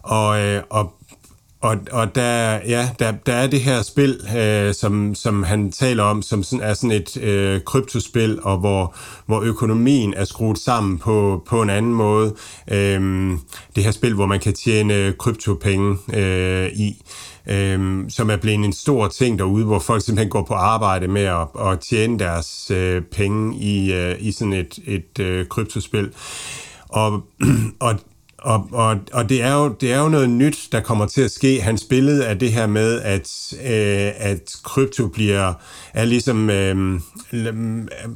[0.03, 0.96] og, øh, og
[1.61, 6.03] og, og der, ja, der, der er det her spil, øh, som, som han taler
[6.03, 10.97] om, som sådan, er sådan et øh, kryptospil, og hvor, hvor økonomien er skruet sammen
[10.97, 12.35] på, på en anden måde.
[12.71, 13.31] Øh,
[13.75, 17.01] det her spil, hvor man kan tjene kryptopenge øh, i,
[17.49, 21.23] øh, som er blevet en stor ting derude, hvor folk simpelthen går på arbejde med
[21.23, 26.11] at, at tjene deres øh, penge i, øh, i sådan et, et øh, kryptospil.
[26.89, 27.23] Og,
[27.79, 27.99] og
[28.37, 31.31] og, og, og det, er jo, det er jo noget nyt, der kommer til at
[31.31, 31.61] ske.
[31.61, 35.53] Hans billede af det her med, at, øh, at krypto bliver,
[35.93, 36.99] er, ligesom, øh,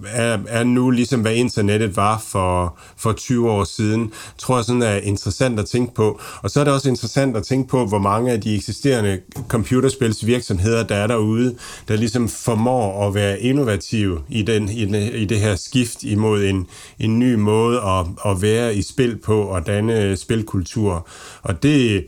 [0.07, 4.81] er, er nu ligesom, hvad internettet var for, for 20 år siden, tror jeg sådan
[4.81, 6.19] er interessant at tænke på.
[6.43, 10.84] Og så er det også interessant at tænke på, hvor mange af de eksisterende computerspilsvirksomheder,
[10.84, 11.56] der er derude,
[11.88, 16.43] der ligesom formår at være innovative i, den, i, den, i det her skift imod
[16.43, 16.68] en,
[16.99, 21.08] en ny måde at, at være i spil på og danne Øh, spilkultur.
[21.42, 22.06] Og det,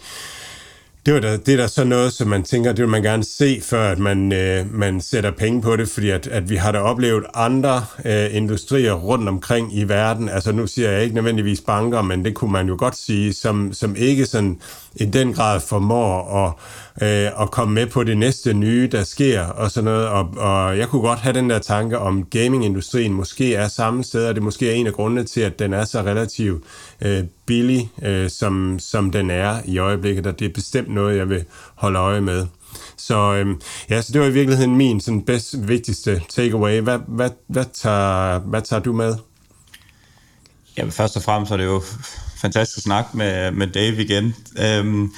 [1.06, 3.24] det, var da, det er da så noget, som man tænker, det vil man gerne
[3.24, 6.72] se, før at man, øh, man sætter penge på det, fordi at, at vi har
[6.72, 11.62] da oplevet andre øh, industrier rundt omkring i verden, altså nu siger jeg ikke nødvendigvis
[11.62, 14.60] banker, men det kunne man jo godt sige, som, som ikke sådan
[14.96, 16.54] i den grad formår at,
[17.02, 20.08] øh, og komme med på det næste nye, der sker og sådan noget.
[20.08, 24.28] Og, og jeg kunne godt have den der tanke om gamingindustrien måske er samme sted,
[24.28, 26.64] og det måske er en af grundene til, at den er så relativt
[27.02, 31.30] øh, billig, øh, som, som den er i øjeblikket, og det er bestemt noget, jeg
[31.30, 31.46] vil
[31.76, 32.46] holde øje med.
[32.98, 33.56] Så, øh,
[33.90, 36.82] ja, så det var i virkeligheden min sådan bedst, vigtigste takeaway.
[36.82, 39.16] Hvad, hvad, hvad, tager, hvad tager du med?
[40.78, 41.84] Jamen først og fremmest er det jo
[42.38, 44.36] fantastisk snak med, med Dave igen.
[44.60, 45.12] Øhm,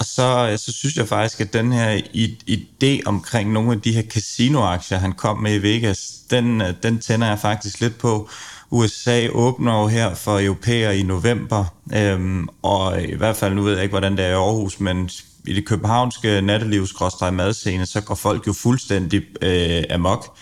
[0.00, 2.00] og så, øh, så synes jeg faktisk, at den her
[2.48, 6.98] idé omkring nogle af de her casinoaktier, han kom med i Vegas, den, øh, den
[6.98, 8.28] tænder jeg faktisk lidt på.
[8.70, 11.64] USA åbner jo her for europæer i november,
[11.94, 15.10] øhm, og i hvert fald, nu ved jeg ikke, hvordan det er i Aarhus, men
[15.46, 16.94] i det københavnske nattelivs
[17.32, 20.36] madscene, så går folk jo fuldstændig øh, amok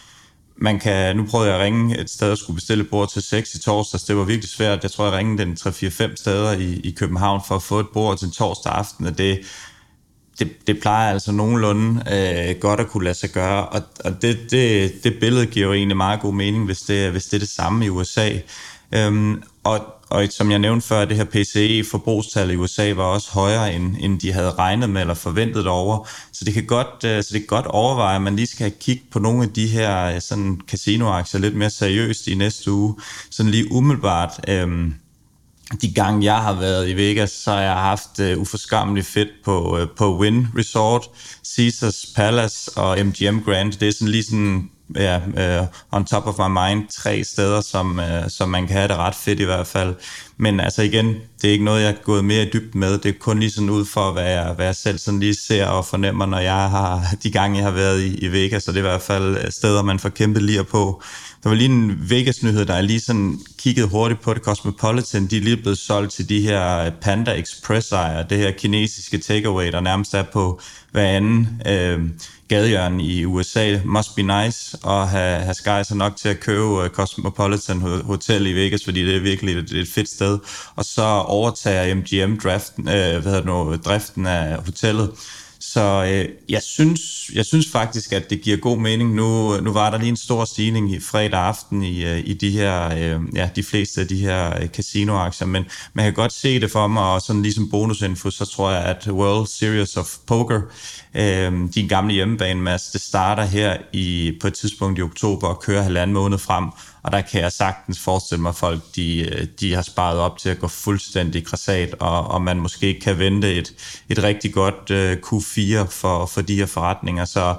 [0.60, 3.54] man kan, nu prøvede jeg at ringe et sted og skulle bestille bord til 6
[3.54, 4.04] i torsdags.
[4.04, 4.82] Det var virkelig svært.
[4.82, 8.18] Jeg tror, jeg ringede den 3-4-5 steder i, i København for at få et bord
[8.18, 9.40] til torsdag aften, og det,
[10.38, 14.38] det, det plejer altså nogenlunde øh, godt at kunne lade sig gøre, og, og det,
[14.50, 17.48] det, det billede giver jo egentlig meget god mening, hvis det, hvis det er det
[17.48, 18.30] samme i USA.
[18.94, 23.74] Øhm, og, og som jeg nævnte før, det her PCE-forbrugstal i USA var også højere,
[23.74, 26.08] end, end de havde regnet med eller forventet over.
[26.32, 29.02] Så det kan godt, øh, så det kan godt overveje, at man lige skal kigge
[29.10, 32.94] på nogle af de her øh, sådan casinoaktier lidt mere seriøst i næste uge.
[33.30, 34.40] Sådan lige umiddelbart.
[34.48, 34.94] Øhm,
[35.82, 39.78] de gange jeg har været i Vegas, så har jeg haft øh, uforskammeligt fedt på,
[39.78, 41.10] øh, på Wynn Resort,
[41.56, 43.72] Caesars Palace og MGM Grand.
[43.72, 45.16] Det er sådan lige sådan ja,
[45.60, 48.96] uh, on top of my mind, tre steder, som, uh, som man kan have det
[48.96, 49.94] ret fedt i hvert fald.
[50.36, 51.06] Men altså igen,
[51.42, 52.98] det er ikke noget, jeg er gået mere i dybden med.
[52.98, 55.66] Det er kun lige sådan ud for, hvad jeg, hvad jeg selv sådan lige ser
[55.66, 58.62] og fornemmer, når jeg har de gange, jeg har været i, i Vegas.
[58.62, 61.02] Så det er i hvert fald øh, steder, man får kæmpet lige på.
[61.42, 64.42] Der var lige en Vegas-nyhed, der er lige sådan kigget hurtigt på det.
[64.42, 69.72] Cosmopolitan, de er lige blevet solgt til de her Panda Express-ejere, det her kinesiske takeaway,
[69.72, 70.60] der nærmest er på
[70.92, 72.00] hver anden øh,
[72.48, 73.80] gadehjørne i USA.
[73.84, 78.46] Must be nice at have, have Sky så nok til at købe uh, Cosmopolitan Hotel
[78.46, 80.38] i Vegas, fordi det er virkelig et, et fedt sted.
[80.76, 85.10] Og så overtager MGM draften, øh, hvad hedder det nu, driften af hotellet.
[85.72, 89.14] Så øh, jeg, synes, jeg synes faktisk, at det giver god mening.
[89.14, 92.50] Nu, nu var der lige en stor stigning i fredag aften i, øh, i de
[92.50, 96.60] her, øh, ja, de fleste af de her øh, casinoaktier, men man kan godt se
[96.60, 100.60] det for mig, og sådan ligesom bonusinfo, så tror jeg, at World Series of Poker,
[101.14, 105.60] øh, din gamle hjemmebane, Mads, det starter her i, på et tidspunkt i oktober og
[105.62, 106.64] kører halvanden måned frem,
[107.08, 110.48] og der kan jeg sagtens forestille mig, at folk de, de har sparet op til
[110.48, 113.74] at gå fuldstændig græsat, og, og man måske kan vente et,
[114.08, 117.24] et rigtig godt uh, Q4 for, for de her forretninger.
[117.24, 117.54] Så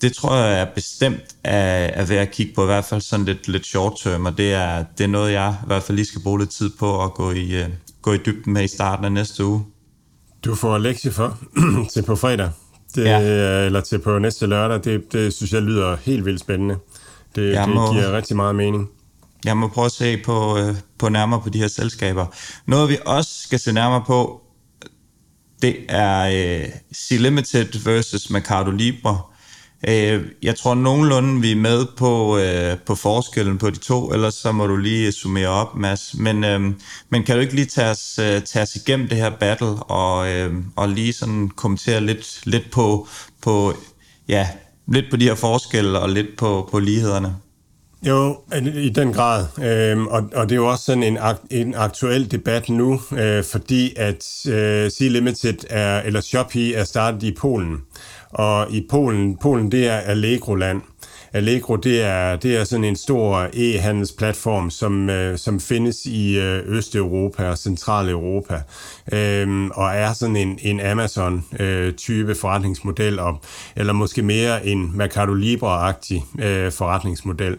[0.00, 3.26] det tror jeg er bestemt er, er værd at kigge på, i hvert fald sådan
[3.26, 6.06] lidt, lidt short term, og det er, det er noget, jeg i hvert fald lige
[6.06, 7.68] skal bruge lidt tid på at gå i, uh,
[8.02, 9.64] gå i dybden med i starten af næste uge.
[10.44, 11.38] Du får lektie for
[11.92, 12.50] til på fredag,
[12.94, 13.20] det, ja.
[13.66, 14.84] eller til på næste lørdag.
[14.84, 16.76] Det, det synes jeg lyder helt vildt spændende.
[17.34, 18.88] Det, det må, giver rigtig meget mening.
[19.44, 22.26] Jeg må prøve at se på, øh, på nærmere på de her selskaber.
[22.66, 24.42] Noget vi også skal se nærmere på,
[25.62, 29.20] det er øh, C-Limited versus Mercado Libre.
[29.88, 34.34] Øh, jeg tror nogenlunde, vi er med på, øh, på forskellen på de to, ellers
[34.34, 36.14] så må du lige summere op, Mads.
[36.14, 36.60] Men, øh,
[37.10, 40.32] men kan du ikke lige tage os, øh, tage os igennem det her battle, og,
[40.32, 43.08] øh, og lige sådan kommentere lidt, lidt på,
[43.42, 43.74] på
[44.28, 44.48] ja,
[44.86, 47.36] lidt på de her forskelle og lidt på, på lighederne.
[48.06, 48.38] Jo,
[48.74, 49.46] i den grad.
[49.62, 51.18] Øhm, og, og det er jo også sådan en,
[51.50, 57.22] en aktuel debat nu, øh, fordi at øh, Sea Limited er, eller Shopee er startet
[57.22, 57.76] i Polen.
[58.30, 60.82] Og i Polen, Polen det er Allegro-land.
[61.34, 66.62] Allegro, det er, det er sådan en stor e-handelsplatform, som, øh, som findes i øh,
[66.66, 68.62] Østeuropa og Centraleuropa,
[69.12, 73.40] øh, og er sådan en, en Amazon-type øh, forretningsmodel, og,
[73.76, 77.56] eller måske mere en Mercado Libre-agtig øh, forretningsmodel.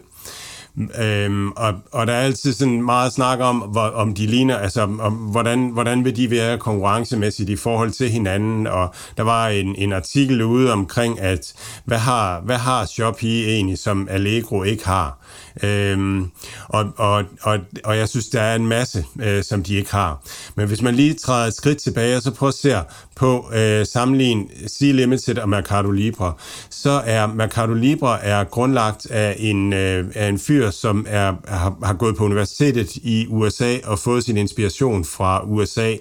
[0.98, 4.82] Øhm, og, og der er altid sådan meget snak om, hvor, om de ligner, altså
[4.82, 9.76] om, hvordan, hvordan vil de være konkurrencemæssigt i forhold til hinanden, og der var en,
[9.76, 11.52] en artikel ude omkring, at
[11.84, 15.18] hvad har, hvad har Shopee egentlig, som Allegro ikke har?
[15.62, 16.30] Øhm,
[16.68, 20.22] og, og, og, og jeg synes, der er en masse, øh, som de ikke har.
[20.54, 22.80] Men hvis man lige træder et skridt tilbage, og så prøver at se
[23.16, 26.32] på øh, sammenlign Sea Limited og Mercado Libre,
[26.70, 31.76] så er Mercado Libre er grundlagt af en, øh, af en fyr, som er, har,
[31.82, 35.94] har gået på universitetet i USA og fået sin inspiration fra USA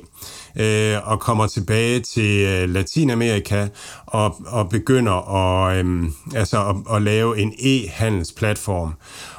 [0.56, 3.68] øh, og kommer tilbage til øh, Latinamerika
[4.06, 6.04] og, og begynder at, øh,
[6.36, 8.94] altså at, at lave en e-handelsplatform.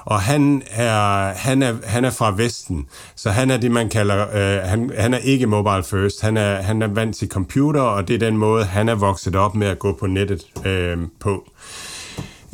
[0.05, 2.86] Og han er, han, er, han er fra Vesten,
[3.16, 6.62] så han er det, man kalder, øh, han, han er ikke mobile first, han er,
[6.62, 9.66] han er vant til computer, og det er den måde, han er vokset op med
[9.66, 11.51] at gå på nettet øh, på.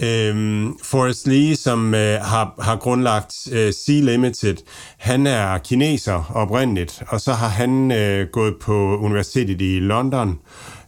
[0.02, 4.56] Øhm, Forrest Lee, som øh, har, har grundlagt øh, Sea Limited,
[4.98, 10.38] han er kineser oprindeligt, og så har han øh, gået på universitetet i London,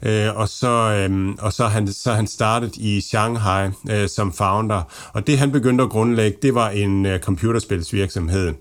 [0.03, 4.83] øh, og så, øh, og så, han, så han startet i Shanghai øh, som founder.
[5.13, 8.55] Og det han begyndte at grundlægge, det var en øh, computerspilsvirksomhed.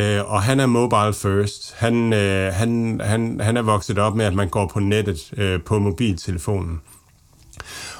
[0.00, 1.74] Øh, og han er mobile first.
[1.76, 5.60] Han, øh, han, han, han er vokset op med, at man går på nettet øh,
[5.62, 6.80] på mobiltelefonen.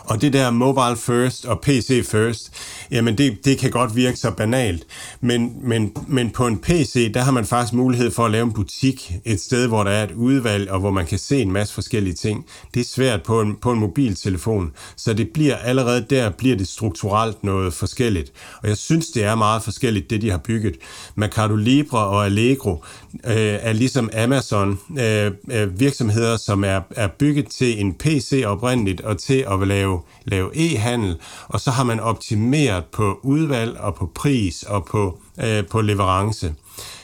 [0.06, 2.50] Og det der mobile first og PC first,
[2.90, 4.86] jamen det, det kan godt virke så banalt.
[5.20, 8.52] Men, men, men på en PC, der har man faktisk mulighed for at lave en
[8.52, 11.74] butik, et sted, hvor der er et udvalg, og hvor man kan se en masse
[11.74, 12.46] forskellige ting.
[12.74, 16.68] Det er svært på en, på en mobiltelefon, så det bliver allerede der, bliver det
[16.68, 18.32] strukturelt noget forskelligt.
[18.62, 20.76] Og jeg synes, det er meget forskelligt, det de har bygget.
[21.14, 22.84] Mercado Libre og Allegro
[23.26, 29.00] øh, er ligesom Amazon øh, øh virksomheder, som er, er bygget til en PC oprindeligt,
[29.00, 31.16] og til at lave lave, e-handel,
[31.48, 36.54] og så har man optimeret på udvalg og på pris og på, øh, på leverance.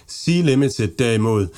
[0.06, 1.48] Sea Limited derimod,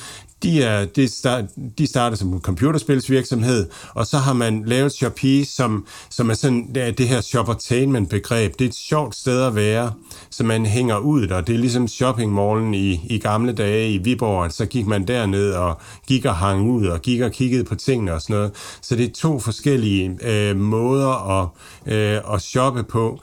[0.45, 1.45] de, er, de, start,
[1.78, 6.69] de starter som en computerspilsvirksomhed, og så har man lavet Shopee, som, som er sådan
[6.74, 8.53] det, er det her shoppertainment-begreb.
[8.59, 9.93] Det er et sjovt sted at være,
[10.31, 11.41] så man hænger ud der.
[11.41, 15.81] Det er ligesom shoppingmallen i, i gamle dage i Viborg, så gik man derned og
[16.07, 18.53] gik og hang ud og gik og kiggede på tingene og sådan noget.
[18.82, 21.49] Så det er to forskellige øh, måder at,
[21.93, 23.20] øh, at shoppe på.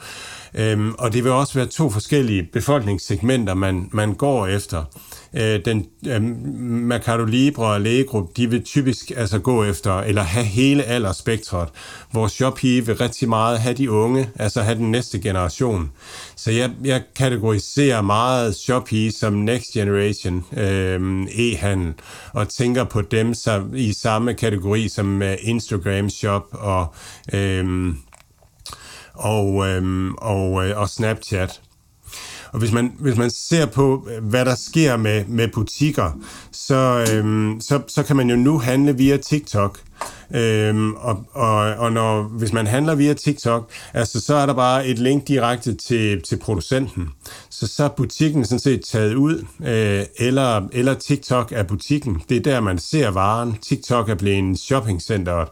[0.54, 4.84] Øhm, og det vil også være to forskellige befolkningssegmenter, man, man går efter
[5.34, 6.22] øh, den øh,
[6.62, 11.70] Mercado Libre og Lægegruppe, de vil typisk altså gå efter, eller have hele aldersspektret,
[12.14, 15.92] Vores Shopee vil rigtig meget have de unge, altså have den næste generation.
[16.36, 21.94] Så jeg, jeg kategoriserer meget Shopee som next generation øh, e-handel,
[22.34, 26.94] og tænker på dem så, i samme kategori som øh, Instagram Shop og,
[27.34, 27.94] øh,
[29.22, 31.62] og, øh, og, øh, og Snapchat.
[32.52, 36.12] Og hvis man, hvis man ser på, hvad der sker med, med butikker,
[36.52, 39.80] så, øhm, så, så kan man jo nu handle via TikTok.
[40.36, 44.88] Øhm, og, og, og når, hvis man handler via TikTok, altså, så er der bare
[44.88, 47.10] et link direkte til, til producenten.
[47.62, 52.22] Så så er butikken sådan set taget ud, øh, eller, eller TikTok er butikken.
[52.30, 53.58] Det er der, man ser varen.
[53.62, 55.46] TikTok er blevet en shoppingcenter.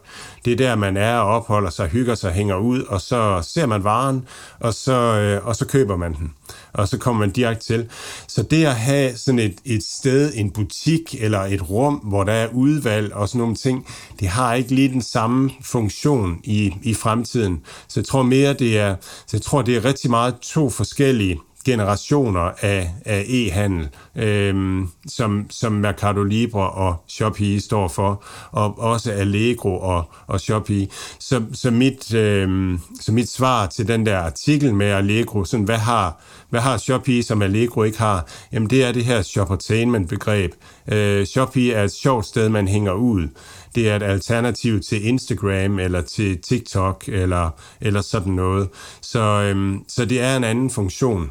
[0.44, 3.66] Det er der, man er og opholder sig, hygger sig, hænger ud, og så ser
[3.66, 4.28] man varen,
[4.60, 6.32] og så, øh, og så køber man den
[6.72, 7.88] og så kommer man direkte til.
[8.28, 12.32] Så det at have sådan et, et sted, en butik eller et rum, hvor der
[12.32, 13.86] er udvalg og sådan nogle ting,
[14.20, 17.60] det har ikke lige den samme funktion i, i fremtiden.
[17.88, 21.40] Så jeg tror mere, det er, så jeg tror, det er rigtig meget to forskellige
[21.64, 29.12] generationer af, af e-handel, øhm, som, som Mercado Libre og Shopee står for, og også
[29.12, 30.88] Allegro og, og Shopee.
[31.18, 35.78] Så, så, mit, øhm, så mit svar til den der artikel med Allegro, sådan, hvad
[35.78, 36.20] har,
[36.50, 38.26] hvad har Shopee, som Allegro ikke har?
[38.52, 40.52] Jamen det er det her shoppertainment-begreb.
[40.92, 43.28] Øh, Shopee er et sjovt sted, man hænger ud.
[43.74, 47.50] Det er et alternativ til Instagram eller til TikTok eller,
[47.80, 48.68] eller sådan noget.
[49.00, 51.30] Så, øhm, så det er en anden funktion.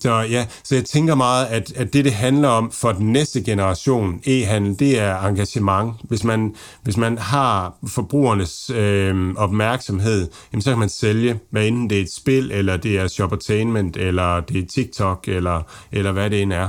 [0.00, 3.42] Så ja, så jeg tænker meget, at, at det, det handler om for den næste
[3.42, 5.94] generation e-handel, det er engagement.
[6.04, 11.90] Hvis man, hvis man har forbrugernes øh, opmærksomhed, jamen, så kan man sælge, hvad enten
[11.90, 15.62] det er et spil, eller det er shoppertainment, eller det er TikTok, eller,
[15.92, 16.68] eller hvad det end er.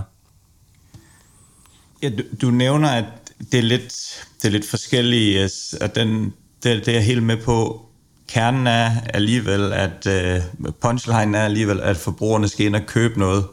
[2.04, 3.06] Ja, du, du nævner, at
[3.52, 3.94] det er lidt,
[4.42, 5.50] det er lidt forskellige,
[5.82, 6.34] at den,
[6.64, 7.86] det, det er jeg helt med på.
[8.32, 10.42] Kernen er alligevel, at øh,
[10.82, 13.46] punchline er alligevel, at forbrugerne skal ind og købe noget.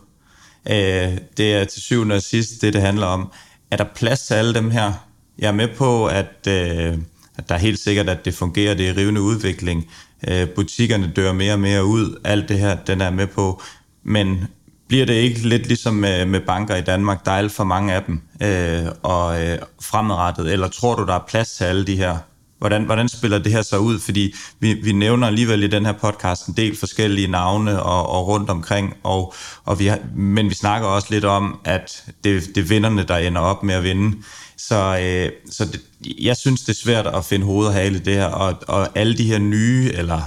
[0.71, 3.33] Øh, det er til syvende og sidst det, det handler om.
[3.71, 4.93] Er der plads til alle dem her?
[5.39, 6.99] Jeg er med på, at, øh,
[7.39, 9.87] at der er helt sikkert, at det fungerer, det er rivende udvikling.
[10.29, 12.21] Øh, butikkerne dør mere og mere ud.
[12.25, 13.63] Alt det her, den er med på.
[14.03, 14.45] Men
[14.89, 17.95] bliver det ikke lidt ligesom med, med banker i Danmark, der er alt for mange
[17.95, 21.97] af dem, øh, og øh, fremadrettet, eller tror du, der er plads til alle de
[21.97, 22.19] her?
[22.59, 23.99] Hvordan, hvordan spiller det her så ud?
[23.99, 28.29] Fordi vi, vi nævner alligevel i den her podcast en del forskellige navne og, og
[28.29, 32.59] rundt omkring, og, og vi har, men vi snakker også lidt om, at det, det
[32.59, 34.17] er vinderne, der ender op med at vinde.
[34.57, 35.81] Så, øh, så det,
[36.21, 38.99] jeg synes, det er svært at finde hoved og hale i det her, og, og
[38.99, 40.21] alle de her nye eller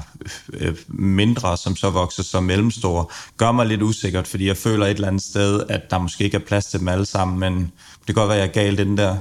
[0.53, 3.05] øh, mindre, som så vokser som mellemstore,
[3.37, 6.35] gør mig lidt usikkert, fordi jeg føler et eller andet sted, at der måske ikke
[6.35, 8.77] er plads til dem alle sammen, men det kan godt være, at jeg er galt
[8.77, 9.17] den der.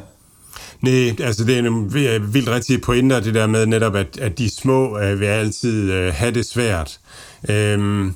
[0.83, 4.39] Nej, altså det er en øh, vildt rigtig pointer, det der med netop, at, at
[4.39, 7.01] de små øh, vil altid øh, have det svært.
[7.49, 8.15] Øhm,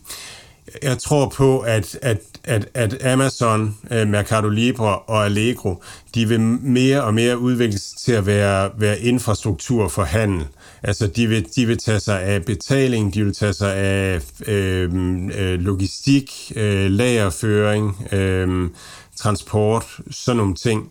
[0.82, 5.82] jeg tror på, at, at, at, at Amazon, øh, Mercado Libre og Allegro,
[6.14, 10.46] de vil mere og mere udvikles til at være, være infrastruktur for handel.
[10.82, 14.90] Altså, de vil, de vil tage sig af betaling, de vil tage sig af øh,
[15.38, 18.70] øh, logistik, øh, lagerføring, øh,
[19.16, 20.90] transport, sådan nogle ting.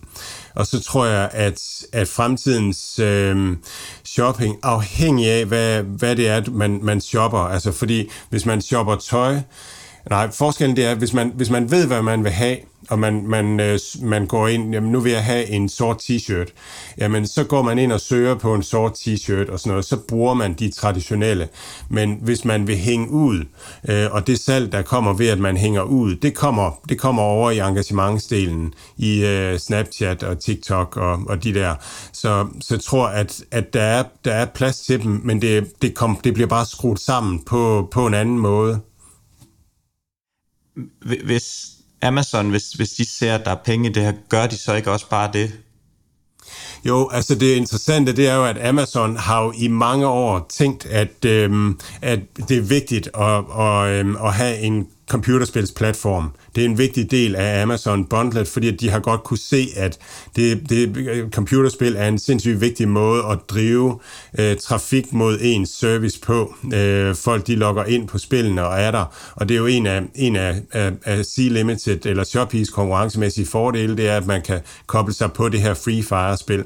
[0.56, 3.58] Og så tror jeg, at, at fremtidens øh,
[4.04, 8.96] shopping, afhængig af, hvad, hvad det er, man, man shopper, altså fordi hvis man shopper
[8.96, 9.40] tøj,
[10.10, 12.58] nej, forskellen det er, hvis man, hvis man ved, hvad man vil have,
[12.90, 16.54] og man, man, øh, man går ind, jamen nu vil jeg have en sort t-shirt,
[16.98, 19.98] jamen så går man ind og søger på en sort t-shirt og sådan noget, så
[19.98, 21.48] bruger man de traditionelle.
[21.90, 23.46] Men hvis man vil hænge ud,
[23.90, 27.24] øh, og det salg, der kommer ved, at man hænger ud, det kommer, det kommer
[27.24, 31.76] over i engagementsdelen i øh, Snapchat og TikTok og, og de der.
[32.14, 35.82] Så, så jeg tror, at, at der, er, der er plads til dem, men det,
[35.82, 38.80] det, kom, det bliver bare skruet sammen på, på en anden måde.
[41.24, 41.70] Hvis
[42.02, 44.74] Amazon, hvis, hvis de ser, at der er penge i det her, gør de så
[44.74, 45.52] ikke også bare det?
[46.86, 50.86] Jo, altså det interessante, det er jo, at Amazon har jo i mange år tænkt,
[50.86, 52.20] at, øhm, at
[52.50, 56.32] det er vigtigt at, at, øhm, at have en computerspilsplatform.
[56.56, 60.00] Det er en vigtig del af Amazon Bundlet, fordi de har godt kunne se, at
[60.36, 60.96] det, det,
[61.34, 64.00] computerspil er en sindssygt vigtig måde at drive
[64.40, 66.56] øh, trafik mod ens service på.
[66.74, 69.06] Øh, folk de logger ind på spillene og er der,
[69.36, 73.98] og det er jo en af, en af, af, af C-Limited eller Shopee's konkurrencemæssige fordele,
[73.98, 76.64] det er, at man kan koble sig på det her Free Fire-spil.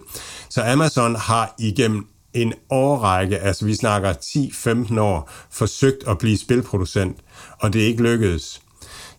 [0.49, 7.18] Så Amazon har igennem en årrække, altså vi snakker 10-15 år, forsøgt at blive spilproducent,
[7.59, 8.61] og det er ikke lykkedes.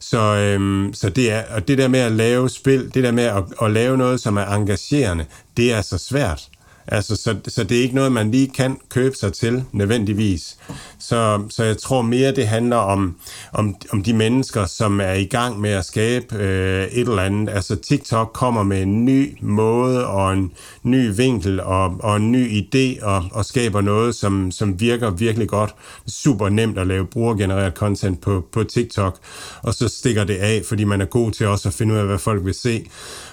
[0.01, 3.25] Så, øhm, så det, er, og det der med at lave spil, det der med
[3.25, 5.27] at, at lave noget, som er engagerende,
[5.57, 6.49] det er så svært.
[6.93, 10.57] Altså, så, så det er ikke noget, man lige kan købe sig til nødvendigvis.
[10.99, 13.17] Så, så jeg tror mere, det handler om,
[13.53, 17.55] om, om de mennesker, som er i gang med at skabe øh, et eller andet.
[17.55, 20.53] Altså TikTok kommer med en ny måde og en
[20.83, 25.49] ny vinkel og, og en ny idé og, og skaber noget, som, som virker virkelig
[25.49, 25.75] godt.
[26.07, 29.19] Super nemt at lave brugergenereret content på, på TikTok,
[29.63, 32.07] og så stikker det af, fordi man er god til også at finde ud af,
[32.07, 32.87] hvad folk vil se.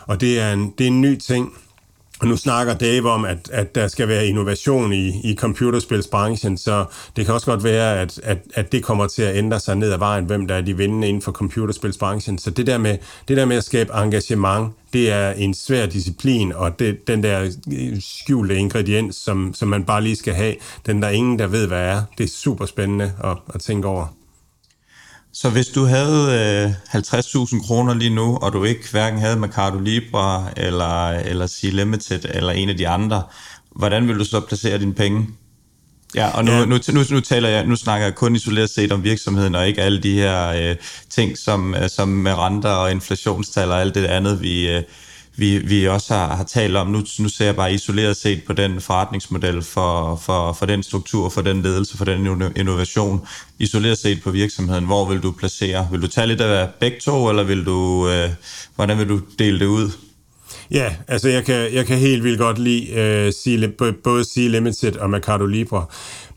[0.07, 1.53] Og det er en, det er en ny ting,
[2.21, 6.85] og nu snakker Dave om, at, at der skal være innovation i, i computerspilsbranchen, så
[7.15, 9.91] det kan også godt være, at, at, at det kommer til at ændre sig ned
[9.91, 12.37] ad vejen, hvem der er de vindende inden for computerspilsbranchen.
[12.37, 12.97] Så det der med,
[13.27, 17.41] det der med at skabe engagement, det er en svær disciplin, og det, den der
[17.73, 20.55] øh, skjulte ingrediens, som, som man bare lige skal have,
[20.85, 24.07] den der ingen, der ved, hvad er, det er super spændende at, at tænke over.
[25.37, 29.79] Så hvis du havde øh, 50.000 kroner lige nu, og du ikke hverken havde Mercado
[29.79, 33.23] Libre eller, eller C Limited eller en af de andre,
[33.71, 35.27] hvordan vil du så placere dine penge?
[36.15, 36.65] Ja, og nu, ja.
[36.65, 39.81] Nu, nu, nu, taler jeg, nu snakker jeg kun isoleret set om virksomheden, og ikke
[39.81, 40.75] alle de her øh,
[41.09, 44.83] ting, som, øh, som med renter og inflationstal og alt det andet, vi, øh,
[45.37, 46.87] vi, vi også har, har talt om.
[46.87, 51.29] Nu, nu ser jeg bare isoleret set på den forretningsmodel for, for, for den struktur,
[51.29, 53.27] for den ledelse, for den innovation.
[53.59, 55.87] Isoleret set på virksomheden, hvor vil du placere?
[55.91, 58.29] Vil du tage lidt af begge to, eller vil du, øh,
[58.75, 59.91] hvordan vil du dele det ud?
[60.71, 63.59] Ja, altså jeg kan, jeg kan helt vildt godt lide øh, C,
[64.03, 65.85] både Sea Limited og Mercado Libre.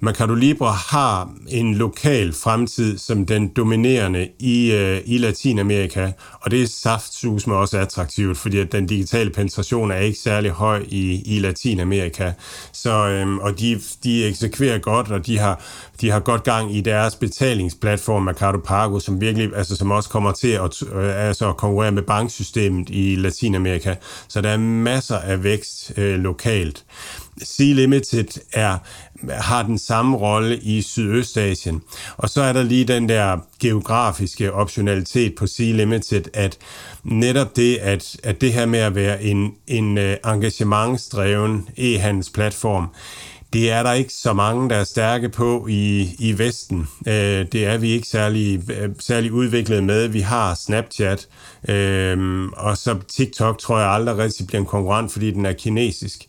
[0.00, 6.62] Mercado Libre har en lokal fremtid som den dominerende i, øh, i Latinamerika, og det
[6.62, 11.36] er saftsus med også attraktivt, fordi at den digitale penetration er ikke særlig høj i,
[11.36, 12.32] i Latinamerika.
[12.72, 15.60] Så, øhm, og de, de eksekverer godt, og de har,
[16.00, 20.32] de har godt gang i deres betalingsplatform Mercado Pago, som virkelig, altså som også kommer
[20.32, 23.94] til at øh, altså, konkurrere med banksystemet i Latinamerika.
[24.28, 26.84] Så der er masser af vækst øh, lokalt.
[27.44, 28.78] C-Limited er,
[29.30, 31.82] har den samme rolle i Sydøstasien.
[32.16, 36.58] Og så er der lige den der geografiske optionalitet på Sea Limited, at
[37.04, 42.88] netop det, at, at det her med at være en, en øh, engagementsdreven e-handelsplatform,
[43.52, 46.88] det er der ikke så mange, der er stærke på i, i Vesten.
[47.06, 50.08] Øh, det er vi ikke særlig, øh, særlig udviklet med.
[50.08, 51.28] Vi har Snapchat,
[51.68, 56.26] øh, og så TikTok tror jeg aldrig rigtig bliver en konkurrent, fordi den er kinesisk.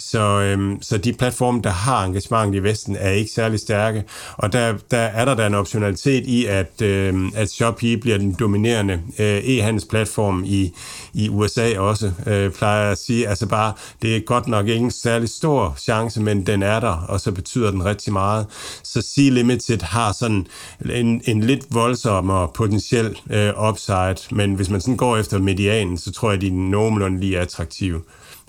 [0.00, 4.04] Så, øhm, så de platforme, der har engagement i Vesten, er ikke særlig stærke.
[4.36, 8.36] Og der, der er der da en optionalitet i, at, øhm, at Shopee bliver den
[8.40, 10.72] dominerende øh, e-handelsplatform i,
[11.14, 13.28] i USA også, øh, plejer jeg at sige.
[13.28, 13.72] Altså bare,
[14.02, 17.32] det er godt nok ikke en særlig stor chance, men den er der, og så
[17.32, 18.46] betyder den rigtig meget.
[18.82, 20.46] Så Sea Limited har sådan
[20.94, 26.12] en, en lidt voldsommere potentiel øh, upside, men hvis man sådan går efter medianen, så
[26.12, 28.00] tror jeg, de er nogenlunde lige attraktive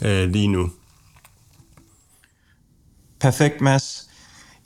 [0.01, 0.69] øh, lige nu.
[3.21, 4.07] Perfekt, Mads.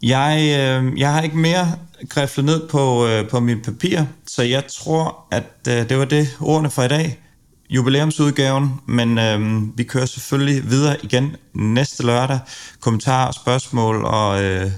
[0.03, 1.71] Jeg, øh, jeg har ikke mere
[2.09, 6.37] griflet ned på, øh, på min papir, så jeg tror, at øh, det var det
[6.41, 7.19] ordene for i dag.
[7.69, 12.39] Jubilæumsudgaven, men øh, vi kører selvfølgelig videre igen næste lørdag.
[12.79, 14.71] Kommentarer, spørgsmål og øh,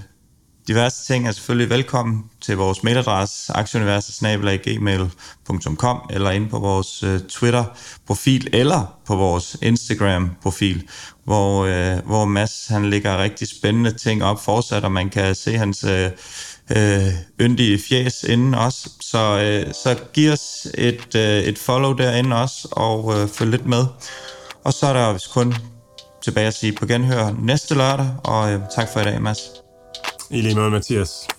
[0.68, 8.48] diverse ting er selvfølgelig velkommen til vores mailadresse aktieuniverset.gmail.com eller ind på vores øh, Twitter-profil
[8.52, 10.88] eller på vores Instagram-profil,
[11.28, 15.58] hvor, øh, hvor Mads han lægger rigtig spændende ting op fortsat, og man kan se
[15.58, 16.10] hans øh,
[16.70, 18.90] uh, yndige fjes inden også.
[19.00, 23.66] Så, øh, så giv os et, øh, et follow derinde også, og øh, følg lidt
[23.66, 23.84] med.
[24.64, 25.54] Og så er der kun
[26.24, 29.38] tilbage at sige på genhør næste lørdag, og øh, tak for i dag, Mads.
[30.30, 31.37] I lige måde, Mathias.